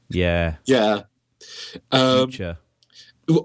Yeah, 0.10 0.58
Yeah. 0.66 1.02
Um, 1.92 2.30
future. 2.30 2.58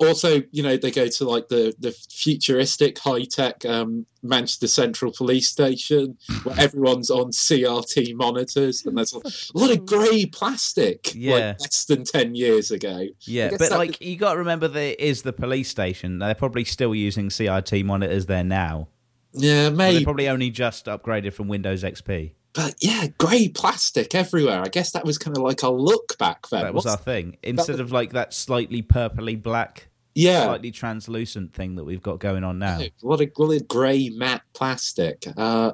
Also, 0.00 0.42
you 0.50 0.62
know, 0.62 0.76
they 0.76 0.90
go 0.90 1.06
to 1.08 1.24
like 1.28 1.48
the 1.48 1.74
the 1.78 1.92
futuristic 2.10 2.98
high 2.98 3.24
tech 3.24 3.64
um, 3.64 4.06
Manchester 4.22 4.66
Central 4.66 5.12
Police 5.16 5.48
Station 5.48 6.18
where 6.42 6.54
everyone's 6.58 7.10
on 7.10 7.30
CRT 7.30 8.14
monitors, 8.14 8.84
and 8.84 8.96
there's 8.96 9.14
a 9.14 9.20
lot 9.58 9.70
of 9.70 9.86
grey 9.86 10.26
plastic, 10.26 11.12
Yeah. 11.14 11.32
like 11.32 11.60
less 11.60 11.84
than 11.84 12.04
ten 12.04 12.34
years 12.34 12.70
ago. 12.70 13.06
Yeah, 13.22 13.50
but 13.58 13.70
like 13.70 14.00
you 14.00 14.16
got 14.16 14.32
to 14.32 14.38
remember 14.38 14.68
that 14.68 14.80
it 14.80 15.00
is 15.00 15.22
the 15.22 15.32
police 15.32 15.68
station. 15.68 16.18
They're 16.18 16.34
probably 16.34 16.64
still 16.64 16.94
using 16.94 17.28
CRT 17.28 17.84
monitors 17.84 18.26
there 18.26 18.44
now. 18.44 18.88
Yeah, 19.34 19.70
maybe, 19.70 19.98
They 19.98 20.04
probably 20.04 20.28
only 20.28 20.50
just 20.50 20.86
upgraded 20.86 21.34
from 21.34 21.48
Windows 21.48 21.84
XP. 21.84 22.32
But 22.58 22.74
yeah, 22.80 23.06
grey 23.18 23.46
plastic 23.48 24.16
everywhere. 24.16 24.60
I 24.60 24.66
guess 24.68 24.90
that 24.90 25.04
was 25.04 25.16
kind 25.16 25.36
of 25.36 25.44
like 25.44 25.62
a 25.62 25.68
look 25.70 26.18
back 26.18 26.48
then. 26.48 26.64
That 26.64 26.74
was 26.74 26.84
What's- 26.86 26.96
our 26.98 27.02
thing. 27.04 27.36
Instead 27.44 27.78
of 27.78 27.92
like 27.92 28.12
that 28.14 28.34
slightly 28.34 28.82
purpley 28.82 29.40
black, 29.40 29.88
yeah, 30.16 30.42
slightly 30.42 30.72
translucent 30.72 31.54
thing 31.54 31.76
that 31.76 31.84
we've 31.84 32.02
got 32.02 32.18
going 32.18 32.42
on 32.42 32.58
now. 32.58 32.80
What 33.00 33.20
a 33.20 33.30
lot 33.38 33.52
of 33.54 33.68
grey 33.68 34.08
matte 34.08 34.42
plastic. 34.54 35.24
Uh, 35.36 35.70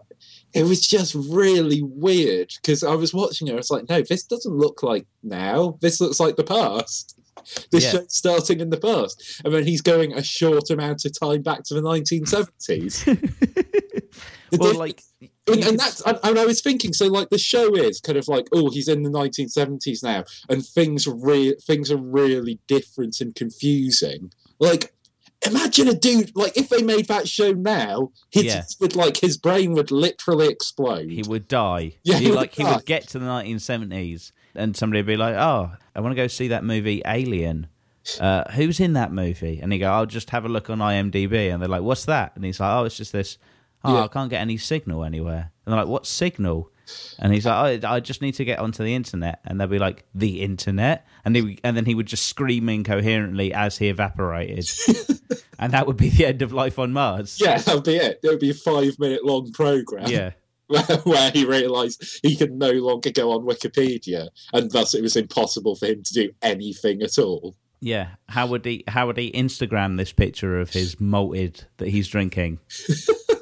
it 0.52 0.64
was 0.64 0.86
just 0.86 1.14
really 1.14 1.82
weird 1.82 2.52
because 2.60 2.84
I 2.84 2.94
was 2.94 3.14
watching 3.14 3.48
it. 3.48 3.52
I 3.52 3.56
was 3.56 3.70
like, 3.70 3.88
no, 3.88 4.02
this 4.02 4.24
doesn't 4.24 4.54
look 4.54 4.82
like 4.82 5.06
now. 5.22 5.78
This 5.80 6.02
looks 6.02 6.20
like 6.20 6.36
the 6.36 6.44
past. 6.44 7.12
This 7.70 7.84
Yeah. 7.84 7.90
show's 7.90 8.14
starting 8.16 8.60
in 8.60 8.70
the 8.70 8.78
past, 8.78 9.42
and 9.44 9.52
then 9.52 9.66
he's 9.66 9.82
going 9.82 10.14
a 10.14 10.22
short 10.22 10.70
amount 10.70 11.04
of 11.04 11.18
time 11.18 11.42
back 11.42 11.62
to 11.64 11.74
the 11.74 11.82
1970s. 11.82 13.04
Well, 14.60 14.74
like, 14.78 15.02
and, 15.46 15.64
and 15.64 15.78
that's 15.78 16.00
and, 16.02 16.18
and 16.22 16.38
I 16.38 16.44
was 16.46 16.60
thinking, 16.60 16.92
so 16.92 17.06
like 17.06 17.30
the 17.30 17.38
show 17.38 17.74
is 17.76 18.00
kind 18.00 18.18
of 18.18 18.28
like, 18.28 18.46
oh, 18.52 18.70
he's 18.70 18.88
in 18.88 19.02
the 19.02 19.10
1970s 19.10 20.02
now, 20.02 20.24
and 20.48 20.64
things 20.64 21.06
re- 21.06 21.56
things 21.66 21.90
are 21.90 21.96
really 21.96 22.58
different 22.66 23.20
and 23.20 23.34
confusing. 23.34 24.32
Like, 24.58 24.92
imagine 25.46 25.88
a 25.88 25.94
dude 25.94 26.34
like 26.34 26.56
if 26.56 26.68
they 26.70 26.82
made 26.82 27.06
that 27.08 27.28
show 27.28 27.52
now, 27.52 28.10
he 28.30 28.46
Yeah. 28.46 28.56
just 28.56 28.80
would 28.80 28.96
like 28.96 29.18
his 29.18 29.36
brain 29.36 29.72
would 29.74 29.90
literally 29.90 30.48
explode. 30.48 31.10
he 31.10 31.22
would 31.22 31.48
die. 31.48 31.96
Yeah, 32.02 32.16
he, 32.18 32.24
he 32.24 32.30
would 32.30 32.36
like 32.36 32.54
he 32.54 32.62
die. 32.62 32.76
would 32.76 32.86
get 32.86 33.08
to 33.08 33.18
the 33.18 33.26
1970s, 33.26 34.32
and 34.54 34.76
somebody 34.76 35.00
would 35.00 35.06
be 35.06 35.16
like, 35.16 35.34
"Oh, 35.34 35.72
I 35.94 36.00
want 36.00 36.12
to 36.12 36.16
go 36.16 36.26
see 36.26 36.48
that 36.48 36.64
movie 36.64 37.02
Alien." 37.06 37.66
Uh, 38.20 38.44
who's 38.52 38.80
in 38.80 38.92
that 38.92 39.10
movie? 39.12 39.60
And 39.62 39.72
he 39.72 39.78
go, 39.78 39.90
"I'll 39.90 40.04
just 40.06 40.28
have 40.30 40.44
a 40.44 40.48
look 40.48 40.68
on 40.68 40.78
IMDb." 40.78 41.50
And 41.52 41.62
they're 41.62 41.68
like, 41.70 41.82
"What's 41.82 42.04
that?" 42.04 42.32
And 42.36 42.44
he's 42.44 42.60
like, 42.60 42.70
"Oh, 42.70 42.84
it's 42.84 42.96
just 42.98 43.12
this. 43.12 43.38
Oh, 43.84 43.94
Yeah. 43.94 44.00
Ah, 44.00 44.04
I 44.04 44.08
can't 44.08 44.30
get 44.30 44.40
any 44.40 44.56
signal 44.56 45.04
anywhere." 45.04 45.52
And 45.64 45.72
they're 45.72 45.80
like, 45.80 45.88
"What 45.88 46.06
signal?" 46.06 46.70
And 47.18 47.32
he's 47.32 47.46
like, 47.46 47.82
oh, 47.84 47.88
"I 47.88 48.00
just 48.00 48.20
need 48.20 48.34
to 48.34 48.44
get 48.44 48.58
onto 48.58 48.84
the 48.84 48.94
internet." 48.94 49.40
And 49.44 49.58
they'll 49.60 49.66
be 49.68 49.78
like, 49.78 50.04
"The 50.14 50.42
internet?" 50.42 51.06
And 51.24 51.34
he, 51.34 51.58
and 51.64 51.76
then 51.76 51.86
he 51.86 51.94
would 51.94 52.06
just 52.06 52.26
scream 52.26 52.68
incoherently 52.68 53.54
as 53.54 53.78
he 53.78 53.88
evaporated, 53.88 54.68
and 55.58 55.72
that 55.72 55.86
would 55.86 55.96
be 55.96 56.10
the 56.10 56.26
end 56.26 56.42
of 56.42 56.52
life 56.52 56.78
on 56.78 56.92
Mars. 56.92 57.38
yeah, 57.40 57.56
that'd 57.58 57.84
be 57.84 57.96
it. 57.96 58.20
It 58.22 58.28
would 58.28 58.38
be 58.40 58.50
a 58.50 58.54
five 58.54 58.98
minute 58.98 59.24
long 59.24 59.50
program. 59.52 60.06
yeah. 60.10 60.32
where, 60.66 60.82
where 61.04 61.30
he 61.30 61.44
realised 61.44 62.20
he 62.22 62.34
could 62.36 62.52
no 62.52 62.70
longer 62.72 63.10
go 63.10 63.32
on 63.32 63.44
Wikipedia, 63.46 64.28
and 64.52 64.70
thus 64.70 64.94
it 64.94 65.02
was 65.02 65.14
impossible 65.16 65.76
for 65.76 65.86
him 65.86 66.02
to 66.02 66.14
do 66.14 66.30
anything 66.42 67.02
at 67.02 67.18
all. 67.18 67.54
Yeah, 67.80 68.08
how 68.30 68.46
would 68.46 68.64
he? 68.64 68.82
How 68.88 69.06
would 69.06 69.18
he 69.18 69.30
Instagram 69.32 69.96
this 69.98 70.12
picture 70.12 70.58
of 70.58 70.70
his 70.70 70.98
malted 71.00 71.64
that 71.76 71.88
he's 71.88 72.08
drinking? 72.08 72.60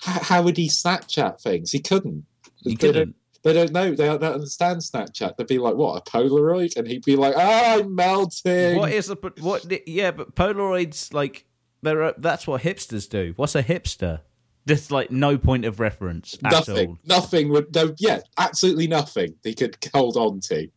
How 0.00 0.42
would 0.42 0.56
he 0.56 0.68
Snapchat 0.68 1.40
things? 1.40 1.72
He 1.72 1.80
couldn't. 1.80 2.24
He 2.62 2.70
They 2.70 2.74
don't- 2.74 2.92
couldn't. 2.92 3.14
They 3.44 3.52
don't 3.52 3.72
know. 3.72 3.90
They 3.94 4.06
don't 4.06 4.22
understand 4.22 4.80
Snapchat. 4.80 5.36
They'd 5.36 5.46
be 5.46 5.58
like, 5.58 5.76
"What 5.76 5.96
a 5.96 6.10
Polaroid?" 6.10 6.76
And 6.76 6.88
he'd 6.88 7.04
be 7.04 7.14
like, 7.14 7.34
"Ah, 7.36 7.76
I'm 7.78 7.94
melting." 7.94 8.76
What 8.76 8.92
is 8.92 9.08
a 9.10 9.14
what? 9.40 9.64
Yeah, 9.86 10.10
but 10.10 10.34
Polaroids 10.34 11.14
like 11.14 11.46
there 11.80 12.02
are. 12.02 12.14
That's 12.18 12.48
what 12.48 12.62
hipsters 12.62 13.08
do. 13.08 13.34
What's 13.36 13.54
a 13.54 13.62
hipster? 13.62 14.20
Just 14.66 14.90
like 14.90 15.12
no 15.12 15.38
point 15.38 15.64
of 15.64 15.78
reference 15.78 16.36
nothing. 16.42 16.88
all. 16.88 16.98
Nothing 17.06 17.48
would. 17.50 17.72
No, 17.74 17.94
yeah, 17.98 18.20
absolutely 18.36 18.88
nothing. 18.88 19.34
He 19.44 19.54
could 19.54 19.76
hold 19.94 20.16
on 20.16 20.40
to. 20.48 20.68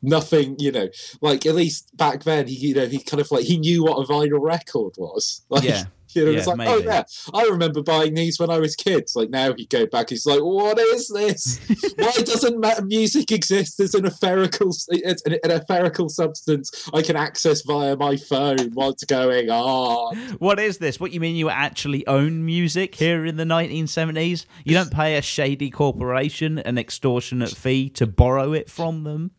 Nothing. 0.00 0.54
You 0.60 0.70
know, 0.70 0.88
like 1.20 1.44
at 1.46 1.56
least 1.56 1.94
back 1.96 2.22
then, 2.22 2.46
he 2.46 2.54
you 2.54 2.74
know 2.76 2.86
he 2.86 3.00
kind 3.00 3.20
of 3.20 3.30
like 3.32 3.44
he 3.44 3.58
knew 3.58 3.82
what 3.82 3.96
a 3.98 4.06
vinyl 4.10 4.40
record 4.40 4.94
was. 4.98 5.42
Like, 5.50 5.64
Yeah. 5.64 5.84
You 6.14 6.24
know, 6.26 6.30
Yeah, 6.32 6.38
it's 6.38 6.46
like, 6.46 6.60
oh 6.68 6.76
maybe. 6.76 6.86
yeah, 6.86 7.02
I 7.32 7.44
remember 7.44 7.82
buying 7.82 8.14
these 8.14 8.38
when 8.38 8.50
I 8.50 8.58
was 8.58 8.74
kids. 8.76 9.14
Like 9.16 9.30
now, 9.30 9.52
he'd 9.54 9.70
go 9.70 9.86
back. 9.86 10.10
He's 10.10 10.26
like, 10.26 10.40
"What 10.40 10.78
is 10.78 11.08
this? 11.08 11.58
Why 11.96 12.12
doesn't 12.12 12.86
music 12.86 13.32
exist 13.32 13.80
as 13.80 13.94
an 13.94 14.04
etherical, 14.04 14.72
an, 14.90 15.14
an 15.44 15.50
etherical 15.50 16.10
substance 16.10 16.88
I 16.92 17.02
can 17.02 17.16
access 17.16 17.62
via 17.62 17.96
my 17.96 18.16
phone? 18.16 18.70
What's 18.74 19.04
going 19.04 19.50
on?" 19.50 20.16
What 20.38 20.58
is 20.58 20.78
this? 20.78 20.98
What 21.00 21.12
you 21.12 21.20
mean 21.20 21.36
you 21.36 21.48
actually 21.50 22.06
own 22.06 22.44
music 22.44 22.94
here 22.94 23.24
in 23.24 23.36
the 23.36 23.44
1970s? 23.44 24.46
You 24.64 24.74
don't 24.74 24.90
pay 24.92 25.16
a 25.16 25.22
shady 25.22 25.70
corporation 25.70 26.58
an 26.58 26.78
extortionate 26.78 27.50
fee 27.50 27.88
to 27.90 28.06
borrow 28.06 28.52
it 28.52 28.70
from 28.70 29.04
them? 29.04 29.30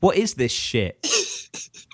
What 0.00 0.16
is 0.16 0.34
this 0.34 0.52
shit? 0.52 1.06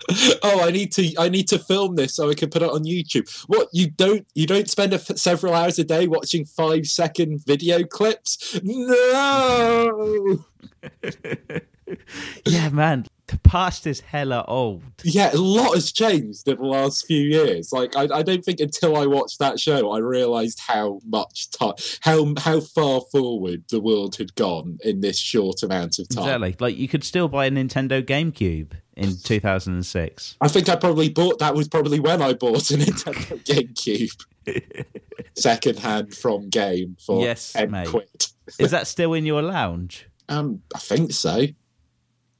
oh, 0.42 0.60
I 0.62 0.70
need 0.70 0.92
to, 0.92 1.12
I 1.18 1.28
need 1.28 1.48
to 1.48 1.58
film 1.58 1.96
this 1.96 2.14
so 2.14 2.30
I 2.30 2.34
can 2.34 2.50
put 2.50 2.62
it 2.62 2.70
on 2.70 2.84
YouTube. 2.84 3.28
What 3.46 3.68
you 3.72 3.90
don't, 3.90 4.26
you 4.34 4.46
don't 4.46 4.68
spend 4.68 4.98
several 5.00 5.54
hours 5.54 5.78
a 5.78 5.84
day 5.84 6.06
watching 6.06 6.44
five 6.44 6.86
second 6.86 7.44
video 7.44 7.84
clips? 7.84 8.60
No. 8.62 10.44
yeah, 12.46 12.68
man. 12.70 13.06
The 13.32 13.38
past 13.38 13.86
is 13.86 14.00
hella 14.00 14.44
old. 14.46 14.82
Yeah, 15.02 15.32
a 15.32 15.36
lot 15.38 15.74
has 15.74 15.90
changed 15.90 16.46
in 16.46 16.56
the 16.58 16.62
last 16.64 17.06
few 17.06 17.22
years. 17.22 17.72
Like, 17.72 17.96
I, 17.96 18.02
I 18.12 18.22
don't 18.22 18.44
think 18.44 18.60
until 18.60 18.94
I 18.94 19.06
watched 19.06 19.38
that 19.38 19.58
show, 19.58 19.90
I 19.90 19.98
realised 19.98 20.60
how 20.60 21.00
much 21.06 21.50
time, 21.50 21.72
how 22.00 22.34
how 22.38 22.60
far 22.60 23.00
forward 23.10 23.64
the 23.70 23.80
world 23.80 24.16
had 24.16 24.34
gone 24.34 24.78
in 24.84 25.00
this 25.00 25.18
short 25.18 25.62
amount 25.62 25.98
of 25.98 26.08
time. 26.10 26.24
Exactly. 26.24 26.56
Like 26.60 26.76
you 26.76 26.88
could 26.88 27.04
still 27.04 27.26
buy 27.26 27.46
a 27.46 27.50
Nintendo 27.50 28.02
GameCube 28.02 28.72
in 28.98 29.16
2006. 29.16 30.36
I 30.42 30.48
think 30.48 30.68
I 30.68 30.76
probably 30.76 31.08
bought 31.08 31.38
that 31.38 31.54
was 31.54 31.68
probably 31.68 32.00
when 32.00 32.20
I 32.20 32.34
bought 32.34 32.70
a 32.70 32.74
Nintendo 32.74 33.42
GameCube, 34.44 34.84
second 35.36 35.78
hand 35.78 36.14
from 36.14 36.50
Game 36.50 36.96
for 37.04 37.22
Yes, 37.22 37.54
mate. 37.68 37.88
quid. 37.88 38.26
Is 38.58 38.72
that 38.72 38.86
still 38.86 39.14
in 39.14 39.24
your 39.24 39.40
lounge? 39.40 40.06
Um, 40.28 40.62
I 40.74 40.78
think 40.78 41.12
so. 41.12 41.46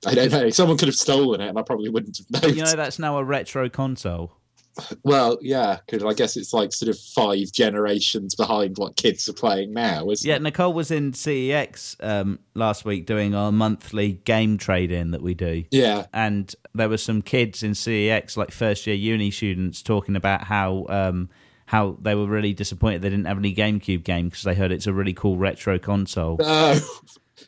I 0.07 0.15
don't 0.15 0.31
know. 0.33 0.51
Someone 0.51 0.77
could 0.79 0.89
have 0.89 0.97
stolen 0.97 1.41
it, 1.41 1.49
and 1.49 1.59
I 1.59 1.63
probably 1.63 1.89
wouldn't 1.89 2.19
have 2.19 2.43
known. 2.43 2.57
You 2.57 2.65
know 2.65 2.75
that's 2.75 2.99
now 2.99 3.19
a 3.19 3.25
retro 3.25 3.69
console. 3.69 4.37
Well, 5.03 5.39
yeah, 5.43 5.81
because 5.85 6.03
I 6.03 6.15
guess 6.15 6.37
it's 6.37 6.55
like 6.55 6.73
sort 6.73 6.89
of 6.89 6.99
five 6.99 7.53
generations 7.53 8.35
behind 8.35 8.79
what 8.79 8.97
kids 8.97 9.29
are 9.29 9.35
playing 9.35 9.75
now, 9.75 10.09
isn't 10.09 10.27
Yeah, 10.27 10.37
it? 10.37 10.43
Nicole 10.43 10.73
was 10.73 10.91
in 10.91 11.13
CEX 11.13 12.03
um, 12.03 12.39
last 12.55 12.87
week 12.87 13.05
doing 13.05 13.35
our 13.35 13.53
monthly 13.53 14.13
game 14.25 14.57
trade-in 14.57 15.11
that 15.11 15.21
we 15.21 15.35
do. 15.35 15.65
Yeah, 15.71 16.07
and 16.15 16.55
there 16.75 16.89
were 16.89 16.97
some 16.97 17.21
kids 17.21 17.63
in 17.63 17.73
CEX, 17.73 18.37
like 18.39 18.51
first 18.51 18.87
year 18.87 18.97
uni 18.97 19.31
students, 19.31 19.83
talking 19.83 20.17
about 20.17 20.45
how 20.45 20.87
um, 20.89 21.29
how 21.67 21.99
they 22.01 22.15
were 22.15 22.27
really 22.27 22.55
disappointed 22.55 23.03
they 23.03 23.11
didn't 23.11 23.27
have 23.27 23.39
any 23.39 23.55
GameCube 23.55 24.05
game 24.05 24.29
because 24.31 24.43
they 24.43 24.55
heard 24.55 24.73
it's 24.73 24.87
a 24.87 24.93
really 24.93 25.13
cool 25.15 25.37
retro 25.37 25.79
console. 25.79 26.39
No. 26.39 26.79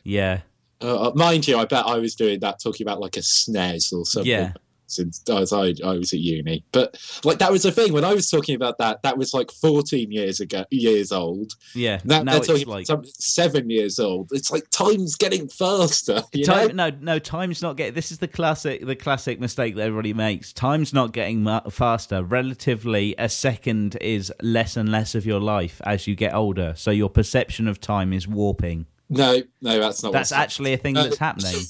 Yeah, 0.03 0.41
Uh, 0.85 1.11
mind 1.15 1.47
you, 1.47 1.57
I 1.57 1.65
bet 1.65 1.85
I 1.85 1.97
was 1.97 2.15
doing 2.15 2.39
that 2.41 2.61
talking 2.61 2.85
about 2.85 2.99
like 2.99 3.17
a 3.17 3.21
SNES 3.21 3.93
or 3.93 4.05
something. 4.05 4.31
Yeah. 4.31 4.53
Since 4.87 5.23
I 5.27 5.39
was, 5.39 5.51
I, 5.51 5.73
I 5.83 5.93
was 5.93 6.13
at 6.13 6.19
uni, 6.19 6.63
but 6.71 6.95
like 7.23 7.39
that 7.39 7.51
was 7.51 7.63
the 7.63 7.71
thing 7.71 7.91
when 7.91 8.05
I 8.05 8.13
was 8.13 8.29
talking 8.29 8.53
about 8.55 8.77
that. 8.77 9.01
That 9.01 9.17
was 9.17 9.33
like 9.33 9.49
fourteen 9.49 10.11
years 10.11 10.39
ago, 10.39 10.63
years 10.69 11.11
old. 11.11 11.53
yeah. 11.73 12.01
Now 12.03 12.21
now 12.21 12.35
it's 12.37 12.67
like 12.67 12.85
seven 13.03 13.71
years 13.71 13.97
old. 13.97 14.29
It's 14.31 14.51
like 14.51 14.69
time's 14.69 15.15
getting 15.15 15.49
faster. 15.49 16.21
You 16.33 16.45
time. 16.45 16.75
know? 16.75 16.89
No, 16.91 16.97
no, 17.01 17.17
time's 17.17 17.63
not 17.63 17.77
getting. 17.77 17.95
This 17.95 18.11
is 18.11 18.19
the 18.19 18.27
classic, 18.27 18.85
the 18.85 18.95
classic 18.95 19.39
mistake 19.39 19.75
that 19.75 19.81
everybody 19.87 20.13
makes. 20.13 20.53
Time's 20.53 20.93
not 20.93 21.13
getting 21.13 21.43
faster. 21.71 22.23
Relatively, 22.23 23.15
a 23.17 23.27
second 23.27 23.97
is 24.01 24.31
less 24.43 24.77
and 24.77 24.89
less 24.89 25.15
of 25.15 25.25
your 25.25 25.39
life 25.39 25.81
as 25.83 26.05
you 26.05 26.13
get 26.13 26.35
older. 26.35 26.73
So 26.77 26.91
your 26.91 27.09
perception 27.09 27.67
of 27.67 27.81
time 27.81 28.13
is 28.13 28.27
warping. 28.27 28.85
No, 29.09 29.41
no, 29.61 29.79
that's 29.79 30.03
not. 30.03 30.13
That's 30.13 30.31
actually 30.31 30.73
a 30.73 30.77
thing 30.77 30.95
that's 30.95 31.17
happening. 31.17 31.61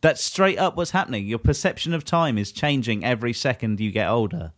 That's 0.00 0.22
straight 0.22 0.58
up 0.58 0.76
what's 0.76 0.92
happening. 0.92 1.26
Your 1.26 1.38
perception 1.38 1.92
of 1.92 2.04
time 2.04 2.38
is 2.38 2.52
changing 2.52 3.04
every 3.04 3.32
second 3.32 3.80
you 3.80 3.90
get 3.90 4.08
older. 4.08 4.52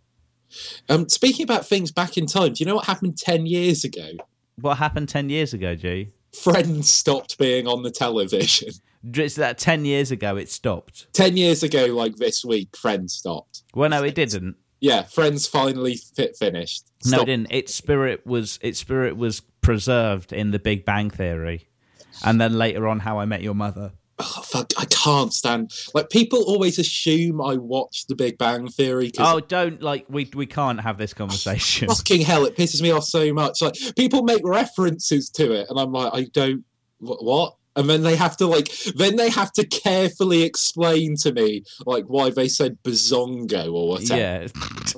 Um, 0.88 1.08
speaking 1.08 1.44
about 1.44 1.66
things 1.66 1.92
back 1.92 2.18
in 2.18 2.26
time, 2.26 2.52
do 2.52 2.56
you 2.58 2.66
know 2.66 2.74
what 2.74 2.86
happened 2.86 3.16
ten 3.16 3.46
years 3.46 3.84
ago? 3.84 4.10
What 4.60 4.76
happened 4.76 5.08
10 5.08 5.30
years 5.30 5.54
ago, 5.54 5.74
G? 5.74 6.12
Friends 6.34 6.92
stopped 6.92 7.38
being 7.38 7.66
on 7.66 7.82
the 7.82 7.90
television. 7.90 8.70
It's 9.02 9.36
that 9.36 9.56
10 9.56 9.86
years 9.86 10.10
ago 10.10 10.36
it 10.36 10.50
stopped. 10.50 11.06
Ten 11.14 11.34
years 11.34 11.62
ago, 11.62 11.86
like 11.86 12.16
this 12.16 12.44
week, 12.44 12.76
Friends 12.76 13.14
stopped. 13.14 13.62
Well, 13.74 13.88
no, 13.88 14.02
it 14.02 14.14
didn't. 14.14 14.56
Yeah, 14.78 15.04
Friends 15.04 15.46
finally 15.46 15.96
fit 15.96 16.36
finished. 16.36 16.84
No, 17.06 17.22
it 17.22 17.24
didn't. 17.24 17.50
Its 17.50 17.74
spirit 17.74 18.26
was 18.26 18.58
its 18.60 18.78
spirit 18.78 19.16
was 19.16 19.40
preserved 19.40 20.34
in 20.34 20.50
The 20.50 20.58
Big 20.58 20.84
Bang 20.84 21.08
Theory, 21.08 21.69
and 22.24 22.40
then 22.40 22.58
later 22.58 22.88
on, 22.88 23.00
How 23.00 23.18
I 23.18 23.24
Met 23.24 23.42
Your 23.42 23.54
Mother. 23.54 23.92
Oh, 24.22 24.42
fuck, 24.44 24.72
I 24.76 24.84
can't 24.84 25.32
stand. 25.32 25.72
Like 25.94 26.10
people 26.10 26.42
always 26.42 26.78
assume 26.78 27.40
I 27.40 27.56
watch 27.56 28.06
The 28.06 28.14
Big 28.14 28.36
Bang 28.36 28.68
Theory. 28.68 29.12
Oh, 29.18 29.40
don't 29.40 29.80
like 29.80 30.04
we 30.10 30.30
we 30.34 30.44
can't 30.44 30.80
have 30.80 30.98
this 30.98 31.14
conversation. 31.14 31.88
fucking 31.90 32.20
hell, 32.20 32.44
it 32.44 32.54
pisses 32.54 32.82
me 32.82 32.90
off 32.90 33.04
so 33.04 33.32
much. 33.32 33.62
Like 33.62 33.74
people 33.96 34.22
make 34.22 34.42
references 34.44 35.30
to 35.30 35.52
it, 35.52 35.68
and 35.70 35.78
I'm 35.78 35.92
like, 35.92 36.12
I 36.12 36.24
don't. 36.32 36.64
What? 36.98 37.54
And 37.76 37.88
then 37.88 38.02
they 38.02 38.16
have 38.16 38.36
to 38.38 38.46
like, 38.46 38.68
then 38.96 39.16
they 39.16 39.30
have 39.30 39.52
to 39.52 39.64
carefully 39.64 40.42
explain 40.42 41.14
to 41.22 41.32
me 41.32 41.62
like 41.86 42.04
why 42.04 42.28
they 42.30 42.48
said 42.48 42.76
bazongo 42.82 43.72
or 43.72 43.88
whatever. 43.90 44.20
yeah, 44.20 44.48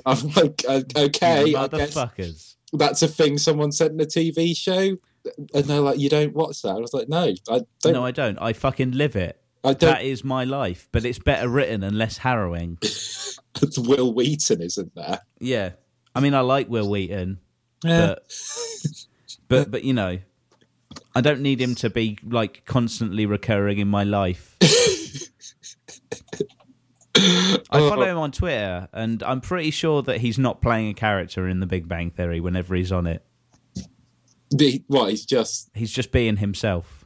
I'm 0.05 0.27
like, 0.31 0.65
okay, 0.67 1.55
I 1.55 1.67
guess 1.67 1.93
motherfuckers. 1.93 2.55
that's 2.73 3.01
a 3.03 3.07
thing 3.07 3.37
someone 3.37 3.71
said 3.71 3.91
in 3.91 4.01
a 4.01 4.05
TV 4.05 4.57
show, 4.57 4.97
and 5.53 5.65
they're 5.65 5.79
like, 5.79 5.99
you 5.99 6.09
don't 6.09 6.33
watch 6.33 6.61
that. 6.61 6.69
I 6.69 6.79
was 6.79 6.93
like, 6.93 7.09
no, 7.09 7.33
I 7.49 7.61
don't. 7.83 7.93
No, 7.93 8.05
I 8.05 8.11
don't. 8.11 8.37
I 8.39 8.53
fucking 8.53 8.91
live 8.91 9.15
it. 9.15 9.39
I 9.63 9.73
don't. 9.73 9.91
That 9.91 10.03
is 10.03 10.23
my 10.23 10.43
life, 10.43 10.89
but 10.91 11.05
it's 11.05 11.19
better 11.19 11.47
written 11.47 11.83
and 11.83 11.97
less 11.97 12.17
harrowing. 12.17 12.77
Wil 13.77 14.13
Wheaton, 14.13 14.61
isn't 14.61 14.93
there? 14.95 15.19
Yeah, 15.39 15.71
I 16.15 16.19
mean, 16.19 16.33
I 16.33 16.41
like 16.41 16.69
Wil 16.69 16.89
Wheaton, 16.89 17.39
Yeah. 17.83 18.15
but 18.15 18.27
but 19.47 19.71
but 19.71 19.83
you 19.83 19.93
know, 19.93 20.19
I 21.15 21.21
don't 21.21 21.41
need 21.41 21.61
him 21.61 21.75
to 21.75 21.89
be 21.89 22.17
like 22.23 22.65
constantly 22.65 23.25
recurring 23.25 23.77
in 23.77 23.87
my 23.87 24.03
life. 24.03 24.57
I 27.15 27.79
oh. 27.79 27.89
follow 27.89 28.05
him 28.05 28.17
on 28.17 28.31
Twitter, 28.31 28.89
and 28.91 29.23
I'm 29.23 29.39
pretty 29.39 29.71
sure 29.71 30.01
that 30.03 30.19
he's 30.19 30.37
not 30.37 30.61
playing 30.61 30.89
a 30.89 30.93
character 30.93 31.47
in 31.47 31.59
The 31.59 31.65
Big 31.65 31.87
Bang 31.87 32.11
Theory 32.11 32.39
whenever 32.41 32.75
he's 32.75 32.91
on 32.91 33.07
it. 33.07 33.23
The, 34.55 34.83
what? 34.87 35.09
He's 35.09 35.25
just 35.25 35.69
He's 35.73 35.91
just 35.91 36.11
being 36.11 36.37
himself. 36.37 37.05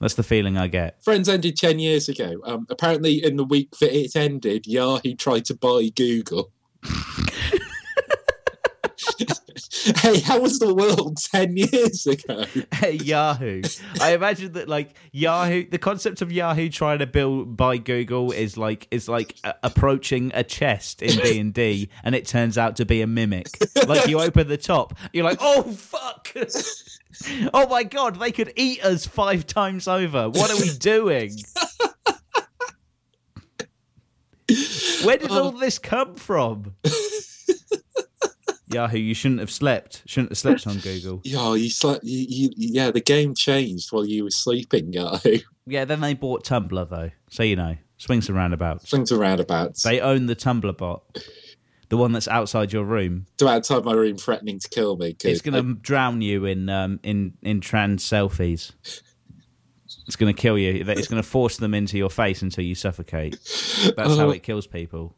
That's 0.00 0.14
the 0.14 0.24
feeling 0.24 0.58
I 0.58 0.66
get. 0.66 1.02
Friends 1.04 1.28
ended 1.28 1.56
10 1.56 1.78
years 1.78 2.08
ago. 2.08 2.40
Um, 2.44 2.66
apparently, 2.68 3.22
in 3.22 3.36
the 3.36 3.44
week 3.44 3.76
that 3.78 3.96
it 3.96 4.16
ended, 4.16 4.66
Yahoo 4.66 5.14
tried 5.14 5.44
to 5.44 5.54
buy 5.54 5.90
Google. 5.94 6.50
hey, 9.96 10.20
how 10.20 10.40
was 10.40 10.58
the 10.58 10.74
world 10.74 11.16
10 11.32 11.56
years 11.56 12.06
ago? 12.06 12.44
Hey, 12.72 12.94
Yahoo. 12.94 13.62
I 14.00 14.14
imagine 14.14 14.52
that 14.52 14.68
like 14.68 14.96
Yahoo, 15.12 15.68
the 15.68 15.78
concept 15.78 16.20
of 16.20 16.32
Yahoo 16.32 16.68
trying 16.68 16.98
to 16.98 17.06
build 17.06 17.56
by 17.56 17.76
Google 17.76 18.32
is 18.32 18.56
like 18.56 18.88
is 18.90 19.08
like 19.08 19.36
a- 19.44 19.54
approaching 19.62 20.32
a 20.34 20.42
chest 20.42 21.00
in 21.02 21.16
D 21.18 21.38
and 21.38 21.54
D, 21.54 21.90
and 22.02 22.14
it 22.14 22.26
turns 22.26 22.58
out 22.58 22.76
to 22.76 22.84
be 22.84 23.02
a 23.02 23.06
mimic. 23.06 23.46
Like 23.86 24.08
you 24.08 24.20
open 24.20 24.48
the 24.48 24.56
top, 24.56 24.94
you're 25.12 25.24
like, 25.24 25.38
oh 25.40 25.62
fuck. 25.62 26.34
Oh 27.54 27.68
my 27.68 27.84
god, 27.84 28.18
they 28.18 28.32
could 28.32 28.52
eat 28.56 28.84
us 28.84 29.06
five 29.06 29.46
times 29.46 29.86
over. 29.86 30.28
What 30.28 30.50
are 30.50 30.60
we 30.60 30.70
doing? 30.76 31.36
Where 35.04 35.18
did 35.18 35.30
oh. 35.30 35.44
all 35.44 35.52
this 35.52 35.78
come 35.78 36.14
from? 36.14 36.74
Yahoo, 38.72 38.98
you 38.98 39.14
shouldn't 39.14 39.40
have 39.40 39.50
slept. 39.50 40.02
Shouldn't 40.06 40.30
have 40.30 40.38
slept 40.38 40.66
on 40.66 40.78
Google. 40.78 41.20
Yeah, 41.24 41.54
you 41.54 41.70
slept. 41.70 42.04
You, 42.04 42.26
you, 42.28 42.50
yeah, 42.56 42.90
the 42.90 43.00
game 43.00 43.34
changed 43.34 43.92
while 43.92 44.04
you 44.06 44.24
were 44.24 44.30
sleeping, 44.30 44.92
Yahoo. 44.92 45.38
Yeah, 45.64 45.84
then 45.84 46.00
they 46.00 46.14
bought 46.14 46.44
Tumblr 46.44 46.90
though, 46.90 47.10
so 47.30 47.44
you 47.44 47.54
know, 47.54 47.76
swings 47.96 48.28
and 48.28 48.36
roundabouts. 48.36 48.90
Swings 48.90 49.12
and 49.12 49.20
roundabouts. 49.20 49.84
They 49.84 50.00
own 50.00 50.26
the 50.26 50.34
Tumblr 50.34 50.76
bot, 50.76 51.04
the 51.88 51.96
one 51.96 52.10
that's 52.10 52.26
outside 52.26 52.72
your 52.72 52.82
room. 52.84 53.26
To 53.38 53.46
outside 53.48 53.84
my 53.84 53.92
room, 53.92 54.16
threatening 54.16 54.58
to 54.58 54.68
kill 54.68 54.96
me. 54.96 55.14
It's 55.22 55.40
going 55.40 55.54
to 55.64 55.74
drown 55.80 56.20
you 56.20 56.46
in 56.46 56.68
um, 56.68 56.98
in 57.04 57.34
in 57.42 57.60
trans 57.60 58.02
selfies. 58.02 58.72
It's 60.08 60.16
going 60.16 60.34
to 60.34 60.40
kill 60.42 60.58
you. 60.58 60.84
It's 60.84 61.06
going 61.06 61.22
to 61.22 61.28
force 61.28 61.58
them 61.58 61.74
into 61.74 61.96
your 61.96 62.10
face 62.10 62.42
until 62.42 62.64
you 62.64 62.74
suffocate. 62.74 63.34
That's 63.96 64.16
how 64.16 64.26
Oh. 64.26 64.30
it 64.30 64.42
kills 64.42 64.66
people. 64.66 65.14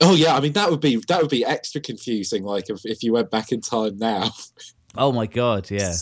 Oh 0.00 0.14
yeah, 0.14 0.36
I 0.36 0.40
mean 0.40 0.52
that 0.52 0.70
would 0.70 0.80
be 0.80 0.96
that 1.08 1.20
would 1.20 1.30
be 1.30 1.44
extra 1.44 1.80
confusing. 1.80 2.44
Like 2.44 2.70
if, 2.70 2.84
if 2.84 3.02
you 3.02 3.12
went 3.12 3.30
back 3.30 3.52
in 3.52 3.60
time 3.60 3.98
now, 3.98 4.30
Oh 4.96 5.12
my 5.12 5.26
god, 5.26 5.70
yeah. 5.70 5.94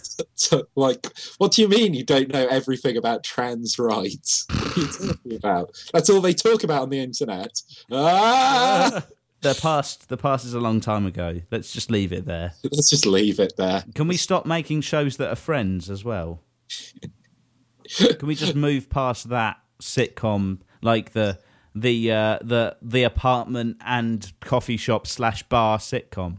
Like, 0.74 1.06
what 1.38 1.52
do 1.52 1.62
you 1.62 1.68
mean 1.68 1.94
you 1.94 2.04
don't 2.04 2.32
know 2.32 2.46
everything 2.46 2.96
about 2.96 3.24
trans 3.24 3.78
rights? 3.78 4.46
What 4.76 4.76
are 4.76 4.80
you 4.80 5.08
talking 5.08 5.34
about? 5.36 5.70
That's 5.92 6.10
all 6.10 6.20
they 6.20 6.34
talk 6.34 6.62
about 6.62 6.82
on 6.82 6.90
the 6.90 7.00
internet. 7.00 7.62
Ah! 7.90 9.04
the 9.40 9.54
past 9.54 10.08
the 10.08 10.16
past 10.16 10.44
is 10.44 10.54
a 10.54 10.60
long 10.60 10.80
time 10.80 11.06
ago. 11.06 11.40
Let's 11.50 11.72
just 11.72 11.90
leave 11.90 12.12
it 12.12 12.26
there. 12.26 12.52
Let's 12.64 12.90
just 12.90 13.06
leave 13.06 13.40
it 13.40 13.54
there. 13.56 13.84
Can 13.94 14.06
we 14.06 14.16
stop 14.16 14.44
making 14.44 14.82
shows 14.82 15.16
that 15.16 15.30
are 15.30 15.36
friends 15.36 15.88
as 15.88 16.04
well? 16.04 16.42
Can 17.96 18.26
we 18.26 18.34
just 18.34 18.54
move 18.54 18.90
past 18.90 19.30
that 19.30 19.58
sitcom 19.80 20.60
like 20.82 21.12
the 21.12 21.38
the 21.76 22.10
uh, 22.10 22.38
the 22.42 22.76
the 22.82 23.02
apartment 23.04 23.76
and 23.84 24.32
coffee 24.40 24.76
shop 24.76 25.06
slash 25.06 25.42
bar 25.44 25.78
sitcom? 25.78 26.38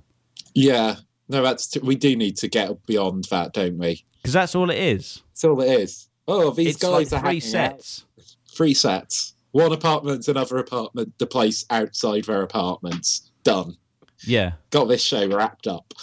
Yeah, 0.53 0.95
no, 1.29 1.41
that's 1.43 1.67
t- 1.67 1.79
we 1.79 1.95
do 1.95 2.15
need 2.15 2.37
to 2.37 2.47
get 2.47 2.85
beyond 2.85 3.25
that, 3.25 3.53
don't 3.53 3.77
we? 3.77 4.03
Because 4.21 4.33
that's 4.33 4.55
all 4.55 4.69
it 4.69 4.77
is. 4.79 5.21
That's 5.31 5.43
all 5.43 5.61
it 5.61 5.71
is. 5.81 6.09
Oh, 6.27 6.51
these 6.51 6.75
it's 6.75 6.83
guys 6.83 7.11
like 7.11 7.21
are 7.23 7.25
three 7.29 7.39
hanging 7.39 7.55
out. 7.55 7.81
sets. 7.83 8.05
Three 8.53 8.73
sets. 8.73 9.33
One 9.51 9.71
apartment, 9.71 10.27
another 10.27 10.57
apartment, 10.57 11.13
the 11.19 11.27
place 11.27 11.63
outside 11.69 12.25
their 12.25 12.41
apartments. 12.41 13.31
Done. 13.43 13.77
Yeah, 14.25 14.53
Got 14.71 14.85
this 14.85 15.03
show 15.03 15.27
wrapped 15.27 15.67
up. 15.67 15.93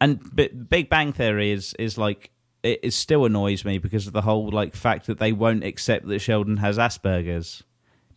and 0.00 0.20
B- 0.36 0.48
Big 0.48 0.90
Bang 0.90 1.12
Theory 1.14 1.50
is 1.52 1.74
is 1.78 1.96
like 1.96 2.30
it, 2.62 2.80
it 2.82 2.90
still 2.92 3.24
annoys 3.24 3.64
me 3.64 3.78
because 3.78 4.06
of 4.06 4.12
the 4.12 4.20
whole 4.22 4.50
like 4.50 4.76
fact 4.76 5.06
that 5.06 5.18
they 5.18 5.32
won't 5.32 5.64
accept 5.64 6.06
that 6.06 6.18
Sheldon 6.20 6.58
has 6.58 6.76
Asperger's, 6.78 7.62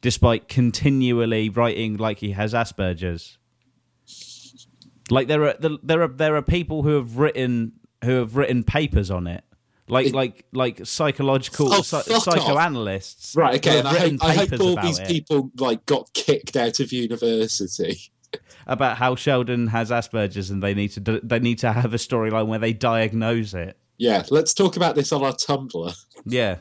despite 0.06 0.48
continually 0.48 1.50
writing 1.50 1.98
like 1.98 2.20
he 2.20 2.32
has 2.34 2.54
Asperger's. 2.54 3.40
Like 5.10 5.28
there 5.28 5.44
are 5.46 5.56
there 5.60 6.02
are 6.04 6.08
there 6.08 6.36
are 6.36 6.42
people 6.44 6.84
who 6.84 6.96
have 6.96 7.18
written 7.18 7.74
who 8.04 8.12
have 8.12 8.36
written 8.36 8.64
papers 8.64 9.10
on 9.10 9.26
it, 9.26 9.44
like 9.88 10.08
It- 10.08 10.14
like 10.16 10.46
like 10.52 10.86
psychological 10.86 11.74
Oh, 11.74 11.82
psy- 11.82 12.02
fuck 12.04 12.18
off. 12.18 12.24
psychoanalysts, 12.24 13.36
Right, 13.36 13.56
okay, 13.56 13.80
and 13.80 13.88
I 13.88 13.94
hope, 14.00 14.24
I 14.24 14.34
hope 14.36 14.60
all 14.60 14.76
these 14.82 15.00
it. 15.00 15.08
people 15.08 15.52
like 15.58 15.86
got 15.88 16.14
kicked 16.14 16.56
out 16.56 16.80
of 16.80 16.92
university. 16.94 17.98
about 18.68 18.98
how 18.98 19.16
Sheldon 19.16 19.68
has 19.68 19.90
Asperger's 19.92 20.50
and 20.52 20.62
they 20.62 20.74
need 20.76 20.90
to 20.90 21.20
they 21.24 21.40
need 21.40 21.60
to 21.60 21.72
have 21.72 21.94
a 21.94 21.98
storyline 21.98 22.48
where 22.48 22.60
they 22.60 22.74
diagnose 22.74 23.54
it. 23.56 23.78
Yeah, 23.98 24.24
let's 24.30 24.54
talk 24.54 24.76
about 24.76 24.94
this 24.96 25.12
on 25.12 25.24
our 25.24 25.34
Tumblr. 25.34 25.96
Yeah. 26.26 26.58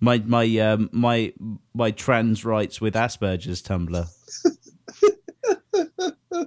My 0.00 0.18
my 0.18 0.44
um 0.58 0.90
my 0.92 1.32
my 1.74 1.90
trans 1.90 2.44
rights 2.44 2.80
with 2.80 2.94
Asperger's 2.94 3.62
Tumblr. 3.62 4.06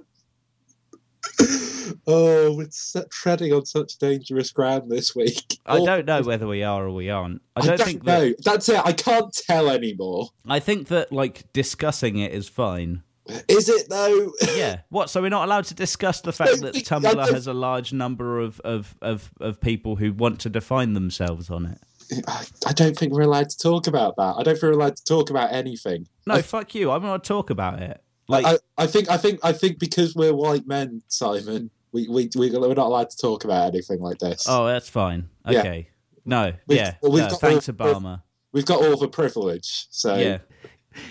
Oh, 2.06 2.54
we're 2.56 2.68
treading 3.10 3.52
on 3.52 3.66
such 3.66 3.98
dangerous 3.98 4.50
ground 4.50 4.90
this 4.90 5.14
week. 5.14 5.58
I 5.66 5.78
Oh, 5.78 5.86
don't 5.86 6.06
know 6.06 6.22
whether 6.22 6.46
we 6.46 6.62
are 6.62 6.86
or 6.86 6.90
we 6.90 7.10
aren't. 7.10 7.42
I 7.54 7.60
I 7.60 7.66
don't, 7.66 7.78
don't, 7.78 7.86
think 7.86 8.04
know. 8.04 8.28
that 8.30 8.44
That's 8.44 8.68
it. 8.68 8.80
I 8.84 8.92
can't 8.92 9.32
tell 9.32 9.70
anymore. 9.70 10.28
I 10.48 10.60
think 10.60 10.88
that 10.88 11.12
like 11.12 11.52
discussing 11.52 12.18
it 12.18 12.32
is 12.32 12.48
fine. 12.48 13.02
Is 13.48 13.68
it 13.68 13.88
though? 13.88 14.32
Yeah. 14.56 14.80
What? 14.88 15.10
So 15.10 15.22
we're 15.22 15.28
not 15.28 15.44
allowed 15.44 15.64
to 15.66 15.74
discuss 15.74 16.20
the 16.20 16.32
fact 16.32 16.60
that 16.62 16.74
Tumblr 16.74 17.32
has 17.32 17.46
a 17.46 17.54
large 17.54 17.92
number 17.92 18.40
of, 18.40 18.60
of, 18.60 18.96
of, 19.00 19.30
of 19.40 19.60
people 19.60 19.96
who 19.96 20.12
want 20.12 20.40
to 20.40 20.50
define 20.50 20.94
themselves 20.94 21.48
on 21.50 21.66
it. 21.66 21.78
I, 22.26 22.44
I 22.66 22.72
don't 22.72 22.96
think 22.96 23.12
we're 23.12 23.22
allowed 23.22 23.50
to 23.50 23.58
talk 23.58 23.86
about 23.86 24.16
that. 24.16 24.34
I 24.38 24.42
don't 24.42 24.54
think 24.54 24.62
we're 24.62 24.72
allowed 24.72 24.96
to 24.96 25.04
talk 25.04 25.30
about 25.30 25.52
anything. 25.52 26.06
No, 26.26 26.34
I- 26.34 26.42
fuck 26.42 26.74
you. 26.74 26.90
I'm 26.90 27.02
not 27.02 27.24
talk 27.24 27.50
about 27.50 27.80
it. 27.80 28.02
Like 28.28 28.46
I, 28.46 28.58
I 28.78 28.86
think 28.86 29.10
I 29.10 29.16
think 29.16 29.40
I 29.42 29.52
think 29.52 29.78
because 29.80 30.14
we're 30.14 30.32
white 30.34 30.66
men, 30.66 31.02
Simon, 31.08 31.70
we 31.92 32.06
we 32.08 32.30
we- 32.36 32.50
we're 32.50 32.68
not 32.74 32.86
allowed 32.86 33.10
to 33.10 33.16
talk 33.16 33.44
about 33.44 33.66
anything 33.74 34.00
like 34.00 34.18
this. 34.18 34.46
Oh, 34.48 34.66
that's 34.66 34.88
fine. 34.88 35.28
Yeah. 35.48 35.58
Okay. 35.60 35.88
No. 36.24 36.52
We've- 36.68 36.80
yeah. 36.80 36.94
well, 37.02 37.10
we've 37.12 37.24
no, 37.24 37.30
got 37.30 37.40
thanks, 37.40 37.68
all- 37.68 37.74
Obama. 37.74 38.22
We've 38.52 38.66
got 38.66 38.84
all 38.84 38.96
the 38.96 39.08
privilege, 39.08 39.86
so 39.90 40.16
Yeah. 40.16 40.38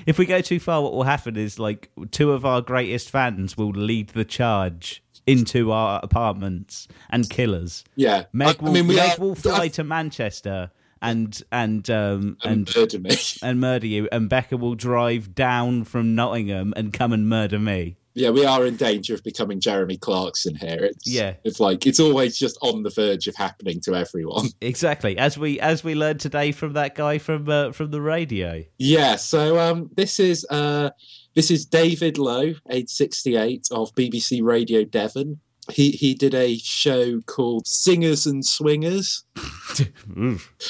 If 0.06 0.18
we 0.18 0.26
go 0.26 0.42
too 0.42 0.60
far, 0.60 0.82
what 0.82 0.92
will 0.94 1.04
happen 1.04 1.38
is 1.38 1.58
like 1.58 1.90
two 2.12 2.32
of 2.34 2.46
our 2.46 2.62
greatest 2.62 3.10
fans 3.10 3.56
will 3.58 3.70
lead 3.72 4.10
the 4.10 4.26
charge 4.26 5.02
into 5.26 5.72
our 5.72 6.02
apartments 6.04 6.88
and 7.10 7.30
kill 7.30 7.56
us. 7.56 7.84
yeah. 7.96 8.26
Meg 8.34 8.58
I, 8.60 8.64
will, 8.64 8.70
I 8.70 8.74
mean, 8.74 8.88
Meg 8.88 9.18
are, 9.20 9.22
will 9.22 9.36
fly 9.36 9.68
to 9.70 9.84
Manchester 9.86 10.72
and 11.02 11.42
and 11.52 11.90
um 11.90 12.38
and 12.44 12.68
and 12.68 12.76
murder 12.76 13.00
me. 13.00 13.16
and 13.44 13.60
murder 13.60 13.88
you, 13.88 14.08
and 14.12 14.30
Becca 14.30 14.58
will 14.58 14.76
drive 14.76 15.34
down 15.36 15.84
from 15.84 16.16
Nottingham 16.16 16.74
and 16.76 16.92
come 16.94 17.14
and 17.14 17.28
murder 17.30 17.60
me. 17.60 17.96
Yeah, 18.16 18.32
we 18.32 18.44
are 18.44 18.66
in 18.66 18.76
danger 18.76 19.14
of 19.14 19.24
becoming 19.24 19.62
Jeremy 19.62 19.96
Clarkson 19.96 20.56
here. 20.56 20.80
It's, 20.82 21.08
Yeah. 21.08 21.36
it's 21.46 21.60
like 21.60 21.86
it's 21.86 22.00
always 22.02 22.38
just 22.38 22.58
on 22.62 22.84
the 22.84 22.90
verge 22.90 23.28
of 23.28 23.36
happening 23.36 23.80
to 23.82 23.96
everyone. 23.96 24.48
Exactly, 24.62 25.18
as 25.18 25.38
we 25.38 25.60
as 25.60 25.84
we 25.84 25.96
learned 25.96 26.20
today 26.20 26.52
from 26.52 26.74
that 26.74 26.96
guy 26.96 27.18
from 27.18 27.48
uh, 27.48 27.72
from 27.72 27.92
the 27.92 28.02
radio. 28.02 28.64
Yeah, 28.78 29.16
so 29.16 29.58
um, 29.60 29.90
this 29.96 30.20
is 30.20 30.46
uh, 30.50 30.90
this 31.36 31.50
is 31.50 31.66
David 31.66 32.18
Lowe, 32.18 32.56
age 32.70 32.90
sixty 32.90 33.38
eight 33.38 33.68
of 33.72 33.94
BBC 33.96 34.42
Radio 34.44 34.84
Devon. 34.84 35.40
He 35.72 35.92
he 35.92 36.14
did 36.14 36.34
a 36.34 36.58
show 36.58 37.22
called 37.22 37.68
Singers 37.68 38.26
and 38.26 38.46
Swingers, 38.46 39.24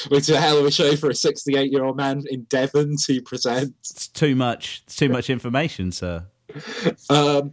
which 0.08 0.20
is 0.20 0.30
a 0.30 0.40
hell 0.40 0.58
of 0.58 0.66
a 0.66 0.70
show 0.70 0.96
for 0.96 1.10
a 1.10 1.14
sixty 1.14 1.56
eight 1.56 1.72
year 1.72 1.84
old 1.84 1.96
man 1.96 2.24
in 2.30 2.44
Devon 2.44 2.96
to 3.06 3.22
present. 3.22 3.74
It's 3.80 4.08
too 4.08 4.34
much. 4.34 4.82
It's 4.84 4.96
too 4.96 5.08
much 5.08 5.30
information, 5.30 5.92
sir. 5.92 6.26
Um, 7.08 7.52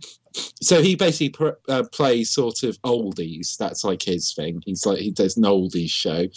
so 0.62 0.82
he 0.82 0.96
basically 0.96 1.30
pr- 1.30 1.60
uh, 1.68 1.84
plays 1.92 2.32
sort 2.32 2.64
of 2.64 2.80
oldies. 2.82 3.58
That's 3.58 3.84
like 3.84 4.04
his 4.04 4.34
thing. 4.34 4.62
He's 4.66 4.86
like 4.86 5.00
he 5.00 5.12
does 5.12 5.38
an 5.38 5.44
oldies 5.44 5.90
show, 5.90 6.28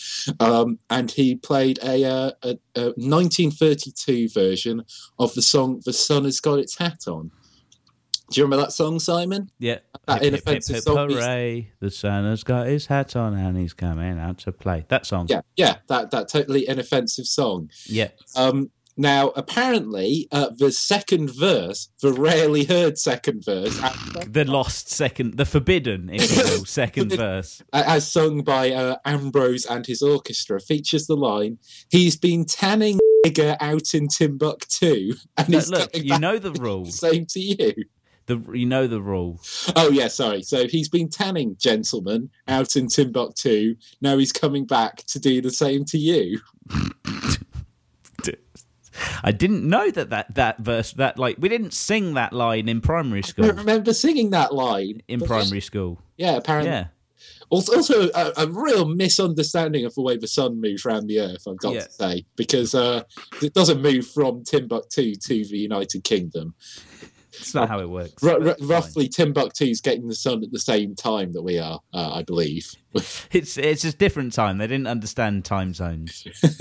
um, 0.41 0.79
and 0.89 1.11
he 1.11 1.37
played 1.37 1.79
a, 1.83 2.05
uh, 2.05 2.31
a, 2.43 2.59
a 2.77 2.85
1932 2.97 4.29
version 4.31 4.85
of 5.19 5.35
the 5.35 5.43
song 5.43 5.83
"The 5.85 5.93
Sun 5.93 6.25
Has 6.25 6.41
Got 6.41 6.61
Its 6.61 6.79
Hat 6.79 7.07
On." 7.07 7.31
Do 8.31 8.41
you 8.41 8.45
remember 8.45 8.65
that 8.65 8.73
song, 8.73 8.99
Simon? 9.01 9.51
Yeah. 9.59 9.79
That 10.07 10.23
Hip, 10.23 10.33
hip, 10.33 10.33
hip, 10.35 10.43
inoffensive 10.47 10.75
hip, 10.77 10.85
song. 10.85 11.11
hooray! 11.11 11.73
The 11.81 11.91
sun 11.91 12.25
has 12.25 12.43
got 12.45 12.67
his 12.69 12.87
hat 12.87 13.17
on 13.17 13.35
and 13.35 13.57
he's 13.59 13.73
coming 13.75 14.19
out 14.19 14.39
to 14.39 14.53
play. 14.53 14.85
That 14.89 15.05
song. 15.07 15.27
Yeah, 15.29 15.41
yeah, 15.57 15.77
that 15.89 16.11
that 16.13 16.29
totally 16.29 16.69
inoffensive 16.69 17.27
song. 17.27 17.71
Yeah. 17.87 18.09
Um, 18.37 18.71
now, 18.97 19.29
apparently, 19.31 20.29
uh, 20.31 20.51
the 20.57 20.71
second 20.73 21.31
verse, 21.35 21.89
the 22.03 22.13
rarely 22.13 22.65
heard 22.65 22.99
second 22.99 23.45
verse, 23.45 23.81
The 24.29 24.45
lost 24.45 24.91
second, 24.91 25.37
the 25.39 25.47
forbidden, 25.47 26.11
if 26.13 26.37
you 26.37 26.43
will, 26.43 26.65
second 26.67 27.13
verse. 27.13 27.63
uh, 27.73 27.85
as 27.87 28.11
sung 28.11 28.43
by 28.43 28.73
uh, 28.73 28.97
Ambrose 29.07 29.65
and 29.65 29.87
his 29.87 30.03
orchestra, 30.03 30.61
features 30.61 31.07
the 31.07 31.17
line, 31.17 31.59
"He's 31.91 32.17
been 32.17 32.45
tanning 32.45 32.99
nigger 33.27 33.57
out 33.61 33.95
in 33.95 34.09
Timbuktu, 34.09 35.15
and 35.37 35.49
Look, 35.49 35.61
he's 35.61 35.71
look, 35.71 35.91
you 35.97 36.19
know 36.19 36.39
the 36.39 36.51
the 36.51 36.61
rule. 36.61 36.85
same 37.07 37.27
to 37.27 37.41
you." 37.41 37.73
The 38.31 38.57
you 38.57 38.65
know 38.67 38.87
the 38.87 39.03
rule. 39.03 39.41
Oh 39.75 39.91
yeah, 39.91 40.07
sorry. 40.07 40.43
So 40.43 40.69
he's 40.69 40.89
been 40.89 41.09
tanning, 41.09 41.57
gentlemen, 41.59 42.31
out 42.47 42.77
in 42.77 42.87
Timbuktu. 42.87 43.75
Now 44.01 44.19
he's 44.19 44.31
coming 44.31 44.67
back 44.67 44.99
to 45.09 45.19
do 45.19 45.41
the 45.43 45.51
same 45.51 45.85
to 45.87 45.99
you. 45.99 46.39
I 49.25 49.33
didn't 49.33 49.69
know 49.69 49.91
that 49.91 50.11
that 50.11 50.35
that 50.35 50.59
verse 50.61 50.93
that 50.93 51.19
like 51.19 51.37
we 51.39 51.49
didn't 51.49 51.73
sing 51.75 52.15
that 52.15 52.33
line 52.33 52.69
in 52.69 52.81
primary 52.81 53.21
I 53.25 53.27
school. 53.27 53.47
don't 53.47 53.57
remember 53.57 53.93
singing 53.95 54.31
that 54.31 54.55
line 54.55 55.03
In 55.09 55.21
primary 55.21 55.61
school, 55.61 56.01
Yeah, 56.17 56.37
apparently. 56.37 56.71
yeah. 56.71 56.87
Also, 57.49 57.75
also 57.77 58.09
a, 58.15 58.33
a 58.37 58.47
real 58.47 58.87
misunderstanding 58.87 59.85
of 59.85 59.95
the 59.95 60.03
way 60.03 60.17
the 60.17 60.29
sun 60.29 60.61
moves 60.61 60.87
around 60.87 61.09
the 61.09 61.19
earth. 61.21 61.49
I've 61.49 61.57
got 61.59 61.75
Yeah. 61.75 61.81
to 61.81 61.91
say 61.93 62.25
because 62.37 62.75
uh, 62.75 63.03
it 63.43 63.55
doesn't 63.55 63.83
move 63.83 64.07
from 64.07 64.45
Timbuktu 64.45 65.15
to 65.17 65.45
the 65.45 65.59
United 65.59 66.05
Kingdom. 66.05 66.55
It's 67.33 67.55
not 67.55 67.69
how 67.69 67.81
it 67.81 67.89
works. 67.89 68.23
R- 68.23 68.41
but 68.41 68.61
r- 68.61 68.67
roughly, 68.67 69.09
Timbuktu's 69.09 69.81
getting 69.81 70.09
the 70.09 70.15
sun 70.15 70.43
at 70.43 70.53
the 70.53 70.59
same 70.59 70.95
time 70.95 71.33
that 71.33 71.43
we 71.43 71.59
are, 71.59 71.81
uh, 71.93 72.13
I 72.15 72.23
believe. 72.23 72.73
It's 73.33 73.57
it's 73.57 73.85
a 73.85 73.93
different 73.93 74.33
time. 74.33 74.59
They 74.59 74.67
didn't 74.67 74.89
understand 74.89 75.45
time 75.45 75.75
zones. 75.75 76.27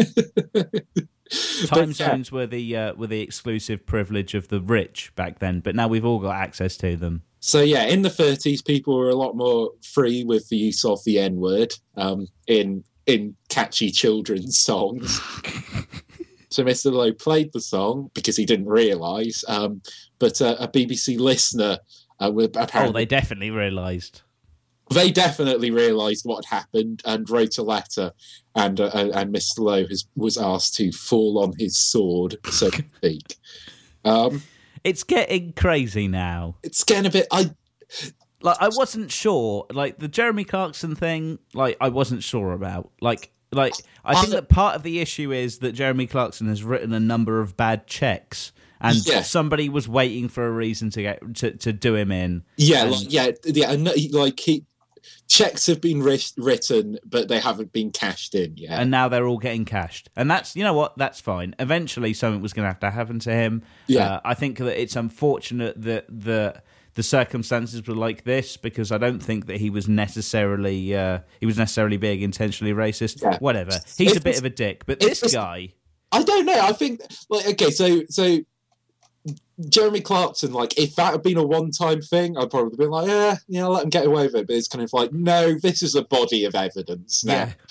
But, 1.29 1.67
Time 1.75 1.89
yeah. 1.89 1.93
zones 1.93 2.31
were 2.31 2.47
the 2.47 2.75
uh, 2.75 2.93
were 2.95 3.05
the 3.05 3.21
exclusive 3.21 3.85
privilege 3.85 4.33
of 4.33 4.47
the 4.47 4.59
rich 4.59 5.13
back 5.15 5.37
then, 5.37 5.59
but 5.59 5.75
now 5.75 5.87
we've 5.87 6.05
all 6.05 6.17
got 6.17 6.35
access 6.35 6.75
to 6.77 6.95
them. 6.95 7.21
So 7.39 7.61
yeah, 7.61 7.83
in 7.83 8.01
the 8.01 8.09
30s, 8.09 8.65
people 8.65 8.97
were 8.97 9.09
a 9.09 9.15
lot 9.15 9.35
more 9.35 9.69
free 9.83 10.23
with 10.23 10.49
the 10.49 10.57
use 10.57 10.83
of 10.83 11.03
the 11.05 11.19
N 11.19 11.35
word 11.35 11.75
um, 11.95 12.27
in 12.47 12.83
in 13.05 13.35
catchy 13.49 13.91
children's 13.91 14.57
songs. 14.57 15.21
so 16.49 16.63
Mr. 16.63 16.91
Lowe 16.91 17.13
played 17.13 17.51
the 17.53 17.61
song 17.61 18.09
because 18.13 18.35
he 18.37 18.45
didn't 18.45 18.67
realise, 18.67 19.43
um, 19.47 19.81
but 20.19 20.41
uh, 20.41 20.55
a 20.59 20.67
BBC 20.67 21.19
listener 21.19 21.77
uh, 22.19 22.31
were 22.33 22.49
Oh, 22.55 22.61
apparently 22.61 23.01
they 23.01 23.05
definitely 23.05 23.51
realised. 23.51 24.21
they 24.91 25.11
definitely 25.11 25.69
realised 25.71 26.23
what 26.25 26.43
had 26.45 26.55
happened 26.61 27.01
and 27.05 27.29
wrote 27.29 27.57
a 27.57 27.63
letter, 27.63 28.11
and 28.55 28.79
uh, 28.81 28.89
and 28.93 29.33
Mr. 29.33 29.59
Lowe 29.59 29.85
has, 29.87 30.05
was 30.15 30.37
asked 30.37 30.75
to 30.75 30.91
fall 30.91 31.39
on 31.43 31.53
his 31.59 31.77
sword, 31.77 32.35
so 32.49 32.69
to 32.69 32.83
speak. 32.97 33.35
Um, 34.05 34.41
It's 34.83 35.03
getting 35.03 35.53
crazy 35.53 36.07
now. 36.07 36.55
it's 36.63 36.83
getting 36.83 37.05
a 37.05 37.09
bit. 37.11 37.27
I 37.31 37.51
Like 38.41 38.57
I 38.59 38.69
wasn't 38.69 39.11
sure. 39.11 39.65
Like 39.71 39.99
the 39.99 40.07
Jeremy 40.07 40.45
Clarkson 40.45 40.95
thing, 40.95 41.37
like 41.53 41.77
I 41.81 41.89
wasn't 41.89 42.23
sure 42.23 42.53
about. 42.53 42.89
Like 43.01 43.31
like 43.51 43.73
I 44.05 44.15
think 44.15 44.33
that 44.33 44.49
part 44.49 44.75
of 44.75 44.83
the 44.83 44.99
issue 44.99 45.31
is 45.31 45.59
that 45.59 45.73
Jeremy 45.73 46.07
Clarkson 46.07 46.47
has 46.47 46.63
written 46.63 46.93
a 46.93 46.99
number 46.99 47.39
of 47.41 47.55
bad 47.57 47.87
checks. 47.87 48.51
And 48.81 48.95
Yeah. 49.05 49.23
somebody 49.23 49.67
was 49.67 49.89
waiting 49.89 50.29
for 50.29 50.47
a 50.47 50.51
reason 50.51 50.89
to 50.91 51.01
get 51.01 51.35
to, 51.35 51.51
to 51.51 51.73
do 51.73 51.95
him 51.95 52.13
in. 52.13 52.43
Yeah, 52.55 52.83
And- 52.83 52.91
like, 52.91 53.05
yeah, 53.09 53.31
yeah. 53.43 53.71
and, 53.71 54.13
Like 54.13 54.39
he, 54.39 54.63
checks 55.27 55.65
have 55.67 55.81
been 55.81 56.01
writ- 56.01 56.31
written, 56.37 56.97
but 57.05 57.27
they 57.27 57.39
haven't 57.39 57.73
been 57.73 57.91
cashed 57.91 58.35
in 58.35 58.55
yet. 58.55 58.79
and 58.79 58.89
now 58.89 59.07
they're 59.09 59.27
all 59.27 59.37
getting 59.37 59.65
cashed. 59.65 60.09
And 60.15 60.31
that's 60.31 60.55
you 60.55 60.63
know 60.63 60.73
what, 60.73 60.97
that's 60.97 61.19
fine. 61.19 61.55
Eventually, 61.59 62.13
something 62.13 62.41
was 62.41 62.53
going 62.53 62.63
to 62.63 62.69
have 62.69 62.79
to 62.79 62.91
happen 62.91 63.19
to 63.19 63.31
him. 63.33 63.63
Yeah. 63.87 64.13
uh, 64.15 64.19
I 64.23 64.33
think 64.33 64.57
that 64.59 64.81
it's 64.81 64.95
unfortunate 64.95 65.81
that 65.81 66.05
the 66.07 66.61
the 66.95 67.03
circumstances 67.03 67.85
were 67.87 67.95
like 67.95 68.23
this 68.23 68.57
because 68.57 68.91
I 68.91 68.97
don't 68.97 69.19
think 69.19 69.45
that 69.47 69.57
he 69.57 69.69
was 69.69 69.87
necessarily 69.87 70.95
uh, 70.95 71.19
he 71.39 71.45
was 71.45 71.57
necessarily 71.57 71.97
being 71.97 72.21
intentionally 72.21 72.73
racist. 72.73 73.21
Yeah. 73.21 73.37
Whatever, 73.39 73.79
he's 73.97 74.15
a 74.15 74.21
bit 74.21 74.37
of 74.37 74.45
a 74.45 74.49
dick, 74.49 74.85
but 74.85 74.99
this 74.99 75.33
guy, 75.33 75.73
I 76.11 76.23
don't 76.23 76.45
know. 76.45 76.59
I 76.59 76.73
think 76.73 77.01
like 77.29 77.47
okay, 77.47 77.71
so 77.71 78.03
so 78.09 78.39
Jeremy 79.67 79.99
Clarkson, 79.99 80.53
like 80.53 80.77
if 80.77 80.95
that 80.95 81.11
had 81.11 81.21
been 81.23 81.37
a 81.37 81.43
one-time 81.43 82.01
thing, 82.01 82.37
I'd 82.37 82.49
probably 82.49 82.77
been 82.77 82.89
like, 82.89 83.07
yeah, 83.09 83.35
you 83.47 83.59
know, 83.59 83.71
let 83.71 83.83
him 83.83 83.89
get 83.89 84.05
away 84.05 84.23
with 84.27 84.35
it. 84.35 84.47
But 84.47 84.55
it's 84.55 84.69
kind 84.69 84.83
of 84.83 84.93
like, 84.93 85.11
no, 85.11 85.55
this 85.59 85.81
is 85.81 85.95
a 85.95 86.01
body 86.03 86.45
of 86.45 86.55
evidence 86.55 87.25
now. 87.25 87.49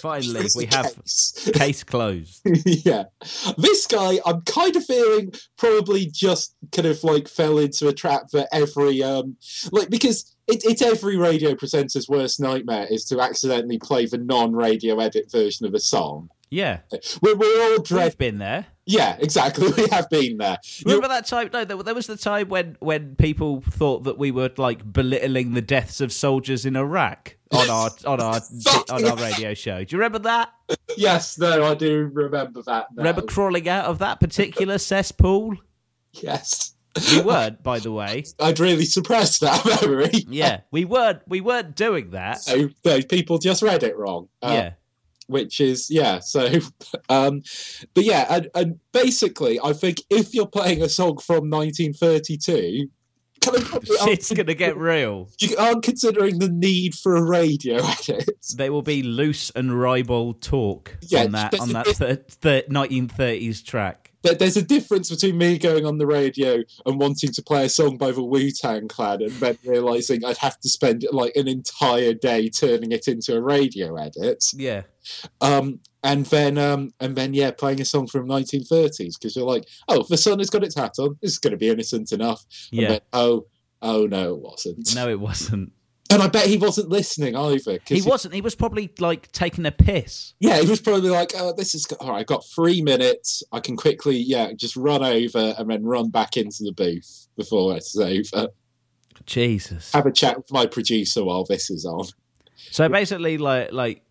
Finally, 0.00 0.46
we 0.56 0.66
have- 0.66 0.94
case. 0.96 1.50
case 1.54 1.84
closed. 1.84 2.40
yeah. 2.66 3.04
This 3.56 3.86
guy, 3.86 4.18
I'm 4.26 4.40
kind 4.42 4.74
of 4.74 4.84
feeling 4.84 5.32
probably 5.56 6.06
just 6.06 6.56
kind 6.72 6.86
of 6.86 7.02
like 7.04 7.28
fell 7.28 7.58
into 7.58 7.86
a 7.88 7.92
trap 7.92 8.30
for 8.30 8.46
every, 8.52 9.02
um, 9.02 9.36
like, 9.70 9.90
because 9.90 10.34
it, 10.48 10.64
it's 10.64 10.82
every 10.82 11.16
radio 11.16 11.54
presenter's 11.54 12.08
worst 12.08 12.40
nightmare 12.40 12.86
is 12.90 13.04
to 13.06 13.20
accidentally 13.20 13.78
play 13.78 14.06
the 14.06 14.18
non 14.18 14.52
radio 14.52 14.98
edit 14.98 15.30
version 15.30 15.66
of 15.66 15.74
a 15.74 15.80
song. 15.80 16.30
Yeah, 16.50 16.78
We're, 17.20 17.36
we're 17.36 17.72
all 17.72 17.82
dread. 17.82 18.04
we've 18.06 18.18
been 18.18 18.38
there. 18.38 18.66
Yeah, 18.88 19.16
exactly. 19.20 19.70
We 19.76 19.86
have 19.90 20.08
been 20.08 20.38
there. 20.38 20.56
Remember 20.84 21.08
that 21.08 21.26
time? 21.26 21.50
No, 21.52 21.64
there, 21.64 21.76
there 21.82 21.94
was 21.94 22.06
the 22.06 22.16
time 22.16 22.48
when 22.48 22.76
when 22.80 23.16
people 23.16 23.60
thought 23.60 24.04
that 24.04 24.16
we 24.18 24.30
were 24.30 24.50
like 24.56 24.90
belittling 24.92 25.52
the 25.52 25.60
deaths 25.62 26.00
of 26.00 26.10
soldiers 26.10 26.64
in 26.64 26.74
Iraq 26.74 27.36
on 27.52 27.68
our 27.68 27.90
on 28.06 28.20
our 28.20 28.40
on 28.90 29.04
our 29.04 29.16
radio 29.16 29.52
show. 29.52 29.84
Do 29.84 29.94
you 29.94 30.00
remember 30.00 30.20
that? 30.20 30.50
yes, 30.96 31.38
no, 31.38 31.64
I 31.64 31.74
do 31.74 32.10
remember 32.12 32.62
that. 32.62 32.86
Now. 32.92 33.02
Remember 33.02 33.22
crawling 33.22 33.68
out 33.68 33.84
of 33.84 33.98
that 33.98 34.20
particular 34.20 34.78
cesspool? 34.78 35.54
Yes. 36.14 36.72
We 37.12 37.20
weren't, 37.20 37.62
by 37.62 37.78
the 37.78 37.92
way. 37.92 38.24
I'd 38.40 38.58
really 38.58 38.86
suppressed 38.86 39.42
that 39.42 39.64
memory. 39.82 40.24
Yeah, 40.26 40.62
we 40.72 40.84
weren't. 40.86 41.20
We 41.28 41.40
weren't 41.42 41.76
doing 41.76 42.10
that. 42.10 42.40
So, 42.40 42.70
so 42.84 43.02
people 43.02 43.38
just 43.38 43.62
read 43.62 43.82
it 43.84 43.96
wrong. 43.96 44.28
Uh, 44.42 44.48
Yeah, 44.52 44.72
which 45.28 45.60
is 45.60 45.88
yeah 45.90 46.18
so 46.18 46.48
um 47.08 47.40
but 47.94 48.04
yeah 48.04 48.26
and, 48.28 48.48
and 48.54 48.80
basically 48.92 49.58
i 49.62 49.72
think 49.72 49.98
if 50.10 50.34
you're 50.34 50.46
playing 50.46 50.82
a 50.82 50.88
song 50.88 51.16
from 51.18 51.48
1932 51.50 52.88
kind 53.40 53.56
of 53.56 53.64
probably 53.66 53.96
shit's 53.98 54.32
gonna 54.32 54.52
get 54.54 54.76
real. 54.76 55.28
you 55.40 55.56
aren't 55.56 55.82
considering 55.84 56.38
the 56.40 56.48
need 56.48 56.94
for 56.94 57.14
a 57.16 57.22
radio 57.22 57.76
edit 57.84 58.28
There 58.56 58.72
will 58.72 58.82
be 58.82 59.02
loose 59.02 59.50
and 59.50 59.78
ribald 59.78 60.42
talk 60.42 60.96
Yeah, 61.02 61.24
on 61.24 61.32
that 61.32 61.60
on 61.60 61.72
that 61.72 61.86
thir- 61.86 62.24
thir- 62.28 62.62
1930s 62.68 63.64
track. 63.64 64.07
There- 64.22 64.34
there's 64.34 64.56
a 64.56 64.62
difference 64.62 65.10
between 65.10 65.38
me 65.38 65.58
going 65.58 65.86
on 65.86 65.98
the 65.98 66.06
radio 66.06 66.62
and 66.86 66.98
wanting 66.98 67.32
to 67.32 67.42
play 67.42 67.64
a 67.66 67.68
song 67.68 67.96
by 67.96 68.10
the 68.10 68.22
wu-tang 68.22 68.88
clan 68.88 69.22
and 69.22 69.30
then 69.32 69.58
realizing 69.64 70.24
i'd 70.24 70.36
have 70.38 70.58
to 70.60 70.68
spend 70.68 71.06
like 71.12 71.34
an 71.36 71.46
entire 71.46 72.14
day 72.14 72.48
turning 72.48 72.92
it 72.92 73.06
into 73.06 73.36
a 73.36 73.40
radio 73.40 73.96
edit. 73.96 74.44
Yeah, 74.54 74.82
um 75.40 75.80
and 76.02 76.26
then 76.26 76.58
um 76.58 76.90
and 77.00 77.16
then 77.16 77.34
yeah 77.34 77.50
playing 77.50 77.80
a 77.80 77.84
song 77.84 78.06
from 78.06 78.28
1930s 78.28 79.14
because 79.18 79.36
you're 79.36 79.44
like 79.46 79.64
oh 79.88 80.04
the 80.08 80.16
sun 80.16 80.38
has 80.38 80.50
got 80.50 80.64
its 80.64 80.74
hat 80.76 80.94
on. 80.98 81.16
This 81.22 81.32
is 81.32 81.38
going 81.38 81.52
to 81.52 81.56
be 81.56 81.68
innocent 81.68 82.12
enough. 82.12 82.44
And 82.72 82.80
yeah. 82.80 82.88
then, 82.88 83.00
oh 83.12 83.46
oh 83.82 84.06
no 84.06 84.34
it 84.34 84.40
wasn't. 84.40 84.94
No, 84.94 85.08
it 85.08 85.20
wasn't. 85.20 85.72
And 86.10 86.22
I 86.22 86.28
bet 86.28 86.46
he 86.46 86.56
wasn't 86.56 86.88
listening 86.88 87.36
either. 87.36 87.78
'cause 87.78 87.88
He 87.88 88.00
wasn't. 88.00 88.32
He 88.34 88.40
was 88.40 88.54
probably 88.54 88.90
like 88.98 89.30
taking 89.32 89.66
a 89.66 89.70
piss. 89.70 90.32
Yeah, 90.40 90.58
he 90.60 90.66
was 90.66 90.80
probably 90.80 91.10
like, 91.10 91.32
"Oh, 91.36 91.52
this 91.54 91.74
is 91.74 91.86
all 92.00 92.10
right. 92.10 92.20
I've 92.20 92.26
got 92.26 92.44
three 92.46 92.80
minutes. 92.80 93.42
I 93.52 93.60
can 93.60 93.76
quickly, 93.76 94.16
yeah, 94.16 94.52
just 94.54 94.74
run 94.74 95.04
over 95.04 95.54
and 95.58 95.68
then 95.70 95.84
run 95.84 96.08
back 96.08 96.36
into 96.38 96.64
the 96.64 96.72
booth 96.72 97.28
before 97.36 97.76
it's 97.76 97.94
over. 97.98 98.48
Jesus. 99.26 99.92
Have 99.92 100.06
a 100.06 100.12
chat 100.12 100.38
with 100.38 100.50
my 100.50 100.64
producer 100.66 101.24
while 101.24 101.44
this 101.44 101.68
is 101.70 101.84
on." 101.84 102.06
So 102.70 102.88
basically, 102.88 103.36
like, 103.36 103.72
like, 103.72 104.02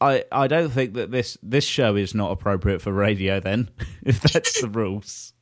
I, 0.00 0.24
I 0.32 0.46
don't 0.46 0.70
think 0.70 0.94
that 0.94 1.10
this 1.10 1.36
this 1.42 1.64
show 1.64 1.96
is 1.96 2.14
not 2.14 2.30
appropriate 2.32 2.80
for 2.80 2.92
radio. 2.92 3.40
Then, 3.40 3.68
if 4.04 4.20
that's 4.22 4.60
the 4.62 4.68
rules. 4.68 5.34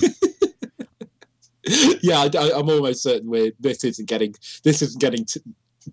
yeah, 2.02 2.28
I, 2.34 2.58
am 2.58 2.68
almost 2.68 3.02
certain 3.02 3.28
we're, 3.28 3.52
this 3.60 3.84
isn't 3.84 4.08
getting 4.08 4.34
this 4.64 4.82
isn't 4.82 5.00
getting 5.00 5.24
t- 5.24 5.40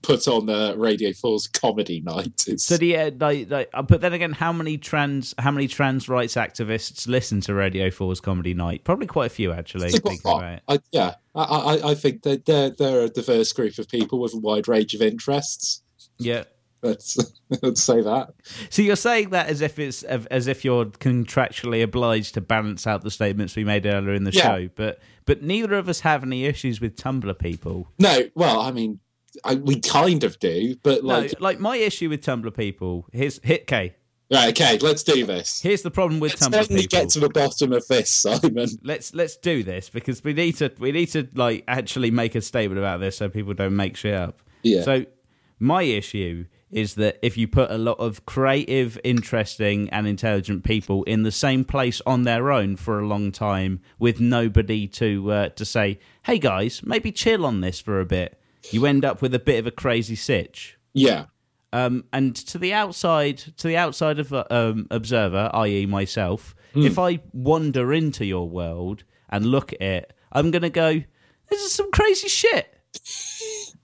put 0.01 0.27
on 0.27 0.49
uh, 0.49 0.73
Radio 0.75 1.09
4's 1.11 1.47
comedy 1.47 2.01
night. 2.01 2.43
It's, 2.47 2.63
So 2.63 2.77
the 2.77 2.97
uh, 2.97 3.65
uh, 3.73 3.81
but 3.81 4.01
then 4.01 4.13
again, 4.13 4.31
how 4.31 4.51
many 4.51 4.77
trans 4.77 5.33
how 5.37 5.51
many 5.51 5.67
trans 5.67 6.09
rights 6.09 6.35
activists 6.35 7.07
listen 7.07 7.41
to 7.41 7.53
Radio 7.53 7.89
4's 7.89 8.19
comedy 8.19 8.53
night? 8.53 8.83
Probably 8.83 9.07
quite 9.07 9.27
a 9.27 9.33
few, 9.33 9.51
actually. 9.51 9.87
it's 9.87 9.97
a 9.97 10.01
thinking 10.01 10.21
lot. 10.25 10.37
about 10.37 10.53
it. 10.53 10.63
I, 10.67 10.79
yeah, 10.91 11.15
I, 11.35 11.43
I, 11.43 11.89
I 11.91 11.95
think 11.95 12.23
that 12.23 12.45
they're, 12.45 12.71
they're 12.71 13.01
a 13.01 13.09
diverse 13.09 13.51
group 13.53 13.77
of 13.77 13.87
people 13.87 14.19
with 14.19 14.33
a 14.33 14.37
wide 14.37 14.67
range 14.67 14.93
of 14.93 15.01
interests. 15.01 15.81
Yeah. 16.17 16.43
Let's, 16.81 17.17
let's 17.61 17.81
say 17.81 18.01
that. 18.01 18.33
So 18.69 18.81
you're 18.81 18.95
saying 18.95 19.31
that 19.31 19.47
as 19.47 19.61
if 19.61 19.77
it's 19.79 20.03
as 20.03 20.47
if 20.47 20.63
you're 20.63 20.85
contractually 20.85 21.83
obliged 21.83 22.33
to 22.35 22.41
balance 22.41 22.87
out 22.87 23.01
the 23.03 23.11
statements 23.11 23.55
we 23.55 23.63
made 23.63 23.85
earlier 23.85 24.13
in 24.13 24.23
the 24.23 24.31
Yeah. 24.31 24.41
show, 24.43 24.69
but 24.75 24.99
but 25.25 25.41
neither 25.43 25.73
of 25.75 25.89
us 25.89 25.99
have 26.01 26.23
any 26.23 26.45
issues 26.45 26.79
with 26.81 26.95
Tumblr 26.95 27.37
people. 27.39 27.87
No, 27.99 28.21
well, 28.35 28.59
I 28.61 28.71
mean, 28.71 28.99
I, 29.43 29.55
we 29.55 29.79
kind 29.79 30.23
of 30.23 30.39
do, 30.39 30.75
but 30.81 31.03
like, 31.03 31.33
no, 31.33 31.37
like 31.39 31.59
my 31.59 31.77
issue 31.77 32.09
with 32.09 32.21
Tumblr 32.21 32.55
people. 32.55 33.05
Here's 33.11 33.39
hit 33.43 33.67
K. 33.67 33.95
right, 34.31 34.49
okay, 34.49 34.77
let's 34.79 35.03
do 35.03 35.25
this. 35.25 35.59
Here's 35.61 35.81
the 35.81 35.91
problem 35.91 36.19
with 36.19 36.39
Let's 36.41 36.47
Tumblr 36.47 36.67
people. 36.69 36.83
get 36.87 37.09
to 37.09 37.19
the 37.19 37.29
bottom 37.29 37.73
of 37.73 37.85
this, 37.87 38.09
Simon. 38.09 38.69
let's 38.83 39.13
let's 39.13 39.37
do 39.37 39.63
this 39.63 39.89
because 39.89 40.23
we 40.23 40.33
need 40.33 40.53
to 40.57 40.71
we 40.79 40.91
need 40.91 41.07
to 41.07 41.27
like 41.35 41.63
actually 41.67 42.09
make 42.11 42.35
a 42.35 42.41
statement 42.41 42.79
about 42.79 42.99
this 43.01 43.17
so 43.17 43.27
people 43.29 43.53
don't 43.53 43.75
make 43.75 43.97
shit 43.97 44.13
up. 44.15 44.41
Yeah. 44.63 44.83
So 44.83 45.05
my 45.59 45.83
issue 45.83 46.45
is 46.71 46.95
that 46.95 47.17
if 47.21 47.35
you 47.37 47.47
put 47.47 47.71
a 47.71 47.77
lot 47.77 47.99
of 47.99 48.25
creative, 48.25 48.99
interesting, 49.03 49.89
and 49.89 50.07
intelligent 50.07 50.63
people 50.63 51.03
in 51.05 51.23
the 51.23 51.31
same 51.31 51.63
place 51.63 52.01
on 52.05 52.23
their 52.23 52.51
own 52.51 52.75
for 52.75 52.99
a 52.99 53.07
long 53.07 53.31
time 53.31 53.81
with 53.97 54.19
nobody 54.19 54.87
to 54.87 55.31
uh, 55.31 55.49
to 55.49 55.65
say, 55.65 55.99
"Hey 56.23 56.37
guys, 56.39 56.81
maybe 56.83 57.11
chill 57.11 57.45
on 57.45 57.61
this 57.61 57.79
for 57.79 57.99
a 57.99 58.05
bit," 58.05 58.39
you 58.71 58.85
end 58.85 59.03
up 59.03 59.21
with 59.21 59.33
a 59.33 59.39
bit 59.39 59.59
of 59.59 59.65
a 59.67 59.71
crazy 59.71 60.15
sitch. 60.15 60.77
Yeah, 60.93 61.25
Um, 61.71 62.05
and 62.11 62.35
to 62.35 62.57
the 62.57 62.73
outside, 62.73 63.37
to 63.57 63.67
the 63.67 63.77
outside 63.77 64.19
of 64.19 64.33
um, 64.33 64.87
observer, 64.91 65.49
i.e., 65.53 65.85
myself, 65.85 66.55
if 66.75 66.97
I 66.99 67.19
wander 67.33 67.93
into 67.93 68.25
your 68.25 68.47
world 68.49 69.03
and 69.29 69.45
look 69.45 69.73
at 69.73 69.81
it, 69.81 70.13
I'm 70.31 70.51
gonna 70.51 70.69
go, 70.69 71.01
"This 71.49 71.61
is 71.63 71.71
some 71.71 71.91
crazy 71.91 72.27
shit." 72.27 72.75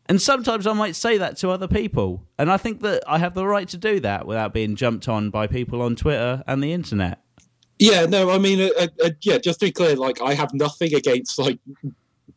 And 0.08 0.22
sometimes 0.22 0.68
I 0.68 0.74
might 0.74 0.95
say 0.95 1.18
that 1.18 1.38
to 1.38 1.49
other 1.49 1.68
people, 1.68 2.28
and 2.38 2.51
I 2.51 2.58
think 2.58 2.82
that 2.82 3.03
I 3.08 3.18
have 3.18 3.34
the 3.34 3.47
right 3.47 3.68
to 3.70 3.78
do 3.78 3.99
that 4.01 4.28
without 4.28 4.53
being 4.53 4.76
jumped 4.76 5.08
on 5.08 5.32
by 5.32 5.47
people 5.47 5.82
on 5.82 5.95
Twitter 5.95 6.43
and 6.47 6.64
the 6.64 6.74
internet. 6.74 7.22
yeah. 7.80 8.06
No, 8.06 8.30
I 8.30 8.38
mean, 8.38 8.62
uh, 8.62 8.70
uh, 8.80 8.88
uh, 9.03 9.10
yeah. 9.22 9.39
Just 9.39 9.60
to 9.62 9.68
be 9.68 9.72
clear, 9.72 9.95
like, 9.95 10.22
I 10.22 10.34
have 10.36 10.53
nothing 10.53 10.93
against 10.93 11.39
like 11.39 11.60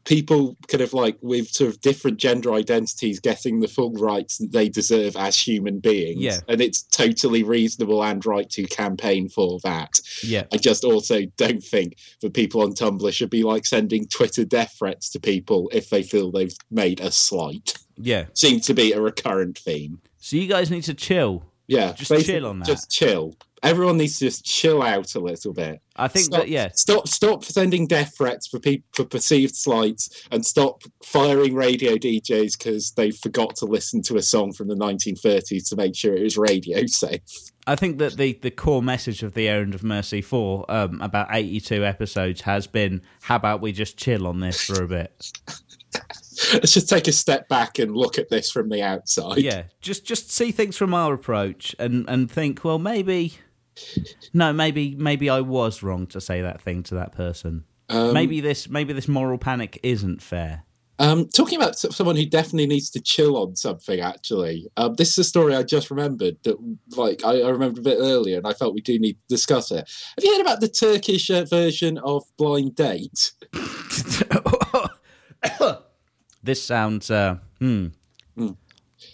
people 0.05 0.57
kind 0.69 0.81
of 0.81 0.93
like 0.93 1.19
with 1.21 1.49
sort 1.49 1.71
of 1.71 1.81
different 1.81 2.17
gender 2.19 2.53
identities 2.55 3.21
getting 3.21 3.61
the 3.61 3.69
full 3.69 3.93
rights 3.93 4.39
that 4.39 4.53
they 4.53 4.69
deserve 4.69 5.17
as 5.17 5.39
human 5.39 5.81
beings. 5.81 6.21
Yeah. 6.23 6.39
and 6.49 6.61
it's 6.61 6.83
totally 6.83 7.43
reasonable 7.43 8.03
and 8.03 8.25
right 8.25 8.49
to 8.51 8.65
campaign 8.65 9.29
for 9.29 9.59
that. 9.65 10.01
Yeah, 10.23 10.45
I 10.53 10.57
just 10.57 10.85
also 10.85 11.23
don't 11.37 11.63
think 11.63 11.97
that 12.23 12.35
people 12.35 12.63
on 12.63 12.73
Tumblr 12.73 13.13
should 13.13 13.31
be 13.31 13.43
like 13.43 13.67
sending 13.67 14.07
Twitter 14.07 14.45
death 14.45 14.77
threats 14.79 15.11
to 15.11 15.21
people 15.21 15.69
if 15.73 15.91
they 15.91 16.03
feel 16.03 16.31
they've 16.31 16.57
made 16.71 17.01
a 17.01 17.11
slight. 17.11 17.75
yeah. 17.97 18.25
Seems 18.35 18.67
to 18.67 18.75
be 18.75 18.93
a 18.93 19.01
recurrent 19.01 19.59
theme. 19.59 20.01
So 20.19 20.37
you 20.37 20.47
guys 20.49 20.71
need 20.71 20.85
to 20.85 20.95
chill. 20.95 21.45
Yeah, 21.67 21.93
Just 21.93 22.25
chill 22.27 22.47
on 22.47 22.61
that. 22.61 22.67
Just 22.67 22.91
chill. 22.91 23.35
Everyone 23.63 23.97
needs 23.97 24.19
to 24.19 24.27
just 24.27 24.45
chill 24.45 24.83
out 24.83 25.15
a 25.15 25.21
little 25.21 25.53
bit. 25.53 25.81
I 25.97 26.09
think 26.09 26.27
stop, 26.27 26.41
that 26.41 26.49
yeah, 26.49 26.69
Stop. 26.75 27.09
Stop 27.09 27.45
sending 27.45 27.87
death 27.87 28.15
threats 28.17 28.47
for 28.47 28.61
people 28.61 28.87
for 28.93 29.05
perceived 29.05 29.57
slights, 29.57 30.27
and 30.31 30.47
stop 30.47 30.83
firing 31.03 31.55
radio 31.55 31.97
DJs 31.97 32.57
because 32.57 32.93
they 32.93 33.11
forgot 33.11 33.57
to 33.57 33.65
listen 33.65 34.03
to 34.03 34.17
a 34.17 34.23
song 34.23 34.53
from 34.53 34.69
the 34.69 34.77
1930s 34.77 35.69
to 35.69 35.77
make 35.77 35.97
sure 35.97 36.15
it 36.15 36.23
was 36.23 36.39
radio 36.39 36.87
safe. 36.87 37.21
I 37.67 37.77
think 37.77 37.99
that 37.99 38.17
the, 38.17 38.33
the 38.41 38.51
core 38.51 38.83
message 38.83 39.23
of 39.23 39.35
the 39.35 39.47
Errand 39.47 39.75
of 39.75 39.83
Mercy 39.83 40.23
for 40.23 40.65
um, 40.71 41.03
about 41.03 41.29
82 41.31 41.85
episodes 41.85 42.41
has 42.43 42.67
been 42.67 43.03
how 43.23 43.37
about 43.37 43.61
we 43.61 43.73
just 43.73 43.99
chill 43.99 44.27
on 44.27 44.41
this 44.41 44.63
for 44.63 44.83
a 44.83 44.89
bit? 44.89 45.31
Let's 46.55 46.73
just 46.73 46.89
take 46.89 47.09
a 47.09 47.13
step 47.13 47.49
back 47.49 47.79
and 47.79 47.95
look 47.95 48.17
at 48.19 48.31
this 48.31 48.51
from 48.51 48.69
the 48.69 48.83
outside. 48.83 49.39
yeah, 49.39 49.65
just 49.81 50.05
just 50.07 50.31
see 50.31 50.53
things 50.53 50.77
from 50.77 50.95
our 50.95 51.13
approach 51.13 51.75
and, 51.79 52.09
and 52.09 52.31
think, 52.31 52.65
well, 52.65 52.79
maybe. 52.79 53.35
No, 54.33 54.53
maybe 54.53 54.95
maybe 54.97 55.31
I 55.31 55.41
was 55.41 55.83
wrong 55.83 56.07
to 56.09 56.21
say 56.21 56.43
that 56.43 56.61
thing 56.61 56.83
to 56.85 56.95
that 56.97 57.13
person. 57.13 57.65
Um, 57.89 58.13
maybe 58.13 58.41
this 58.41 58.69
maybe 58.69 58.93
this 58.93 59.09
moral 59.09 59.39
panic 59.39 59.79
isn't 59.83 60.23
fair. 60.23 60.65
Um, 61.01 61.29
talking 61.29 61.61
about 61.61 61.79
someone 61.79 62.17
who 62.17 62.27
definitely 62.27 62.67
needs 62.67 62.91
to 62.91 63.01
chill 63.01 63.37
on 63.37 63.55
something, 63.55 64.01
actually, 64.01 64.67
um, 64.77 64.95
this 64.95 65.11
is 65.11 65.19
a 65.19 65.25
story 65.25 65.55
I 65.55 65.63
just 65.63 65.93
remembered 65.93 66.39
that, 66.43 66.57
like, 66.97 67.25
I, 67.25 67.41
I 67.41 67.51
remembered 67.51 67.79
a 67.79 67.89
bit 67.89 67.99
earlier, 68.01 68.39
and 68.39 68.47
I 68.49 68.53
felt 68.53 68.75
we 68.75 68.81
do 68.81 68.99
need 68.99 69.13
to 69.13 69.29
discuss 69.29 69.71
it. 69.71 69.89
Have 70.17 70.25
you 70.25 70.35
heard 70.35 70.41
about 70.41 70.61
the 70.61 70.69
Turkish 70.69 71.31
uh, 71.31 71.45
version 71.45 71.99
of 71.99 72.25
Blind 72.37 72.75
Date? 72.75 73.31
this 76.43 76.65
sounds. 76.65 77.13
Uh, 77.13 77.37
hmm. 77.61 77.89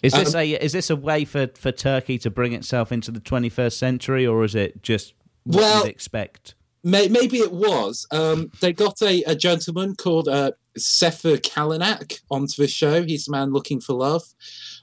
Is 0.03 0.13
this 0.13 0.33
Um, 0.33 0.41
a 0.41 0.51
is 0.53 0.73
this 0.73 0.89
a 0.89 0.95
way 0.95 1.25
for, 1.25 1.47
for 1.55 1.71
Turkey 1.71 2.17
to 2.19 2.29
bring 2.29 2.53
itself 2.53 2.91
into 2.91 3.11
the 3.11 3.19
21st 3.19 3.73
century, 3.73 4.25
or 4.27 4.43
is 4.43 4.55
it 4.55 4.81
just 4.83 5.13
what 5.43 5.57
Well- 5.57 5.83
you'd 5.85 5.89
expect? 5.89 6.55
May, 6.83 7.07
maybe 7.07 7.39
it 7.39 7.51
was. 7.51 8.05
Um, 8.11 8.51
they 8.61 8.71
got 8.71 9.01
a, 9.01 9.23
a 9.23 9.33
gentleman 9.35 9.95
called 9.95 10.27
uh, 10.27 10.51
Sefer 10.77 11.37
Kalinak 11.37 12.19
onto 12.29 12.61
the 12.61 12.67
show. 12.67 13.01
He's 13.01 13.25
the 13.25 13.31
man 13.31 13.51
looking 13.51 13.81
for 13.81 13.93
love. 13.93 14.21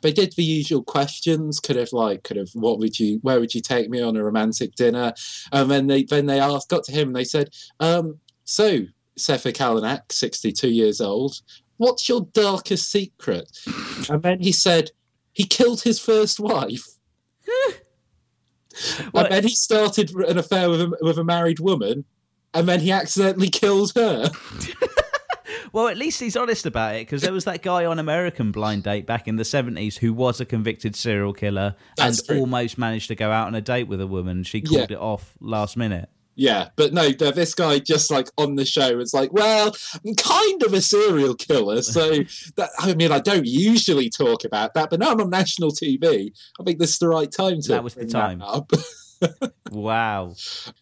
They 0.03 0.11
did 0.13 0.33
the 0.33 0.43
usual 0.43 0.83
questions, 0.83 1.61
kind 1.61 1.79
of 1.79 1.93
like, 1.93 2.25
kind 2.25 2.41
of, 2.41 2.51
what 2.55 2.81
would 2.81 2.99
you, 2.99 3.21
where 3.23 3.39
would 3.39 3.55
you 3.55 3.61
take 3.61 3.89
me 3.89 4.03
on 4.03 4.17
a 4.17 4.25
romantic 4.25 4.75
dinner? 4.75 5.13
And 5.53 5.71
then 5.71 5.87
they, 5.87 6.03
then 6.03 6.27
they 6.27 6.41
asked, 6.41 6.69
got 6.71 6.83
to 6.87 6.93
him, 6.93 7.11
and 7.11 7.17
they 7.17 7.23
said, 7.23 7.51
um, 7.79 8.19
so 8.43 8.81
Sefer 9.17 9.53
Kalinak, 9.53 10.11
sixty-two 10.11 10.71
years 10.71 11.01
old, 11.01 11.37
what's 11.77 12.09
your 12.09 12.23
darkest 12.33 12.91
secret? 12.91 13.49
and 14.11 14.25
then 14.25 14.41
he 14.41 14.51
said, 14.51 14.91
he 15.33 15.45
killed 15.45 15.83
his 15.83 15.99
first 15.99 16.41
wife. 16.41 16.87
What? 19.11 19.26
And 19.26 19.35
then 19.35 19.43
he 19.43 19.55
started 19.55 20.11
an 20.14 20.39
affair 20.39 20.70
with 20.70 20.80
a, 20.80 20.97
with 21.03 21.18
a 21.18 21.24
married 21.24 21.61
woman, 21.61 22.07
and 22.55 22.66
then 22.66 22.80
he 22.80 22.91
accidentally 22.91 23.51
killed 23.51 23.93
her. 23.95 24.30
Well, 25.72 25.89
at 25.89 25.97
least 25.97 26.20
he's 26.20 26.37
honest 26.37 26.66
about 26.66 26.97
it 26.97 27.07
because 27.07 27.22
there 27.22 27.33
was 27.33 27.47
that 27.47 27.62
guy 27.62 27.87
on 27.87 27.99
American 27.99 28.53
Blind 28.53 28.83
Date 28.83 29.07
back 29.07 29.26
in 29.26 29.37
the 29.37 29.43
70s 29.43 29.99
who 29.99 30.12
was 30.12 30.39
a 30.39 30.45
convicted 30.45 30.95
serial 30.95 31.33
killer 31.33 31.76
That's 31.97 32.18
and 32.18 32.26
true. 32.28 32.39
almost 32.41 32.76
managed 32.76 33.09
to 33.09 33.14
go 33.14 33.30
out 33.30 33.47
on 33.47 33.55
a 33.55 33.62
date 33.62 33.89
with 33.89 34.01
a 34.01 34.07
woman. 34.07 34.43
She 34.43 34.61
called 34.61 34.91
it 34.91 34.99
off 34.99 35.33
last 35.41 35.78
minute. 35.78 36.11
Yeah, 36.43 36.70
but 36.74 36.93
no, 36.93 37.09
this 37.11 37.55
guy 37.55 37.78
just 37.78 38.11
like 38.11 38.28
on 38.36 38.57
the 38.57 38.64
show 38.64 38.97
was 38.97 39.14
like, 39.14 39.32
well, 39.32 39.76
I'm 40.05 40.16
kind 40.16 40.61
of 40.64 40.74
a 40.74 40.80
serial 40.80 41.36
killer, 41.36 41.82
so 41.82 42.11
that 42.57 42.70
I 42.80 42.95
mean, 42.95 43.12
I 43.12 43.20
don't 43.20 43.47
usually 43.47 44.11
talk 44.11 44.45
about 44.45 44.74
that, 44.74 44.90
but 44.90 44.99
now 44.99 45.12
I'm 45.12 45.20
on 45.20 45.30
national 45.30 45.70
TV. 45.70 46.32
I 46.61 46.64
think 46.64 46.80
this 46.80 46.95
is 46.95 46.99
the 46.99 47.09
right 47.09 47.30
time 47.30 47.61
to. 47.61 47.68
That 47.68 47.84
was 47.84 47.95
the 47.95 48.07
time. 48.07 48.43
up. 48.43 48.72
Wow. 49.70 50.35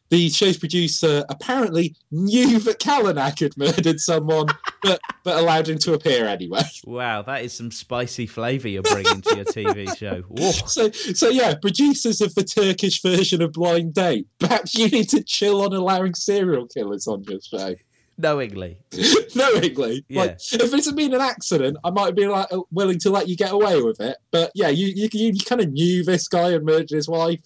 the 0.09 0.29
show's 0.31 0.57
producer 0.57 1.25
apparently 1.29 1.95
knew 2.11 2.59
that 2.61 2.81
Kalinak 2.81 3.39
had 3.39 3.57
murdered 3.57 4.01
someone, 4.01 4.47
but 4.83 5.01
but 5.23 5.39
allowed 5.39 5.69
him 5.69 5.79
to 5.79 5.93
appear 5.95 6.27
anyway. 6.27 6.63
Wow. 6.85 7.23
That 7.23 7.45
is 7.45 7.53
some 7.53 7.71
spicy 7.71 8.27
flavour 8.27 8.69
you're 8.69 8.83
bringing 8.83 9.21
to 9.23 9.37
your 9.37 9.45
TV 9.45 9.97
show. 9.99 10.23
Whoa. 10.23 10.51
So, 10.51 10.91
so 10.91 11.29
yeah, 11.29 11.55
producers 11.61 12.21
of 12.21 12.35
the 12.35 12.45
Turkish 12.45 13.01
version 13.03 13.43
of 13.43 13.53
Blind 13.53 13.95
Date, 13.95 14.27
perhaps 14.39 14.75
you 14.75 14.89
need 14.89 15.09
to 15.11 15.23
chill 15.23 15.63
on 15.63 15.73
allowing 15.73 16.15
serial 16.15 16.67
killers 16.67 17.07
on 17.07 17.23
your 17.25 17.41
show. 17.41 17.75
Knowingly. 18.23 18.79
Knowingly, 19.35 20.05
Yeah. 20.09 20.21
like 20.21 20.31
if 20.53 20.75
it's 20.75 20.93
been 20.93 21.15
an 21.15 21.21
accident, 21.21 21.77
I 21.85 21.91
might 21.91 22.15
be 22.15 22.27
like 22.27 22.49
willing 22.71 22.99
to 23.01 23.11
let 23.11 23.29
you 23.29 23.37
get 23.37 23.53
away 23.53 23.81
with 23.83 24.01
it. 24.01 24.17
But 24.31 24.51
yeah, 24.55 24.69
you 24.69 24.89
you, 24.95 25.09
you 25.13 25.39
kind 25.41 25.61
of 25.61 25.71
knew 25.73 26.05
this 26.05 26.29
guy 26.29 26.51
and 26.51 26.65
murdered 26.65 26.91
his 26.91 27.09
wife, 27.09 27.41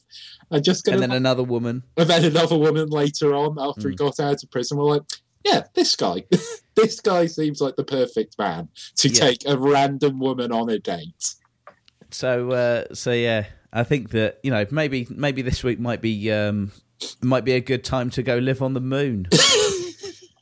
and 0.50 0.64
just 0.64 0.86
And 0.88 0.96
gonna 0.96 1.08
then 1.08 1.16
another 1.16 1.42
woman. 1.42 1.82
and 1.96 2.08
then 2.08 2.24
another 2.24 2.56
woman 2.58 2.88
later 2.88 3.34
on 3.34 3.56
after 3.58 3.88
he 3.88 3.94
Mm. 3.94 3.98
got 3.98 4.20
out 4.20 4.42
of 4.42 4.50
prison. 4.50 4.78
We're 4.78 4.84
like, 4.84 5.02
yeah, 5.44 5.64
this 5.74 5.94
guy, 5.96 6.24
this 6.74 7.00
guy 7.00 7.26
seems 7.26 7.60
like 7.60 7.76
the 7.76 7.84
perfect 7.84 8.38
man 8.38 8.68
to 8.96 9.08
Yeah. 9.08 9.20
take 9.20 9.46
a 9.46 9.56
random 9.58 10.18
woman 10.20 10.52
on 10.52 10.70
a 10.70 10.78
date. 10.78 11.34
So 12.10 12.50
uh, 12.52 12.94
so 12.94 13.12
yeah, 13.12 13.46
I 13.72 13.84
think 13.84 14.10
that 14.10 14.38
you 14.42 14.50
know 14.50 14.66
maybe 14.70 15.06
maybe 15.10 15.42
this 15.42 15.62
week 15.64 15.78
might 15.80 16.00
be 16.00 16.30
um, 16.32 16.72
might 17.20 17.44
be 17.44 17.52
a 17.52 17.60
good 17.60 17.82
time 17.84 18.08
to 18.10 18.22
go 18.22 18.38
live 18.38 18.62
on 18.62 18.72
the 18.74 18.80
moon, 18.80 19.26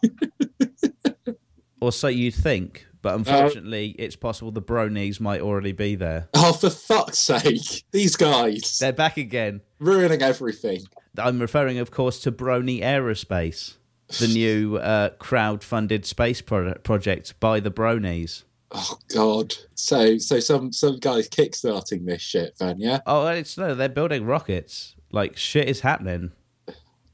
or 1.80 1.92
so 1.92 2.08
you'd 2.08 2.34
think. 2.34 2.86
But 3.02 3.16
unfortunately, 3.16 3.96
it's 3.98 4.14
possible 4.14 4.52
the 4.52 4.62
bronies 4.62 5.18
might 5.18 5.40
already 5.40 5.72
be 5.72 5.96
there. 5.96 6.28
Oh, 6.34 6.52
for 6.52 6.70
fuck's 6.70 7.18
sake, 7.18 7.82
these 7.90 8.14
guys 8.14 8.78
They're 8.78 8.92
back 8.92 9.16
again. 9.16 9.60
ruining 9.80 10.22
everything. 10.22 10.82
I'm 11.18 11.40
referring, 11.40 11.78
of 11.78 11.90
course, 11.90 12.20
to 12.20 12.30
Brony 12.30 12.80
Aerospace, 12.80 13.74
the 14.20 14.28
new 14.32 14.76
uh, 14.76 15.10
crowd-funded 15.18 16.06
space 16.06 16.40
pro- 16.40 16.74
project 16.74 17.38
by 17.40 17.58
the 17.58 17.72
Bronies. 17.72 18.44
Oh 18.74 18.96
God! 19.12 19.54
So, 19.74 20.16
so 20.16 20.40
some 20.40 20.72
some 20.72 20.96
guys 20.98 21.28
kickstarting 21.28 22.06
this 22.06 22.22
shit, 22.22 22.56
then 22.58 22.78
yeah, 22.80 23.00
Oh, 23.04 23.26
it's 23.26 23.58
no, 23.58 23.74
they're 23.74 23.88
building 23.90 24.24
rockets. 24.24 24.94
Like 25.10 25.36
shit 25.36 25.68
is 25.68 25.80
happening. 25.80 26.32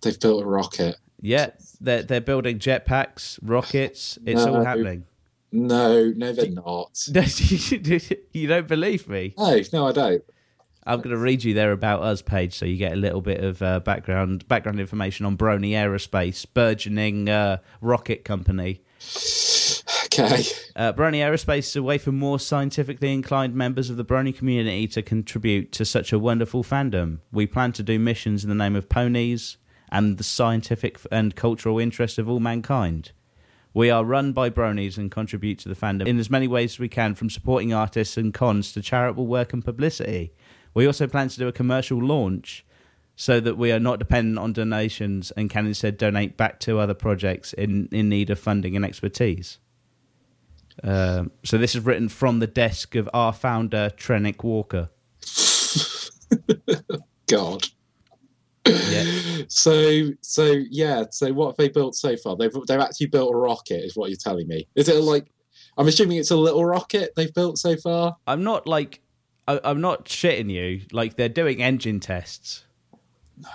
they've 0.02 0.20
built 0.20 0.44
a 0.44 0.46
rocket. 0.46 0.94
Yeah, 1.20 1.50
they're 1.80 2.02
they're 2.02 2.20
building 2.20 2.58
jetpacks, 2.58 3.38
rockets. 3.42 4.18
It's 4.24 4.44
all 4.44 4.64
happening. 4.64 5.04
No, 5.50 6.12
no, 6.14 6.32
they're 6.32 6.50
not. 6.50 7.08
you 8.32 8.46
don't 8.46 8.68
believe 8.68 9.08
me? 9.08 9.34
No, 9.38 9.60
no, 9.72 9.86
I 9.86 9.92
don't. 9.92 10.22
I'm 10.86 11.00
going 11.00 11.10
to 11.10 11.18
read 11.18 11.44
you 11.44 11.52
their 11.52 11.72
about 11.72 12.02
us 12.02 12.22
page 12.22 12.54
so 12.54 12.64
you 12.64 12.76
get 12.76 12.92
a 12.92 12.96
little 12.96 13.20
bit 13.20 13.44
of 13.44 13.60
uh, 13.60 13.80
background 13.80 14.48
background 14.48 14.80
information 14.80 15.26
on 15.26 15.36
Brony 15.36 15.70
Aerospace, 15.70 16.46
burgeoning 16.52 17.28
uh, 17.28 17.58
rocket 17.80 18.24
company. 18.24 18.82
Okay. 20.04 20.42
Uh, 20.74 20.92
Brony 20.92 21.18
Aerospace 21.18 21.58
is 21.58 21.76
a 21.76 21.82
way 21.82 21.98
for 21.98 22.10
more 22.10 22.38
scientifically 22.40 23.12
inclined 23.12 23.54
members 23.54 23.90
of 23.90 23.96
the 23.96 24.04
Brony 24.04 24.36
community 24.36 24.88
to 24.88 25.02
contribute 25.02 25.72
to 25.72 25.84
such 25.84 26.12
a 26.12 26.18
wonderful 26.18 26.64
fandom. 26.64 27.18
We 27.30 27.46
plan 27.46 27.72
to 27.72 27.82
do 27.82 27.98
missions 27.98 28.42
in 28.42 28.48
the 28.48 28.56
name 28.56 28.74
of 28.74 28.88
ponies 28.88 29.58
and 29.90 30.18
the 30.18 30.24
scientific 30.24 30.98
and 31.10 31.34
cultural 31.34 31.78
interest 31.78 32.18
of 32.18 32.28
all 32.28 32.40
mankind. 32.40 33.12
We 33.74 33.90
are 33.90 34.04
run 34.04 34.32
by 34.32 34.50
bronies 34.50 34.96
and 34.96 35.10
contribute 35.10 35.58
to 35.60 35.68
the 35.68 35.74
fandom 35.74 36.06
in 36.06 36.18
as 36.18 36.30
many 36.30 36.48
ways 36.48 36.74
as 36.74 36.78
we 36.78 36.88
can, 36.88 37.14
from 37.14 37.30
supporting 37.30 37.72
artists 37.72 38.16
and 38.16 38.32
cons 38.32 38.72
to 38.72 38.82
charitable 38.82 39.26
work 39.26 39.52
and 39.52 39.64
publicity. 39.64 40.32
We 40.74 40.86
also 40.86 41.06
plan 41.06 41.28
to 41.28 41.38
do 41.38 41.48
a 41.48 41.52
commercial 41.52 41.98
launch 41.98 42.64
so 43.14 43.40
that 43.40 43.58
we 43.58 43.72
are 43.72 43.80
not 43.80 43.98
dependent 43.98 44.38
on 44.38 44.52
donations 44.52 45.32
and 45.32 45.50
can 45.50 45.66
instead 45.66 45.96
donate 45.98 46.36
back 46.36 46.60
to 46.60 46.78
other 46.78 46.94
projects 46.94 47.52
in, 47.52 47.88
in 47.90 48.08
need 48.08 48.30
of 48.30 48.38
funding 48.38 48.76
and 48.76 48.84
expertise. 48.84 49.58
Um, 50.84 51.32
so 51.44 51.58
this 51.58 51.74
is 51.74 51.84
written 51.84 52.08
from 52.08 52.38
the 52.38 52.46
desk 52.46 52.94
of 52.94 53.08
our 53.12 53.32
founder, 53.32 53.90
Trenick 53.96 54.44
Walker. 54.44 54.90
God. 57.26 57.68
Yeah. 58.68 59.44
So, 59.48 60.08
so 60.20 60.44
yeah. 60.70 61.04
So, 61.10 61.32
what 61.32 61.48
have 61.48 61.56
they 61.56 61.68
built 61.68 61.94
so 61.94 62.16
far? 62.16 62.36
They've 62.36 62.52
they've 62.66 62.80
actually 62.80 63.06
built 63.06 63.32
a 63.32 63.36
rocket, 63.36 63.84
is 63.84 63.96
what 63.96 64.10
you're 64.10 64.18
telling 64.18 64.46
me. 64.48 64.68
Is 64.74 64.88
it 64.88 64.96
like? 64.96 65.26
I'm 65.76 65.86
assuming 65.86 66.18
it's 66.18 66.30
a 66.32 66.36
little 66.36 66.64
rocket 66.64 67.12
they've 67.16 67.32
built 67.32 67.58
so 67.58 67.76
far. 67.76 68.16
I'm 68.26 68.42
not 68.42 68.66
like 68.66 69.00
I, 69.46 69.60
I'm 69.64 69.80
not 69.80 70.06
shitting 70.06 70.50
you. 70.50 70.82
Like 70.92 71.16
they're 71.16 71.28
doing 71.28 71.62
engine 71.62 72.00
tests. 72.00 72.64
No. 73.38 73.48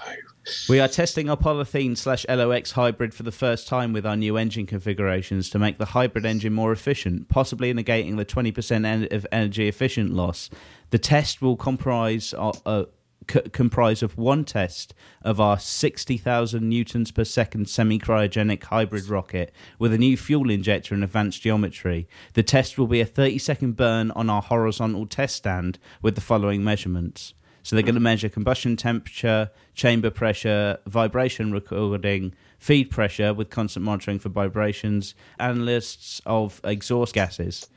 We 0.67 0.81
are 0.81 0.89
testing 0.89 1.29
our 1.29 1.37
polythene 1.37 1.97
slash 1.97 2.25
LOX 2.27 2.71
hybrid 2.71 3.13
for 3.13 3.23
the 3.23 3.31
first 3.31 3.65
time 3.65 3.93
with 3.93 4.05
our 4.05 4.17
new 4.17 4.35
engine 4.35 4.65
configurations 4.65 5.49
to 5.51 5.59
make 5.59 5.77
the 5.77 5.85
hybrid 5.85 6.25
engine 6.25 6.51
more 6.53 6.73
efficient, 6.73 7.29
possibly 7.29 7.73
negating 7.73 8.17
the 8.17 8.25
20% 8.25 8.85
en- 8.85 9.07
of 9.11 9.25
energy 9.31 9.69
efficient 9.69 10.11
loss. 10.11 10.49
The 10.89 10.99
test 10.99 11.41
will 11.41 11.55
comprise 11.55 12.33
uh, 12.33 12.51
uh, 12.65 12.85
c- 13.29 13.41
comprise 13.51 14.03
of 14.03 14.17
one 14.17 14.45
test 14.45 14.93
of 15.21 15.39
our 15.39 15.59
60,000 15.59 16.67
newtons 16.67 17.11
per 17.11 17.23
second 17.23 17.69
semi-cryogenic 17.69 18.63
hybrid 18.63 19.07
rocket 19.07 19.53
with 19.79 19.93
a 19.93 19.97
new 19.97 20.17
fuel 20.17 20.49
injector 20.49 20.93
and 20.93 21.03
advanced 21.03 21.41
geometry. 21.41 22.07
The 22.33 22.43
test 22.43 22.77
will 22.77 22.87
be 22.87 23.01
a 23.01 23.05
30 23.05 23.37
second 23.37 23.75
burn 23.75 24.11
on 24.11 24.29
our 24.29 24.41
horizontal 24.41 25.05
test 25.05 25.35
stand 25.35 25.79
with 26.01 26.15
the 26.15 26.21
following 26.21 26.63
measurements. 26.63 27.33
So 27.63 27.75
they're 27.75 27.83
going 27.83 27.95
to 27.95 28.01
measure 28.01 28.27
combustion 28.27 28.75
temperature, 28.75 29.49
chamber 29.73 30.09
pressure, 30.09 30.79
vibration 30.85 31.53
recording, 31.53 32.33
feed 32.59 32.91
pressure 32.91 33.33
with 33.33 33.49
constant 33.49 33.85
monitoring 33.85 34.19
for 34.19 34.29
vibrations, 34.29 35.15
and 35.39 35.65
lists 35.65 36.21
of 36.25 36.59
exhaust 36.65 37.13
gases. 37.13 37.67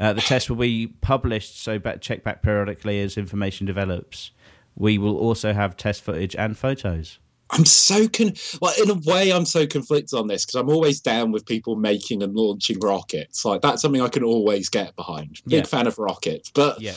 Uh, 0.00 0.12
the 0.12 0.20
test 0.20 0.48
will 0.50 0.56
be 0.56 0.86
published, 0.86 1.62
so 1.62 1.78
back, 1.78 2.00
check 2.00 2.24
back 2.24 2.42
periodically 2.42 3.00
as 3.00 3.16
information 3.16 3.66
develops. 3.66 4.32
We 4.76 4.98
will 4.98 5.16
also 5.16 5.52
have 5.52 5.76
test 5.76 6.02
footage 6.02 6.34
and 6.36 6.56
photos. 6.56 7.18
I'm 7.50 7.64
so 7.66 8.08
con. 8.08 8.32
Well, 8.60 8.72
in 8.82 8.90
a 8.90 8.94
way, 8.94 9.30
I'm 9.32 9.44
so 9.44 9.66
conflicted 9.66 10.18
on 10.18 10.26
this 10.26 10.44
because 10.44 10.60
I'm 10.60 10.70
always 10.70 11.00
down 11.00 11.30
with 11.30 11.46
people 11.46 11.76
making 11.76 12.22
and 12.22 12.34
launching 12.34 12.80
rockets. 12.80 13.44
Like 13.44 13.60
that's 13.60 13.82
something 13.82 14.00
I 14.00 14.08
can 14.08 14.24
always 14.24 14.68
get 14.68 14.96
behind. 14.96 15.40
Big 15.46 15.58
Yeah. 15.58 15.64
fan 15.64 15.86
of 15.86 15.98
rockets, 15.98 16.50
but 16.54 16.80
Yeah. 16.80 16.96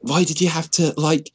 why 0.00 0.24
did 0.24 0.40
you 0.40 0.48
have 0.48 0.70
to 0.72 0.92
like? 0.96 1.30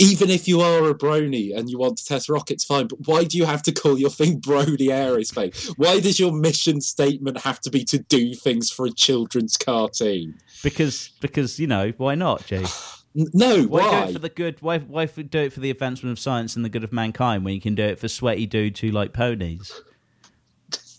Even 0.00 0.30
if 0.30 0.46
you 0.46 0.60
are 0.60 0.88
a 0.88 0.94
brony 0.96 1.52
and 1.56 1.68
you 1.68 1.76
want 1.76 1.96
to 1.98 2.04
test 2.04 2.28
rockets, 2.28 2.64
fine. 2.64 2.86
But 2.86 3.08
why 3.08 3.24
do 3.24 3.36
you 3.36 3.46
have 3.46 3.64
to 3.64 3.72
call 3.72 3.98
your 3.98 4.10
thing 4.10 4.40
Brony 4.48 4.78
Aerospace? 4.90 5.74
Why 5.76 5.98
does 5.98 6.20
your 6.20 6.30
mission 6.30 6.80
statement 6.80 7.40
have 7.40 7.60
to 7.62 7.70
be 7.70 7.82
to 7.86 7.98
do 7.98 8.32
things 8.36 8.70
for 8.70 8.86
a 8.86 8.92
children's 8.92 9.56
cartoon? 9.56 10.34
Because, 10.62 11.10
because 11.20 11.58
you 11.58 11.66
know, 11.66 11.92
why 11.96 12.14
not, 12.14 12.46
Jay? 12.46 12.64
No, 13.14 13.64
Why, 13.64 13.80
why? 13.82 13.90
do 14.04 14.10
it 14.10 14.12
for 14.12 14.18
the 14.20 14.28
good? 14.28 14.62
Why, 14.62 14.78
why 14.78 15.06
do 15.06 15.38
it 15.40 15.52
for 15.52 15.60
the 15.60 15.70
advancement 15.70 16.12
of 16.12 16.18
science 16.18 16.54
and 16.56 16.64
the 16.64 16.68
good 16.68 16.84
of 16.84 16.92
mankind 16.92 17.44
when 17.44 17.54
you 17.54 17.60
can 17.60 17.74
do 17.74 17.82
it 17.82 17.98
for 17.98 18.06
sweaty 18.08 18.46
dudes 18.46 18.80
who 18.80 18.90
like 18.90 19.12
ponies? 19.12 19.72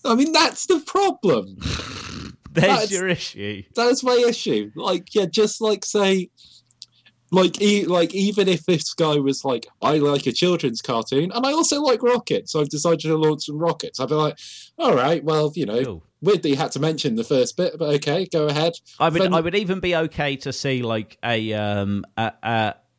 I 0.05 0.15
mean, 0.15 0.31
that's 0.31 0.65
the 0.65 0.79
problem. 0.81 1.57
There's 2.51 2.67
That's- 2.67 2.91
your 2.91 3.07
issue. 3.07 3.63
that's 3.75 4.03
my 4.03 4.23
issue. 4.27 4.71
Like, 4.75 5.13
yeah, 5.13 5.25
just 5.27 5.61
like 5.61 5.85
say, 5.85 6.29
like, 7.31 7.61
e- 7.61 7.85
like 7.85 8.13
even 8.15 8.47
if 8.47 8.65
this 8.65 8.93
guy 8.95 9.17
was 9.17 9.45
like, 9.45 9.67
I 9.83 9.99
like 9.99 10.25
a 10.25 10.31
children's 10.31 10.81
cartoon, 10.81 11.31
and 11.31 11.45
I 11.45 11.51
also 11.51 11.79
like 11.79 12.01
rockets, 12.01 12.51
so 12.51 12.59
I've 12.61 12.69
decided 12.69 13.01
to 13.01 13.15
launch 13.17 13.43
some 13.45 13.59
rockets. 13.59 13.99
I'd 13.99 14.09
be 14.09 14.15
like, 14.15 14.37
all 14.79 14.95
right, 14.95 15.23
well, 15.23 15.51
you 15.55 15.67
know, 15.67 15.83
Cool. 15.85 16.03
Weird 16.21 16.41
that 16.43 16.49
you 16.49 16.55
had 16.55 16.71
to 16.73 16.79
mention 16.79 17.15
the 17.15 17.23
first 17.23 17.57
bit, 17.57 17.77
but 17.77 17.93
okay, 17.95 18.27
go 18.31 18.47
ahead. 18.47 18.73
I 18.99 19.09
would 19.09 19.21
Then- 19.21 19.33
I 19.33 19.41
would 19.41 19.55
even 19.55 19.79
be 19.79 19.95
okay 19.95 20.35
to 20.37 20.53
see 20.53 20.81
like 20.81 21.17
a 21.23 21.53
um 21.53 22.05
a 22.17 22.33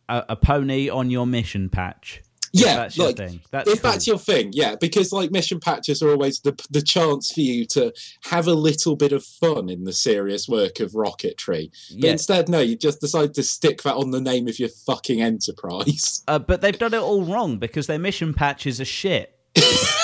a, 0.09 0.25
a, 0.31 0.37
pony 0.37 0.89
on 0.89 1.09
your 1.11 1.27
mission 1.27 1.69
patch. 1.69 2.23
Yeah, 2.53 2.77
that's 2.77 2.97
your 2.97 3.07
like, 3.07 3.17
thing. 3.17 3.41
That's 3.53 3.71
if 3.71 3.81
cool. 3.81 3.91
that's 3.93 4.07
your 4.09 4.19
thing, 4.19 4.51
yeah, 4.53 4.75
because 4.75 5.13
like 5.13 5.31
mission 5.31 5.61
patches 5.61 6.03
are 6.03 6.11
always 6.11 6.41
the 6.41 6.61
the 6.71 6.83
chance 6.83 7.31
for 7.33 7.41
you 7.41 7.65
to 7.67 7.93
have 8.25 8.49
a 8.49 8.55
little 8.55 8.97
bit 8.97 9.13
of 9.13 9.25
fun 9.25 9.69
in 9.69 9.85
the 9.85 9.93
serious 9.93 10.49
work 10.49 10.81
of 10.81 10.91
rocketry. 10.93 11.71
But 11.93 12.05
yeah. 12.05 12.11
instead, 12.11 12.49
no, 12.49 12.59
you 12.59 12.77
just 12.77 13.01
decide 13.01 13.35
to 13.35 13.45
stick 13.45 13.83
that 13.83 13.95
on 13.95 14.11
the 14.11 14.21
name 14.21 14.49
of 14.49 14.59
your 14.59 14.69
fucking 14.69 15.23
enterprise. 15.23 16.25
Uh, 16.27 16.39
but 16.39 16.61
they've 16.61 16.79
done 16.79 16.95
it 16.95 17.01
all 17.01 17.25
wrong 17.25 17.59
because 17.59 17.87
their 17.87 17.99
mission 17.99 18.35
patches 18.35 18.81
are 18.81 18.85
shit. 18.85 19.37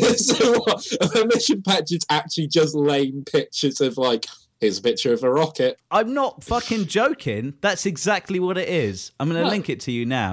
so 0.16 0.60
what? 0.60 0.86
Mission 1.34 1.62
patch 1.62 1.92
is 1.92 2.04
actually 2.10 2.48
just 2.48 2.74
lame 2.74 3.24
pictures 3.24 3.80
of 3.80 3.98
like, 3.98 4.26
here's 4.60 4.78
a 4.78 4.82
picture 4.82 5.12
of 5.12 5.22
a 5.22 5.30
rocket. 5.30 5.78
I'm 5.90 6.14
not 6.14 6.44
fucking 6.44 6.86
joking. 6.86 7.54
That's 7.60 7.86
exactly 7.86 8.40
what 8.40 8.58
it 8.58 8.68
is. 8.68 9.12
I'm 9.20 9.28
going 9.28 9.42
to 9.42 9.48
link 9.48 9.68
it 9.68 9.80
to 9.80 9.92
you 9.92 10.06
now. 10.06 10.32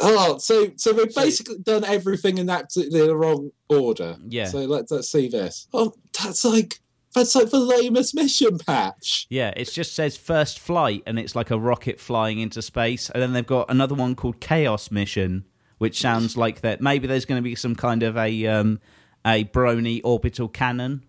Oh, 0.00 0.38
so 0.38 0.72
so 0.76 0.92
we've 0.92 1.14
basically 1.14 1.58
done 1.58 1.84
everything 1.84 2.38
in 2.38 2.50
absolutely 2.50 3.06
the 3.06 3.16
wrong 3.16 3.50
order. 3.68 4.16
Yeah. 4.26 4.46
So 4.46 4.58
let's 4.58 4.90
let's 4.90 5.10
see 5.10 5.28
this. 5.28 5.68
Oh, 5.72 5.94
that's 6.20 6.44
like 6.44 6.80
that's 7.14 7.34
like 7.34 7.50
the 7.50 7.60
lamest 7.60 8.14
mission 8.14 8.58
patch. 8.58 9.26
Yeah, 9.30 9.52
it 9.56 9.70
just 9.70 9.94
says 9.94 10.16
first 10.16 10.58
flight 10.58 11.02
and 11.06 11.18
it's 11.18 11.36
like 11.36 11.50
a 11.50 11.58
rocket 11.58 12.00
flying 12.00 12.40
into 12.40 12.60
space. 12.60 13.08
And 13.10 13.22
then 13.22 13.32
they've 13.32 13.46
got 13.46 13.70
another 13.70 13.94
one 13.94 14.16
called 14.16 14.40
Chaos 14.40 14.90
Mission, 14.90 15.44
which 15.84 16.00
sounds 16.00 16.34
like 16.34 16.62
that 16.62 16.80
maybe 16.80 17.06
there's 17.06 17.26
going 17.26 17.38
to 17.38 17.42
be 17.42 17.54
some 17.54 17.74
kind 17.74 18.02
of 18.02 18.16
a 18.16 18.46
um, 18.46 18.80
a 19.26 19.44
brony 19.44 20.00
orbital 20.02 20.48
cannon. 20.48 21.02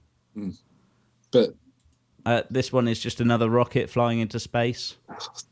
But 1.31 1.55
Uh, 2.25 2.41
this 2.49 2.73
one 2.73 2.87
is 2.89 2.99
just 2.99 3.21
another 3.21 3.49
rocket 3.49 3.89
flying 3.89 4.19
into 4.19 4.37
space. 4.37 4.97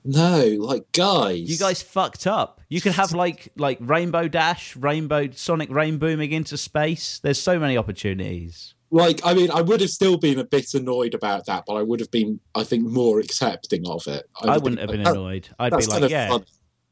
no, 0.03 0.57
like 0.59 0.91
guys. 0.91 1.49
You 1.49 1.57
guys 1.57 1.81
fucked 1.81 2.27
up. 2.27 2.59
You 2.67 2.81
could 2.81 2.93
have 2.93 3.13
like 3.13 3.49
like 3.55 3.77
Rainbow 3.79 4.27
Dash, 4.27 4.75
Rainbow 4.75 5.29
Sonic 5.31 5.69
Rain 5.69 5.99
booming 5.99 6.31
into 6.33 6.57
space. 6.57 7.19
There's 7.19 7.39
so 7.39 7.57
many 7.59 7.77
opportunities. 7.77 8.73
like 8.91 9.21
I 9.23 9.33
mean, 9.33 9.51
I 9.51 9.61
would 9.61 9.79
have 9.81 9.89
still 9.89 10.17
been 10.17 10.37
a 10.39 10.43
bit 10.43 10.73
annoyed 10.73 11.13
about 11.13 11.45
that, 11.45 11.63
but 11.65 11.75
I 11.75 11.81
would 11.81 11.99
have 12.01 12.11
been, 12.11 12.39
I 12.55 12.63
think, 12.65 12.83
more 12.83 13.19
accepting 13.19 13.87
of 13.87 14.05
it. 14.07 14.23
I 14.41 14.55
would 14.55 14.63
wouldn't 14.63 14.81
have 14.81 14.89
been 14.89 15.07
annoyed. 15.07 15.47
I'd 15.59 15.73
"Oh, 15.73 15.77
be 15.77 15.85
like, 15.85 16.09
yeah, 16.11 16.27
fun. 16.29 16.43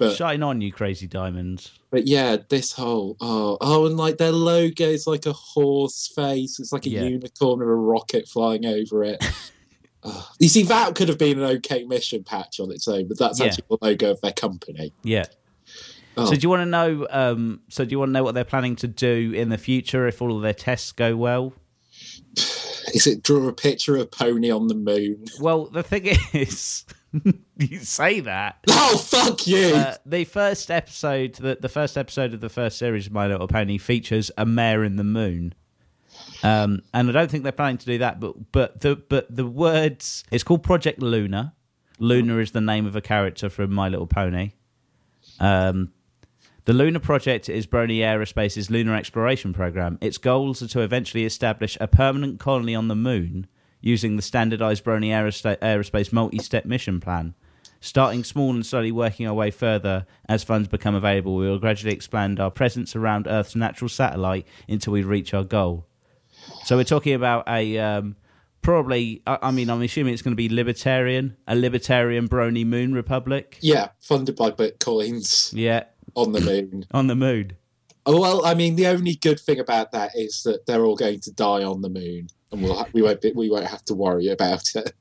But 0.01 0.15
Shine 0.15 0.41
on, 0.43 0.61
you 0.61 0.71
crazy 0.71 1.07
diamonds. 1.07 1.71
but 1.91 2.07
yeah, 2.07 2.37
this 2.49 2.71
whole 2.73 3.17
oh 3.21 3.57
oh, 3.61 3.85
and 3.85 3.97
like 3.97 4.17
their 4.17 4.31
logo 4.31 4.85
is 4.85 5.05
like 5.07 5.25
a 5.27 5.33
horse 5.33 6.07
face. 6.15 6.59
It's 6.59 6.71
like 6.73 6.85
a 6.87 6.89
Yeah. 6.89 7.03
unicorn 7.03 7.59
with 7.59 7.67
a 7.69 7.73
rocket 7.73 8.27
flying 8.27 8.65
over 8.65 9.03
it. 9.03 9.23
Oh, 10.03 10.27
you 10.39 10.49
see, 10.49 10.63
that 10.63 10.95
could 10.95 11.09
have 11.09 11.19
been 11.19 11.37
an 11.37 11.45
okay 11.57 11.83
mission 11.83 12.23
patch 12.23 12.59
on 12.59 12.71
its 12.71 12.87
own, 12.87 13.07
but 13.07 13.19
that's 13.19 13.39
Yeah. 13.39 13.45
actually 13.45 13.65
the 13.69 13.77
logo 13.83 14.09
of 14.09 14.21
their 14.21 14.31
company. 14.31 14.91
Yeah. 15.03 15.25
Oh. 16.17 16.25
So 16.25 16.31
do 16.35 16.39
you 16.41 16.49
want 16.49 16.61
to 16.61 16.65
know? 16.65 17.05
Um, 17.11 17.59
so 17.69 17.85
do 17.85 17.91
you 17.91 17.99
want 17.99 18.09
to 18.09 18.13
know 18.13 18.23
what 18.23 18.33
they're 18.33 18.43
planning 18.43 18.75
to 18.77 18.87
do 18.87 19.31
in 19.35 19.49
the 19.49 19.59
future 19.59 20.07
if 20.07 20.19
all 20.19 20.35
of 20.35 20.41
their 20.41 20.55
tests 20.55 20.91
go 20.91 21.15
well? 21.15 21.53
Is 22.95 23.05
it 23.05 23.21
draw 23.21 23.47
a 23.47 23.53
picture 23.53 23.93
of 23.95 24.01
a 24.01 24.05
pony 24.07 24.49
on 24.49 24.67
the 24.69 24.73
moon? 24.73 25.25
Well, 25.39 25.65
the 25.65 25.83
thing 25.83 26.07
is, 26.33 26.83
you 27.57 27.79
say 27.79 28.21
that. 28.21 28.59
Oh 28.69 28.97
fuck 28.97 29.45
you! 29.45 29.75
Uh, 29.75 29.95
the 30.05 30.23
first 30.23 30.71
episode, 30.71 31.35
the, 31.35 31.57
the 31.59 31.69
first 31.69 31.97
episode 31.97 32.33
of 32.33 32.39
the 32.41 32.49
first 32.49 32.77
series 32.77 33.07
of 33.07 33.13
My 33.13 33.27
Little 33.27 33.47
Pony 33.47 33.77
features 33.77 34.31
a 34.37 34.45
mare 34.45 34.83
in 34.83 34.95
the 34.95 35.03
moon. 35.03 35.53
Um, 36.43 36.81
and 36.93 37.09
I 37.09 37.11
don't 37.11 37.29
think 37.29 37.43
they're 37.43 37.51
planning 37.51 37.77
to 37.79 37.85
do 37.85 37.97
that, 37.97 38.19
but 38.19 38.51
but 38.51 38.81
the 38.81 38.95
but 38.95 39.35
the 39.35 39.45
words 39.45 40.23
it's 40.31 40.43
called 40.43 40.63
Project 40.63 41.01
Luna. 41.01 41.53
Luna 41.99 42.37
is 42.37 42.51
the 42.51 42.61
name 42.61 42.85
of 42.85 42.95
a 42.95 43.01
character 43.01 43.49
from 43.49 43.73
My 43.73 43.87
Little 43.87 44.07
Pony. 44.07 44.53
Um, 45.39 45.91
the 46.65 46.73
Luna 46.73 46.99
Project 46.99 47.49
is 47.49 47.67
Brony 47.67 47.97
Aerospace's 47.97 48.71
lunar 48.71 48.95
exploration 48.95 49.53
program. 49.53 49.97
Its 50.01 50.17
goals 50.17 50.61
are 50.61 50.67
to 50.69 50.81
eventually 50.81 51.25
establish 51.25 51.77
a 51.79 51.87
permanent 51.87 52.39
colony 52.39 52.73
on 52.73 52.87
the 52.87 52.95
moon 52.95 53.47
using 53.81 54.15
the 54.15 54.21
standardized 54.21 54.83
Brony 54.83 55.07
Aerosta- 55.07 55.57
Aerospace 55.59 56.13
multi-step 56.13 56.65
mission 56.65 56.99
plan. 56.99 57.33
Starting 57.83 58.23
small 58.23 58.51
and 58.51 58.63
slowly 58.65 58.91
working 58.91 59.27
our 59.27 59.33
way 59.33 59.49
further 59.49 60.05
as 60.29 60.43
funds 60.43 60.67
become 60.67 60.93
available, 60.93 61.35
we 61.35 61.49
will 61.49 61.57
gradually 61.57 61.93
expand 61.93 62.39
our 62.39 62.51
presence 62.51 62.95
around 62.95 63.25
Earth's 63.27 63.55
natural 63.55 63.89
satellite 63.89 64.45
until 64.69 64.93
we 64.93 65.01
reach 65.01 65.33
our 65.33 65.43
goal. 65.43 65.87
So 66.63 66.77
we're 66.77 66.83
talking 66.83 67.13
about 67.15 67.47
a 67.47 67.79
um, 67.79 68.15
probably. 68.61 69.23
I, 69.25 69.39
I 69.43 69.51
mean, 69.51 69.69
I'm 69.69 69.81
assuming 69.81 70.13
it's 70.13 70.21
going 70.21 70.33
to 70.33 70.35
be 70.35 70.47
libertarian, 70.49 71.35
a 71.47 71.55
libertarian 71.55 72.27
Brony 72.29 72.65
Moon 72.65 72.93
Republic. 72.93 73.57
yeah, 73.61 73.89
funded 73.99 74.35
by 74.35 74.51
bitcoins 74.51 75.51
Yeah, 75.53 75.85
on 76.15 76.33
the 76.33 76.41
moon. 76.41 76.85
on 76.91 77.07
the 77.07 77.15
moon. 77.15 77.53
Oh, 78.05 78.19
well, 78.19 78.45
I 78.45 78.53
mean, 78.55 78.75
the 78.75 78.87
only 78.87 79.15
good 79.15 79.39
thing 79.39 79.59
about 79.59 79.91
that 79.91 80.11
is 80.15 80.41
that 80.43 80.65
they're 80.65 80.83
all 80.85 80.95
going 80.95 81.19
to 81.21 81.31
die 81.31 81.63
on 81.63 81.81
the 81.81 81.89
moon, 81.89 82.27
and 82.51 82.61
we'll 82.61 82.85
we 82.93 83.01
won't 83.01 83.21
be, 83.21 83.31
we 83.31 83.49
won't 83.49 83.65
have 83.67 83.83
to 83.85 83.93
worry 83.93 84.27
about 84.29 84.63
it. 84.75 84.93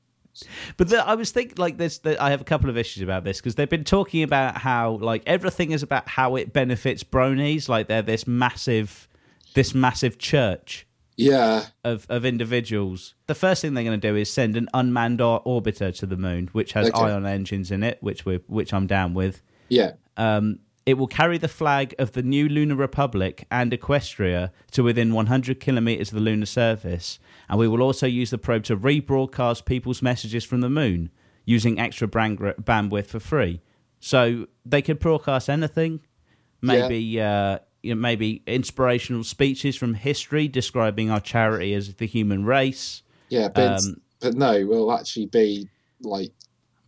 But 0.77 0.89
the, 0.89 1.07
I 1.07 1.17
was 1.17 1.33
thinking 1.33 1.57
like 1.59 1.77
this. 1.77 1.99
That 1.99 2.21
I 2.21 2.31
have 2.31 2.41
a 2.41 2.45
couple 2.45 2.71
of 2.71 2.77
issues 2.79 3.03
about 3.03 3.25
this 3.25 3.39
because 3.39 3.57
they've 3.57 3.69
been 3.69 3.85
talking 3.85 4.23
about 4.23 4.59
how 4.59 4.93
like 4.93 5.23
everything 5.27 5.73
is 5.73 5.83
about 5.83 6.09
how 6.09 6.37
it 6.37 6.53
benefits 6.53 7.03
bronies. 7.05 7.69
Like 7.69 7.89
they're 7.89 8.01
this 8.03 8.27
massive, 8.27 9.09
this 9.55 9.75
massive 9.75 10.19
church 10.19 10.87
Yeah, 11.17 11.67
of 11.85 12.07
of 12.09 12.25
individuals. 12.25 13.15
The 13.27 13.35
first 13.35 13.61
thing 13.61 13.75
they're 13.75 13.85
going 13.85 14.01
to 14.01 14.09
do 14.11 14.17
is 14.17 14.33
send 14.33 14.57
an 14.57 14.69
unmanned 14.73 15.21
or- 15.21 15.43
orbiter 15.45 15.95
to 15.99 16.07
the 16.07 16.17
moon, 16.17 16.49
which 16.53 16.73
has 16.75 16.89
Okay. 16.89 17.01
ion 17.01 17.27
engines 17.27 17.71
in 17.71 17.83
it, 17.83 17.99
which 18.01 18.25
we 18.25 18.37
which 18.47 18.73
I'm 18.73 18.87
down 18.87 19.13
with. 19.15 19.43
yeah, 19.69 19.93
Um, 20.17 20.61
it 20.87 20.95
will 20.95 21.07
carry 21.09 21.37
the 21.39 21.49
flag 21.49 21.95
of 21.99 22.13
the 22.13 22.23
new 22.23 22.49
Lunar 22.49 22.75
Republic 22.77 23.47
and 23.51 23.71
Equestria 23.73 24.51
to 24.73 24.83
within 24.83 25.13
100 25.13 25.61
kilometers 25.61 26.09
of 26.09 26.15
the 26.15 26.21
lunar 26.21 26.47
surface, 26.47 27.19
and 27.51 27.59
we 27.59 27.67
will 27.67 27.83
also 27.83 28.07
use 28.07 28.31
the 28.31 28.39
probe 28.39 28.63
to 28.63 28.77
rebroadcast 28.77 29.65
people's 29.65 30.01
messages 30.01 30.45
from 30.45 30.61
the 30.61 30.71
moon 30.71 31.11
using 31.45 31.81
extra 31.81 32.07
brand- 32.07 32.39
bandwidth 32.39 33.07
for 33.07 33.19
free. 33.19 33.61
So 33.99 34.47
they 34.65 34.81
could 34.81 35.01
broadcast 35.01 35.51
anything, 35.51 36.01
maybe 36.63 37.21
uh, 37.21 37.59
you 37.83 37.95
know, 37.95 38.01
maybe 38.01 38.45
inspirational 38.47 39.25
speeches 39.25 39.75
from 39.75 39.95
history 39.95 40.47
describing 40.47 41.11
our 41.11 41.21
charity 41.21 41.75
as 41.75 41.95
the 41.97 42.07
human 42.07 42.45
race, 42.45 43.03
yeah. 43.29 43.49
But 43.49 43.81
Um, 43.81 44.01
but 44.21 44.35
no, 44.35 44.65
we'll 44.67 44.93
actually 44.93 45.27
be 45.27 45.69
like 46.03 46.33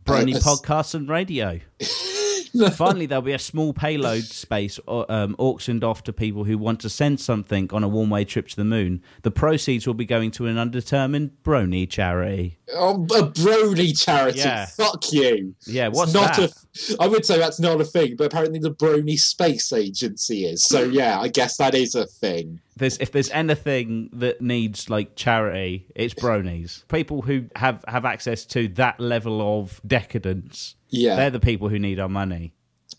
brony 0.04 0.34
podcasts 0.34 0.94
and 0.94 1.08
radio. 1.08 1.58
Finally, 2.74 3.06
there'll 3.06 3.22
be 3.22 3.32
a 3.32 3.38
small 3.38 3.72
payload 3.72 4.24
space 4.24 4.78
um, 4.86 5.34
auctioned 5.38 5.82
off 5.82 6.02
to 6.04 6.12
people 6.12 6.44
who 6.44 6.58
want 6.58 6.80
to 6.80 6.90
send 6.90 7.20
something 7.20 7.72
on 7.72 7.82
a 7.82 7.88
one 7.88 8.10
way 8.10 8.24
trip 8.24 8.48
to 8.48 8.56
the 8.56 8.64
moon. 8.64 9.02
The 9.22 9.30
proceeds 9.30 9.86
will 9.86 9.94
be 9.94 10.04
going 10.04 10.30
to 10.32 10.46
an 10.46 10.58
undetermined 10.58 11.32
brony 11.42 11.88
charity. 11.88 12.58
Oh, 12.74 12.94
a 13.04 13.22
Brony 13.30 13.98
charity. 13.98 14.38
Yeah. 14.40 14.66
Fuck 14.66 15.12
you. 15.12 15.54
Yeah, 15.66 15.88
It's 15.88 15.96
what's 15.96 16.14
not 16.14 16.36
that? 16.36 16.50
A, 16.50 17.02
I 17.02 17.06
would 17.06 17.24
say 17.26 17.38
that's 17.38 17.60
not 17.60 17.80
a 17.80 17.84
thing, 17.84 18.16
but 18.16 18.24
apparently 18.26 18.58
the 18.58 18.72
Brony 18.72 19.18
Space 19.18 19.72
Agency 19.72 20.46
is. 20.46 20.64
So 20.64 20.82
yeah, 20.84 21.20
I 21.20 21.28
guess 21.28 21.56
that 21.58 21.74
is 21.74 21.94
a 21.94 22.06
thing. 22.06 22.60
There's, 22.76 22.96
if 22.98 23.12
there's 23.12 23.30
anything 23.30 24.08
that 24.14 24.40
needs 24.40 24.88
like 24.88 25.14
charity, 25.16 25.86
it's 25.94 26.14
bronies. 26.14 26.86
People 26.88 27.22
who 27.22 27.44
have, 27.56 27.84
have 27.86 28.04
access 28.04 28.46
to 28.46 28.68
that 28.68 28.98
level 28.98 29.60
of 29.60 29.80
decadence, 29.86 30.76
Yeah, 30.88 31.16
they're 31.16 31.30
the 31.30 31.40
people 31.40 31.68
who 31.68 31.78
need 31.78 32.00
our 32.00 32.08
money. 32.08 32.54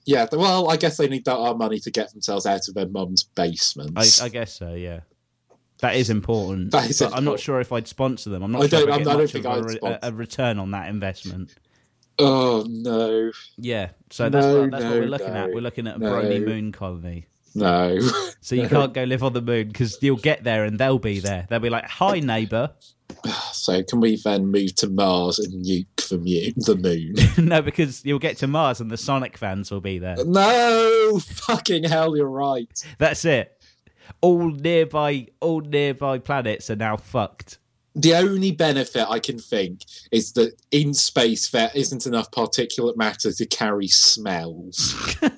yeah. 0.05 0.27
Well, 0.31 0.69
I 0.69 0.77
guess 0.77 0.97
they 0.97 1.07
need 1.07 1.25
that 1.25 1.35
our 1.37 1.55
money 1.55 1.79
to 1.79 1.89
get 1.91 2.11
themselves 2.11 2.45
out 2.45 2.67
of 2.67 2.75
their 2.75 2.87
mum's 2.87 3.23
basement. 3.23 3.93
I, 3.97 4.05
I 4.25 4.29
guess 4.29 4.53
so, 4.53 4.73
yeah. 4.75 5.01
That 5.83 5.95
is 5.97 6.09
important. 6.09 6.71
That 6.71 6.89
is 6.89 6.99
but 6.99 7.13
I'm 7.13 7.25
not 7.25 7.39
sure 7.39 7.59
if 7.59 7.71
I'd 7.71 7.87
sponsor 7.87 8.29
them. 8.29 8.41
I'm 8.41 8.51
not 8.53 8.63
I 8.63 8.67
sure 8.69 8.79
don't- 8.87 8.89
I 8.89 8.93
I'm- 8.95 9.01
I 9.07 9.13
don't 9.13 9.29
think 9.29 9.45
I'd 9.45 9.75
a, 9.83 10.07
a 10.07 10.11
return 10.11 10.57
on 10.57 10.71
that 10.71 10.87
investment. 10.89 11.53
oh 12.19 12.65
no, 12.69 13.31
Yeah, 13.57 13.89
so 14.09 14.29
that's 14.29 14.45
No, 14.45 14.61
what 14.61 14.71
that's 14.71 14.83
what 14.85 14.93
we're 14.93 15.05
looking 15.07 15.27
at. 15.35 15.49
We're 15.53 15.61
looking 15.61 15.87
at 15.87 15.97
a 15.97 15.99
no. 15.99 16.09
brony 16.11 16.45
moon 16.45 16.71
colony. 16.71 17.25
no. 17.55 17.99
So 18.41 18.55
you 18.55 18.67
can't 18.75 18.93
go 18.93 19.03
live 19.03 19.23
on 19.23 19.33
the 19.33 19.41
moon 19.41 19.67
because 19.67 19.97
you'll 20.01 20.17
get 20.17 20.43
there 20.43 20.63
and 20.63 20.79
they'll 20.79 20.99
be 20.99 21.19
there. 21.19 21.45
They'll 21.49 21.59
be 21.59 21.69
like, 21.69 21.85
"Hi, 21.89 22.19
neighbor." 22.19 22.71
so 23.51 23.83
can 23.83 23.99
we 23.99 24.15
then 24.23 24.47
move 24.47 24.73
to 24.75 24.87
Mars 24.89 25.37
and 25.39 25.65
nuke 25.65 25.85
the, 26.09 26.17
mu- 26.17 26.53
the 26.65 26.75
moon? 27.37 27.47
no, 27.49 27.61
because 27.61 28.05
you'll 28.05 28.19
get 28.19 28.37
to 28.37 28.47
Mars 28.47 28.79
and 28.79 28.89
the 28.89 28.97
Sonic 28.97 29.37
fans 29.37 29.69
will 29.71 29.81
be 29.81 29.99
there. 29.99 30.15
no, 30.25 31.19
fucking 31.19 31.83
hell, 31.83 32.15
you're 32.15 32.29
right. 32.29 32.69
That's 32.99 33.25
it. 33.25 33.59
All 34.21 34.49
nearby, 34.49 35.27
all 35.39 35.61
nearby 35.61 36.19
planets 36.19 36.69
are 36.69 36.75
now 36.75 36.97
fucked. 36.97 37.57
The 37.95 38.15
only 38.15 38.51
benefit 38.51 39.05
I 39.07 39.19
can 39.19 39.37
think 39.37 39.81
is 40.11 40.31
that 40.33 40.59
in 40.71 40.93
space 40.93 41.49
there 41.49 41.71
isn't 41.75 42.07
enough 42.07 42.31
particulate 42.31 42.97
matter 42.97 43.31
to 43.31 43.45
carry 43.45 43.87
smells. 43.87 45.15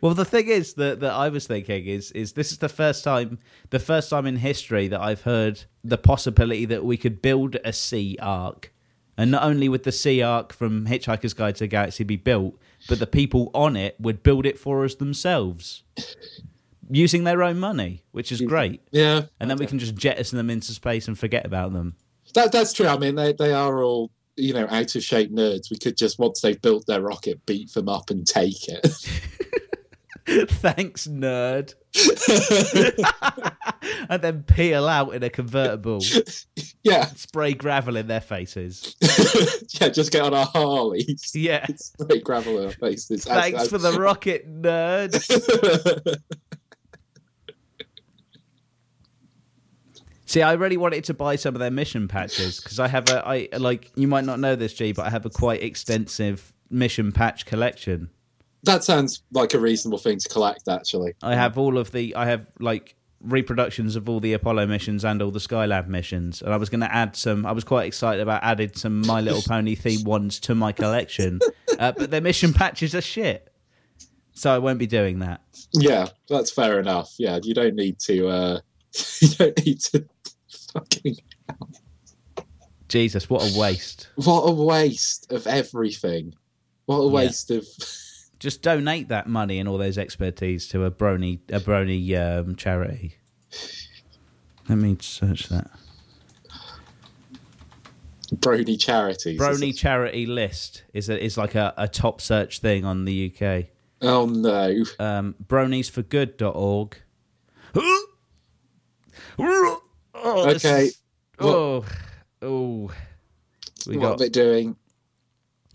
Well, 0.00 0.14
the 0.14 0.24
thing 0.24 0.48
is 0.48 0.74
that 0.74 1.00
that 1.00 1.12
I 1.12 1.28
was 1.28 1.46
thinking 1.46 1.86
is 1.86 2.10
is 2.12 2.32
this 2.32 2.52
is 2.52 2.58
the 2.58 2.68
first 2.68 3.04
time 3.04 3.38
the 3.70 3.78
first 3.78 4.10
time 4.10 4.26
in 4.26 4.36
history 4.36 4.88
that 4.88 5.00
I've 5.00 5.22
heard 5.22 5.64
the 5.84 5.98
possibility 5.98 6.64
that 6.66 6.84
we 6.84 6.96
could 6.96 7.22
build 7.22 7.56
a 7.64 7.72
B 7.90 8.18
Ark, 8.20 8.72
and 9.16 9.30
not 9.30 9.42
only 9.42 9.68
would 9.68 9.84
the 9.84 10.00
B 10.04 10.22
Ark 10.22 10.52
from 10.52 10.86
Hitchhiker's 10.86 11.34
Guide 11.34 11.56
to 11.56 11.64
the 11.64 11.68
Galaxy 11.68 12.04
be 12.04 12.16
built, 12.16 12.58
but 12.88 12.98
the 12.98 13.06
people 13.06 13.50
on 13.54 13.76
it 13.76 13.96
would 14.00 14.22
build 14.22 14.46
it 14.46 14.58
for 14.58 14.84
us 14.84 14.94
themselves, 14.94 15.82
using 16.90 17.24
their 17.24 17.42
own 17.42 17.58
money, 17.58 18.02
which 18.12 18.30
is 18.32 18.40
great. 18.40 18.80
Yeah, 18.90 19.22
And 19.40 19.50
then 19.50 19.58
we 19.58 19.66
can 19.66 19.78
just 19.78 19.94
jettison 19.94 20.36
them 20.36 20.50
into 20.50 20.72
space 20.72 21.06
and 21.08 21.18
forget 21.18 21.44
about 21.46 21.72
them. 21.72 21.94
that 22.34 22.52
that's 22.52 22.72
true. 22.72 22.86
I 22.86 22.98
mean, 22.98 23.14
they 23.14 23.32
they 23.32 23.52
are 23.52 23.82
all 23.82 24.10
you 24.36 24.52
know 24.54 24.66
out 24.70 24.94
of 24.94 25.02
shape 25.02 25.32
nerds. 25.32 25.70
We 25.70 25.78
could 25.78 25.96
just 25.96 26.18
once 26.18 26.40
they've 26.40 26.60
built 26.60 26.86
their 26.86 27.00
rocket, 27.02 27.44
beat 27.46 27.72
them 27.74 27.88
up 27.88 28.10
and 28.10 28.26
take 28.26 28.68
it. 28.68 28.86
Thanks, 30.50 31.06
nerd. 31.06 31.74
and 34.10 34.20
then 34.22 34.42
peel 34.42 34.86
out 34.86 35.14
in 35.14 35.22
a 35.22 35.30
convertible, 35.30 36.00
yeah, 36.82 37.06
spray 37.06 37.54
gravel 37.54 37.96
in 37.96 38.08
their 38.08 38.20
faces. 38.20 38.94
yeah. 39.80 39.88
Just 39.88 40.12
get 40.12 40.22
on 40.22 40.34
our 40.34 40.44
Harleys. 40.44 41.30
Yeah. 41.34 41.64
Spray 41.76 42.20
gravel 42.20 42.58
in 42.58 42.66
our 42.66 42.72
faces. 42.72 43.26
As- 43.26 43.40
Thanks 43.40 43.62
as- 43.62 43.68
for 43.70 43.78
the 43.78 43.92
rocket, 43.98 44.46
nerd. 44.62 45.14
See, 50.28 50.42
I 50.42 50.52
really 50.52 50.76
wanted 50.76 51.04
to 51.04 51.14
buy 51.14 51.36
some 51.36 51.54
of 51.54 51.58
their 51.58 51.70
mission 51.70 52.06
patches 52.06 52.60
because 52.60 52.78
I 52.78 52.86
have 52.86 53.08
a, 53.08 53.26
I 53.26 53.48
like 53.56 53.90
you 53.94 54.06
might 54.06 54.26
not 54.26 54.38
know 54.38 54.54
this, 54.56 54.74
G, 54.74 54.92
but 54.92 55.06
I 55.06 55.10
have 55.10 55.24
a 55.24 55.30
quite 55.30 55.62
extensive 55.62 56.52
mission 56.68 57.12
patch 57.12 57.46
collection. 57.46 58.10
that 58.64 58.84
sounds 58.84 59.22
like 59.32 59.54
a 59.54 59.58
reasonable 59.58 59.96
thing 59.96 60.18
to 60.18 60.28
collect. 60.28 60.68
Actually, 60.68 61.14
I 61.22 61.34
have 61.34 61.56
all 61.56 61.78
of 61.78 61.92
the, 61.92 62.14
I 62.14 62.26
have 62.26 62.46
like 62.60 62.94
reproductions 63.22 63.96
of 63.96 64.06
all 64.06 64.20
the 64.20 64.34
Apollo 64.34 64.66
missions 64.66 65.02
and 65.02 65.22
all 65.22 65.30
the 65.30 65.38
Skylab 65.38 65.88
missions, 65.88 66.42
and 66.42 66.52
I 66.52 66.58
was 66.58 66.68
going 66.68 66.82
to 66.82 66.94
add 66.94 67.16
some. 67.16 67.46
I 67.46 67.52
was 67.52 67.64
quite 67.64 67.86
excited 67.86 68.20
about 68.20 68.44
adding 68.44 68.74
some 68.74 69.00
My 69.06 69.22
Little 69.22 69.40
Pony 69.40 69.76
themed 69.76 70.04
ones 70.04 70.38
to 70.40 70.54
my 70.54 70.72
collection, 70.72 71.40
uh, 71.78 71.92
but 71.92 72.10
their 72.10 72.20
mission 72.20 72.52
patches 72.52 72.94
are 72.94 73.00
shit, 73.00 73.50
so 74.34 74.54
I 74.54 74.58
won't 74.58 74.78
be 74.78 74.86
doing 74.86 75.20
that. 75.20 75.40
yeah, 75.72 76.08
that's 76.28 76.50
fair 76.50 76.78
enough. 76.78 77.14
Yeah, 77.18 77.38
you 77.42 77.54
don't 77.54 77.76
need 77.76 77.98
to. 78.00 78.28
uh 78.28 78.60
You 79.20 79.28
don't 79.28 79.66
need 79.66 79.80
to. 79.80 80.06
Fucking 80.78 81.16
Jesus, 82.88 83.28
what 83.28 83.42
a 83.42 83.58
waste! 83.58 84.08
what 84.16 84.42
a 84.42 84.52
waste 84.52 85.30
of 85.30 85.46
everything. 85.46 86.34
What 86.86 87.00
a 87.00 87.06
Yeah. 87.06 87.12
waste 87.12 87.50
of. 87.50 87.66
Just 88.38 88.62
donate 88.62 89.08
that 89.08 89.26
money 89.26 89.58
and 89.58 89.68
all 89.68 89.78
those 89.78 89.98
expertise 89.98 90.68
to 90.68 90.84
a 90.84 90.90
brony 90.90 91.40
a 91.50 91.60
brony 91.60 92.14
um, 92.16 92.56
charity. 92.56 93.16
Let 94.68 94.78
me 94.78 94.96
search 95.00 95.48
that. 95.48 95.70
Brony 98.36 98.78
charities. 98.78 99.40
Brony 99.40 99.76
charity 99.76 100.26
list 100.26 100.84
is 100.92 101.08
a, 101.08 101.22
is 101.22 101.36
like 101.36 101.54
a, 101.54 101.74
a 101.76 101.88
top 101.88 102.20
search 102.20 102.60
thing 102.60 102.84
on 102.84 103.06
the 103.06 103.32
UK. 103.34 103.66
Oh 104.02 104.26
no. 104.26 104.84
Um, 104.98 105.34
broniesforgood.org. 105.46 106.98
oh, 110.22 110.50
Okay. 110.50 110.84
is- 110.86 110.98
Oh, 111.40 111.84
oh. 112.42 112.90
We 113.86 113.96
what 113.96 114.02
got 114.02 114.12
are 114.14 114.18
they 114.18 114.28
doing? 114.28 114.76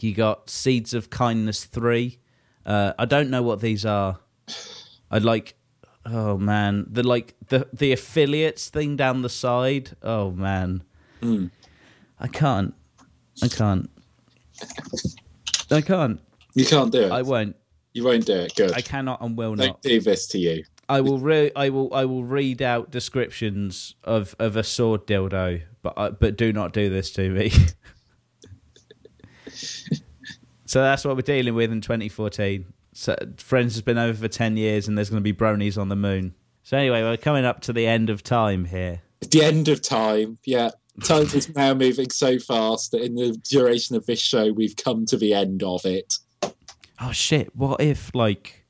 you 0.02 0.14
got 0.14 0.50
Seeds 0.50 0.94
of 0.94 1.10
Kindness 1.10 1.64
three. 1.64 2.20
Uh, 2.66 2.92
I 3.00 3.06
don't 3.06 3.30
know 3.30 3.42
what 3.42 3.62
these 3.62 3.86
are. 3.86 4.20
I'd 5.10 5.24
like. 5.24 5.56
Oh 6.06 6.38
man, 6.38 6.86
the 6.92 7.02
like 7.04 7.36
the 7.48 7.70
the 7.72 7.94
affiliates 7.94 8.68
thing 8.68 8.98
down 8.98 9.22
the 9.22 9.30
side. 9.30 9.92
Oh 10.04 10.32
man, 10.32 10.84
I 12.20 12.28
can't. 12.28 12.74
I 13.42 13.48
can't. 13.48 13.90
I 15.72 15.80
can't. 15.82 16.20
You 16.56 16.66
can't 16.66 16.92
do 16.92 17.04
it. 17.04 17.12
I 17.12 17.22
won't. 17.22 17.56
you 17.94 18.04
won't 18.04 18.26
do 18.26 18.34
it. 18.36 18.54
Good. 18.56 18.74
I 18.74 18.82
cannot 18.82 19.22
and 19.22 19.38
will 19.38 19.56
Don't 19.56 19.68
not. 19.68 19.82
do 19.82 20.02
this 20.02 20.28
to 20.28 20.38
you. 20.38 20.64
I 20.90 21.02
will 21.02 21.20
re- 21.20 21.52
I 21.56 21.70
will 21.70 21.94
I 21.94 22.06
will 22.06 22.24
read 22.24 22.62
out 22.62 22.92
descriptions 22.92 23.96
of, 24.04 24.36
of 24.40 24.56
a 24.56 24.64
sword 24.64 25.08
dildo, 25.08 25.64
but 25.82 25.94
I, 25.98 26.10
but 26.10 26.38
do 26.38 26.52
not 26.52 26.74
do 26.74 26.90
this 26.90 27.12
to 27.12 27.30
me. 27.30 27.50
so 30.66 30.82
that's 30.82 31.06
what 31.06 31.16
we're 31.16 31.22
dealing 31.22 31.56
with 31.56 31.72
in 31.72 31.82
2014. 31.82 32.66
So 32.94 33.16
Friends 33.38 33.76
has 33.76 33.82
been 33.82 33.98
over 33.98 34.20
for 34.20 34.28
10 34.28 34.58
years, 34.58 34.88
and 34.88 34.98
there's 34.98 35.10
going 35.10 35.24
to 35.24 35.24
be 35.24 35.34
bronies 35.34 35.80
on 35.80 35.90
the 35.90 35.96
moon. 35.96 36.36
So 36.64 36.78
anyway, 36.78 37.02
we're 37.02 37.18
coming 37.18 37.46
up 37.46 37.62
to 37.62 37.74
the 37.74 37.88
end 37.88 38.10
of 38.10 38.24
time 38.24 38.66
here. 38.66 39.02
The 39.32 39.44
end 39.44 39.68
of 39.68 39.82
time. 39.82 40.38
Yeah. 40.46 40.72
Time 41.04 41.24
is 41.24 41.54
now 41.56 41.74
moving 41.74 42.12
so 42.12 42.38
fast 42.38 42.92
that 42.92 43.02
in 43.02 43.16
the 43.16 43.36
duration 43.50 43.96
of 43.96 44.06
this 44.06 44.20
show, 44.20 44.52
we've 44.52 44.76
come 44.76 45.08
to 45.08 45.18
the 45.18 45.34
end 45.34 45.64
of 45.64 45.84
it. 45.86 46.14
Oh 47.02 47.12
shit! 47.12 47.56
What 47.56 47.82
if 47.82 48.14
like, 48.14 48.63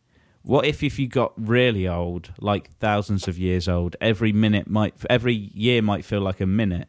what 0.44 0.66
if 0.66 0.84
if 0.84 1.00
you 1.00 1.08
got 1.08 1.34
really 1.38 1.88
old, 1.88 2.34
like 2.40 2.78
thousands 2.80 3.28
of 3.28 3.38
years 3.38 3.68
old, 3.68 3.96
every 4.00 4.32
minute 4.32 4.70
might 4.70 4.94
every 5.10 5.34
year 5.34 5.82
might 5.82 6.06
feel 6.06 6.22
like 6.22 6.42
a 6.42 6.46
minute. 6.46 6.88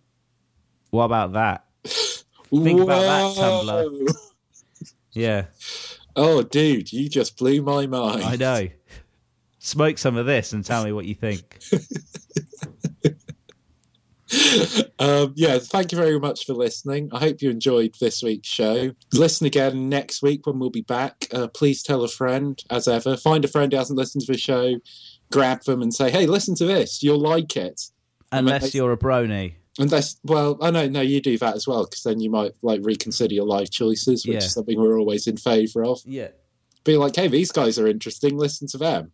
What 0.90 1.04
about 1.04 1.32
that? 1.32 1.64
Think 1.84 2.80
about 2.80 3.02
that, 3.02 3.42
Tumblr. 3.42 4.16
Yeah. 5.12 5.46
Oh, 6.16 6.42
dude, 6.42 6.92
you 6.92 7.08
just 7.08 7.36
blew 7.36 7.62
my 7.62 7.86
mind. 7.86 8.22
I 8.22 8.36
know. 8.36 8.68
Smoke 9.58 9.98
some 9.98 10.16
of 10.16 10.26
this 10.26 10.52
and 10.52 10.64
tell 10.64 10.84
me 10.84 10.92
what 10.92 11.06
you 11.06 11.14
think. 11.14 11.58
um, 14.98 15.32
yeah, 15.36 15.58
thank 15.58 15.92
you 15.92 15.98
very 15.98 16.18
much 16.18 16.44
for 16.46 16.54
listening. 16.54 17.08
I 17.12 17.18
hope 17.18 17.42
you 17.42 17.50
enjoyed 17.50 17.94
this 18.00 18.22
week's 18.22 18.48
show. 18.48 18.92
Listen 19.12 19.46
again 19.46 19.88
next 19.88 20.22
week 20.22 20.46
when 20.46 20.58
we'll 20.58 20.70
be 20.70 20.82
back. 20.82 21.26
Uh, 21.32 21.48
please 21.48 21.82
tell 21.82 22.02
a 22.04 22.08
friend, 22.08 22.62
as 22.70 22.88
ever. 22.88 23.16
Find 23.16 23.44
a 23.44 23.48
friend 23.48 23.72
who 23.72 23.78
hasn't 23.78 23.98
listened 23.98 24.24
to 24.26 24.32
the 24.32 24.38
show, 24.38 24.76
grab 25.32 25.62
them 25.64 25.82
and 25.82 25.94
say, 25.94 26.10
hey, 26.10 26.26
listen 26.26 26.54
to 26.56 26.64
this. 26.66 27.02
You'll 27.02 27.20
like 27.20 27.56
it. 27.56 27.80
Unless 28.32 28.74
you're 28.74 28.92
a 28.92 28.96
brony. 28.96 29.54
Unless, 29.78 30.16
well, 30.22 30.56
I 30.62 30.70
know, 30.70 30.86
no, 30.88 31.00
you 31.00 31.20
do 31.20 31.36
that 31.38 31.56
as 31.56 31.66
well, 31.66 31.84
because 31.84 32.02
then 32.04 32.20
you 32.20 32.30
might 32.30 32.52
like 32.62 32.80
reconsider 32.84 33.34
your 33.34 33.46
life 33.46 33.70
choices, 33.70 34.24
which 34.26 34.34
Yeah. 34.34 34.38
is 34.38 34.52
something 34.52 34.78
we're 34.80 34.98
always 34.98 35.26
in 35.26 35.36
favour 35.36 35.84
of. 35.84 36.00
Yeah. 36.04 36.28
Be 36.84 36.96
like, 36.96 37.16
hey, 37.16 37.28
these 37.28 37.50
guys 37.50 37.78
are 37.78 37.88
interesting. 37.88 38.36
Listen 38.36 38.68
to 38.68 38.78
them. 38.78 39.10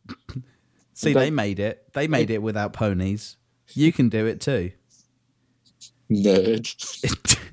See, 0.92 1.14
they 1.14 1.30
made 1.30 1.60
it. 1.60 1.92
They 1.94 2.08
made 2.08 2.30
it 2.30 2.42
without 2.42 2.72
ponies. 2.74 3.36
You 3.72 3.92
can 3.92 4.08
do 4.08 4.26
it 4.26 4.40
too. 4.40 4.72
Nerd. 6.10 7.46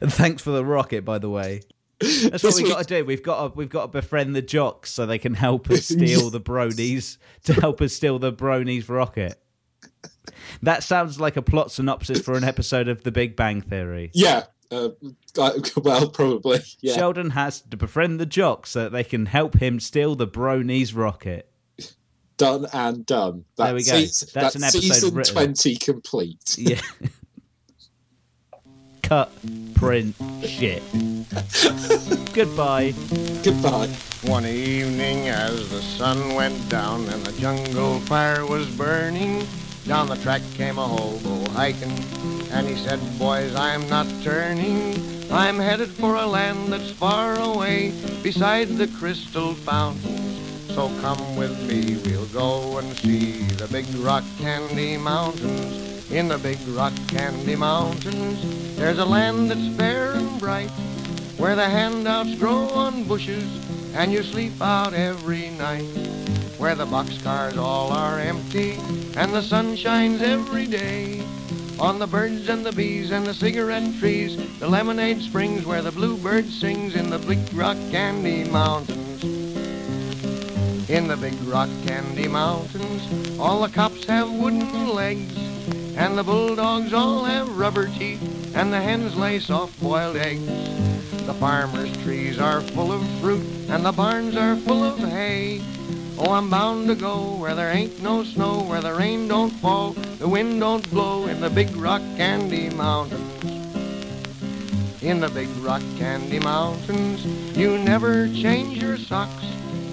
and 0.00 0.12
thanks 0.12 0.42
for 0.42 0.50
the 0.50 0.64
rocket, 0.64 1.04
by 1.04 1.18
the 1.18 1.30
way. 1.30 1.62
That's 2.00 2.42
what 2.42 2.54
we've 2.56 2.68
got 2.68 2.86
to 2.86 2.98
do. 2.98 3.04
We've 3.04 3.22
got 3.22 3.48
to 3.52 3.56
we've 3.56 3.70
got 3.70 3.82
to 3.82 3.88
befriend 3.88 4.34
the 4.36 4.42
jocks 4.42 4.90
so 4.92 5.06
they 5.06 5.18
can 5.18 5.34
help 5.34 5.70
us 5.70 5.84
steal 5.88 6.28
the 6.30 6.40
bronies 6.40 7.16
to 7.44 7.54
help 7.54 7.80
us 7.80 7.94
steal 7.94 8.18
the 8.18 8.32
bronies 8.32 8.88
rocket. 8.88 9.40
That 10.62 10.82
sounds 10.82 11.18
like 11.20 11.36
a 11.36 11.42
plot 11.42 11.70
synopsis 11.70 12.20
for 12.20 12.34
an 12.34 12.44
episode 12.44 12.88
of 12.88 13.02
The 13.04 13.12
Big 13.12 13.36
Bang 13.36 13.60
Theory. 13.62 14.10
Yeah. 14.12 14.44
Uh, 14.70 14.90
well, 15.76 16.08
probably. 16.10 16.60
Yeah. 16.80 16.94
Sheldon 16.94 17.30
has 17.30 17.60
to 17.62 17.76
befriend 17.76 18.18
the 18.20 18.26
jocks 18.26 18.70
so 18.70 18.84
that 18.84 18.92
they 18.92 19.04
can 19.04 19.26
help 19.26 19.56
him 19.56 19.78
steal 19.80 20.14
the 20.14 20.26
bronies 20.26 20.96
rocket. 20.96 21.50
done 22.36 22.66
and 22.72 23.06
done. 23.06 23.44
That's 23.56 23.68
There 23.68 23.74
we 23.74 23.84
go. 23.84 23.92
seas- 24.06 24.32
That's 24.34 24.56
an 24.56 24.64
episode 24.64 24.80
season 24.82 25.14
written. 25.14 25.34
20 25.34 25.76
complete. 25.76 26.56
Yeah. 26.58 26.80
Cut, 29.14 29.30
print, 29.74 30.16
shit. 30.42 30.82
Goodbye. 32.34 32.94
Goodbye. 33.44 33.86
One 34.24 34.44
evening 34.44 35.28
as 35.28 35.70
the 35.70 35.80
sun 35.82 36.34
went 36.34 36.68
down 36.68 37.02
and 37.10 37.24
the 37.24 37.40
jungle 37.40 38.00
fire 38.00 38.44
was 38.44 38.68
burning, 38.76 39.46
down 39.86 40.08
the 40.08 40.16
track 40.16 40.42
came 40.54 40.78
a 40.78 40.88
hobo 40.88 41.48
hiking, 41.52 41.96
and 42.50 42.66
he 42.66 42.74
said, 42.74 42.98
boys, 43.16 43.54
I'm 43.54 43.88
not 43.88 44.08
turning. 44.24 44.98
I'm 45.30 45.60
headed 45.60 45.90
for 45.90 46.16
a 46.16 46.26
land 46.26 46.72
that's 46.72 46.90
far 46.90 47.38
away, 47.38 47.92
beside 48.24 48.66
the 48.66 48.88
crystal 48.98 49.54
fountains. 49.54 50.74
So 50.74 50.90
come 51.00 51.36
with 51.36 51.56
me, 51.68 51.98
we'll 52.04 52.26
go 52.26 52.78
and 52.78 52.96
see 52.96 53.42
the 53.42 53.68
big 53.68 53.86
rock 53.94 54.24
candy 54.40 54.96
mountains. 54.96 55.93
In 56.14 56.28
the 56.28 56.38
big 56.38 56.58
rock 56.68 56.92
candy 57.08 57.56
mountains, 57.56 58.76
there's 58.76 59.00
a 59.00 59.04
land 59.04 59.50
that's 59.50 59.76
fair 59.76 60.12
and 60.12 60.38
bright, 60.38 60.70
where 61.38 61.56
the 61.56 61.68
handouts 61.68 62.36
grow 62.36 62.68
on 62.68 63.02
bushes 63.02 63.42
and 63.96 64.12
you 64.12 64.22
sleep 64.22 64.52
out 64.62 64.94
every 64.94 65.50
night. 65.50 65.82
Where 66.56 66.76
the 66.76 66.86
boxcars 66.86 67.56
all 67.56 67.90
are 67.90 68.20
empty 68.20 68.78
and 69.16 69.34
the 69.34 69.42
sun 69.42 69.74
shines 69.74 70.22
every 70.22 70.66
day. 70.66 71.20
On 71.80 71.98
the 71.98 72.06
birds 72.06 72.48
and 72.48 72.64
the 72.64 72.70
bees 72.70 73.10
and 73.10 73.26
the 73.26 73.34
cigarette 73.34 73.98
trees, 73.98 74.36
the 74.60 74.68
lemonade 74.68 75.20
springs 75.20 75.66
where 75.66 75.82
the 75.82 75.90
bluebird 75.90 76.48
sings 76.48 76.94
in 76.94 77.10
the 77.10 77.18
big 77.18 77.40
rock 77.52 77.76
candy 77.90 78.48
mountains. 78.48 79.24
In 80.88 81.08
the 81.08 81.16
big 81.16 81.34
rock 81.42 81.70
candy 81.84 82.28
mountains, 82.28 83.36
all 83.36 83.62
the 83.62 83.68
cops 83.68 84.04
have 84.04 84.30
wooden 84.30 84.90
legs, 84.90 85.34
and 85.96 86.18
the 86.18 86.24
bulldogs 86.24 86.92
all 86.92 87.24
have 87.24 87.56
rubber 87.56 87.88
teeth, 87.88 88.54
and 88.56 88.72
the 88.72 88.80
hens 88.80 89.16
lay 89.16 89.38
soft-boiled 89.38 90.16
eggs. 90.16 90.46
The 91.26 91.34
farmer's 91.34 91.96
trees 92.02 92.38
are 92.38 92.60
full 92.60 92.92
of 92.92 93.06
fruit, 93.20 93.46
and 93.68 93.84
the 93.84 93.92
barns 93.92 94.36
are 94.36 94.56
full 94.56 94.82
of 94.82 94.98
hay. 94.98 95.62
Oh, 96.18 96.32
I'm 96.32 96.50
bound 96.50 96.88
to 96.88 96.94
go 96.94 97.36
where 97.36 97.54
there 97.54 97.70
ain't 97.70 98.02
no 98.02 98.24
snow, 98.24 98.62
where 98.62 98.80
the 98.80 98.94
rain 98.94 99.26
don't 99.28 99.50
fall, 99.50 99.92
the 99.92 100.28
wind 100.28 100.60
don't 100.60 100.88
blow 100.90 101.26
in 101.26 101.40
the 101.40 101.50
big 101.50 101.74
rock 101.76 102.02
candy 102.16 102.70
mountains. 102.70 103.22
In 105.02 105.20
the 105.20 105.28
big 105.28 105.48
rock 105.56 105.82
candy 105.96 106.38
mountains, 106.38 107.24
you 107.56 107.78
never 107.78 108.28
change 108.28 108.80
your 108.80 108.96
socks, 108.96 109.44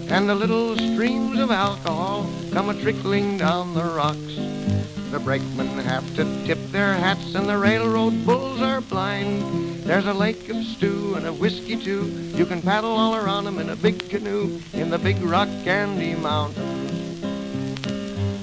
and 0.10 0.30
the 0.30 0.36
little 0.36 0.76
streams 0.76 1.40
of 1.40 1.52
alcohol 1.52 2.30
come 2.52 2.70
a 2.70 2.74
trickling 2.82 3.38
down 3.38 3.74
the 3.74 3.84
rocks. 3.84 4.38
The 5.12 5.20
brakemen 5.20 5.68
have 5.80 6.16
to 6.16 6.24
tip 6.46 6.58
their 6.72 6.94
hats, 6.94 7.36
and 7.36 7.48
the 7.48 7.58
railroad 7.58 8.26
bulls 8.26 8.62
are 8.62 8.80
blind. 8.80 9.84
There's 9.84 10.06
a 10.06 10.14
lake 10.14 10.48
of 10.48 10.64
stew 10.64 11.16
and 11.18 11.26
of 11.26 11.38
whiskey 11.38 11.76
too. 11.76 12.06
You 12.34 12.46
can 12.46 12.62
paddle 12.62 12.92
all 12.92 13.16
around 13.18 13.46
'em 13.46 13.60
in 13.60 13.70
a 13.70 13.76
big 13.76 14.08
canoe 14.08 14.62
in 14.74 14.90
the 14.90 14.98
big 14.98 15.22
rock 15.22 15.50
candy 15.66 16.16
mountains. 16.16 17.22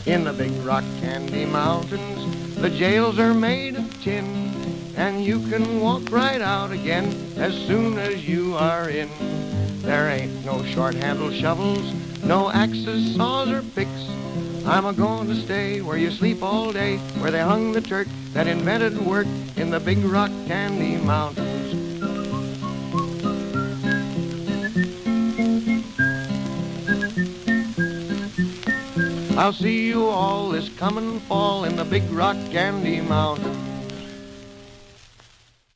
In 0.07 0.25
the 0.25 0.35
big 0.35 0.53
rock 0.63 0.85
candy 1.01 1.47
mountains, 1.47 2.55
the 2.57 2.69
jails 2.69 3.19
are 3.19 3.33
made 3.33 3.77
of 3.77 4.05
tin, 4.05 4.27
and 4.95 5.25
you 5.25 5.41
can 5.49 5.81
walk 5.81 6.03
right 6.11 6.43
out 6.43 6.71
again 6.71 7.15
as 7.39 7.55
soon 7.67 7.99
as 7.99 8.29
you 8.29 8.57
are 8.57 8.91
in. 8.91 9.09
There 9.81 10.11
ain't 10.11 10.45
no 10.45 10.63
short-handled 10.65 11.33
shovels, 11.33 11.95
no 12.23 12.51
axes, 12.51 13.17
saws, 13.17 13.49
or 13.49 13.63
picks. 13.75 14.05
I'm 14.69 14.85
a 14.85 14.93
going 14.93 15.29
to 15.29 15.35
stay 15.35 15.81
where 15.81 15.97
you 15.97 16.11
sleep 16.11 16.43
all 16.43 16.73
day, 16.73 16.99
where 17.21 17.31
they 17.31 17.41
hung 17.41 17.73
the 17.73 17.81
Turk 17.81 18.07
that 18.35 18.47
invented 18.47 18.99
work 18.99 19.27
in 19.57 19.71
the 19.71 19.81
big 19.81 19.97
rock 20.05 20.31
candy 20.47 21.03
mountains. 21.03 21.49
I'll 29.39 29.55
see 29.55 29.87
you 29.87 30.07
all 30.07 30.51
this 30.51 30.69
coming 30.77 31.19
fall 31.21 31.65
in 31.65 31.75
the 31.75 31.87
big 31.87 32.03
rock 32.11 32.37
candy 32.51 33.01
mountains. 33.01 33.68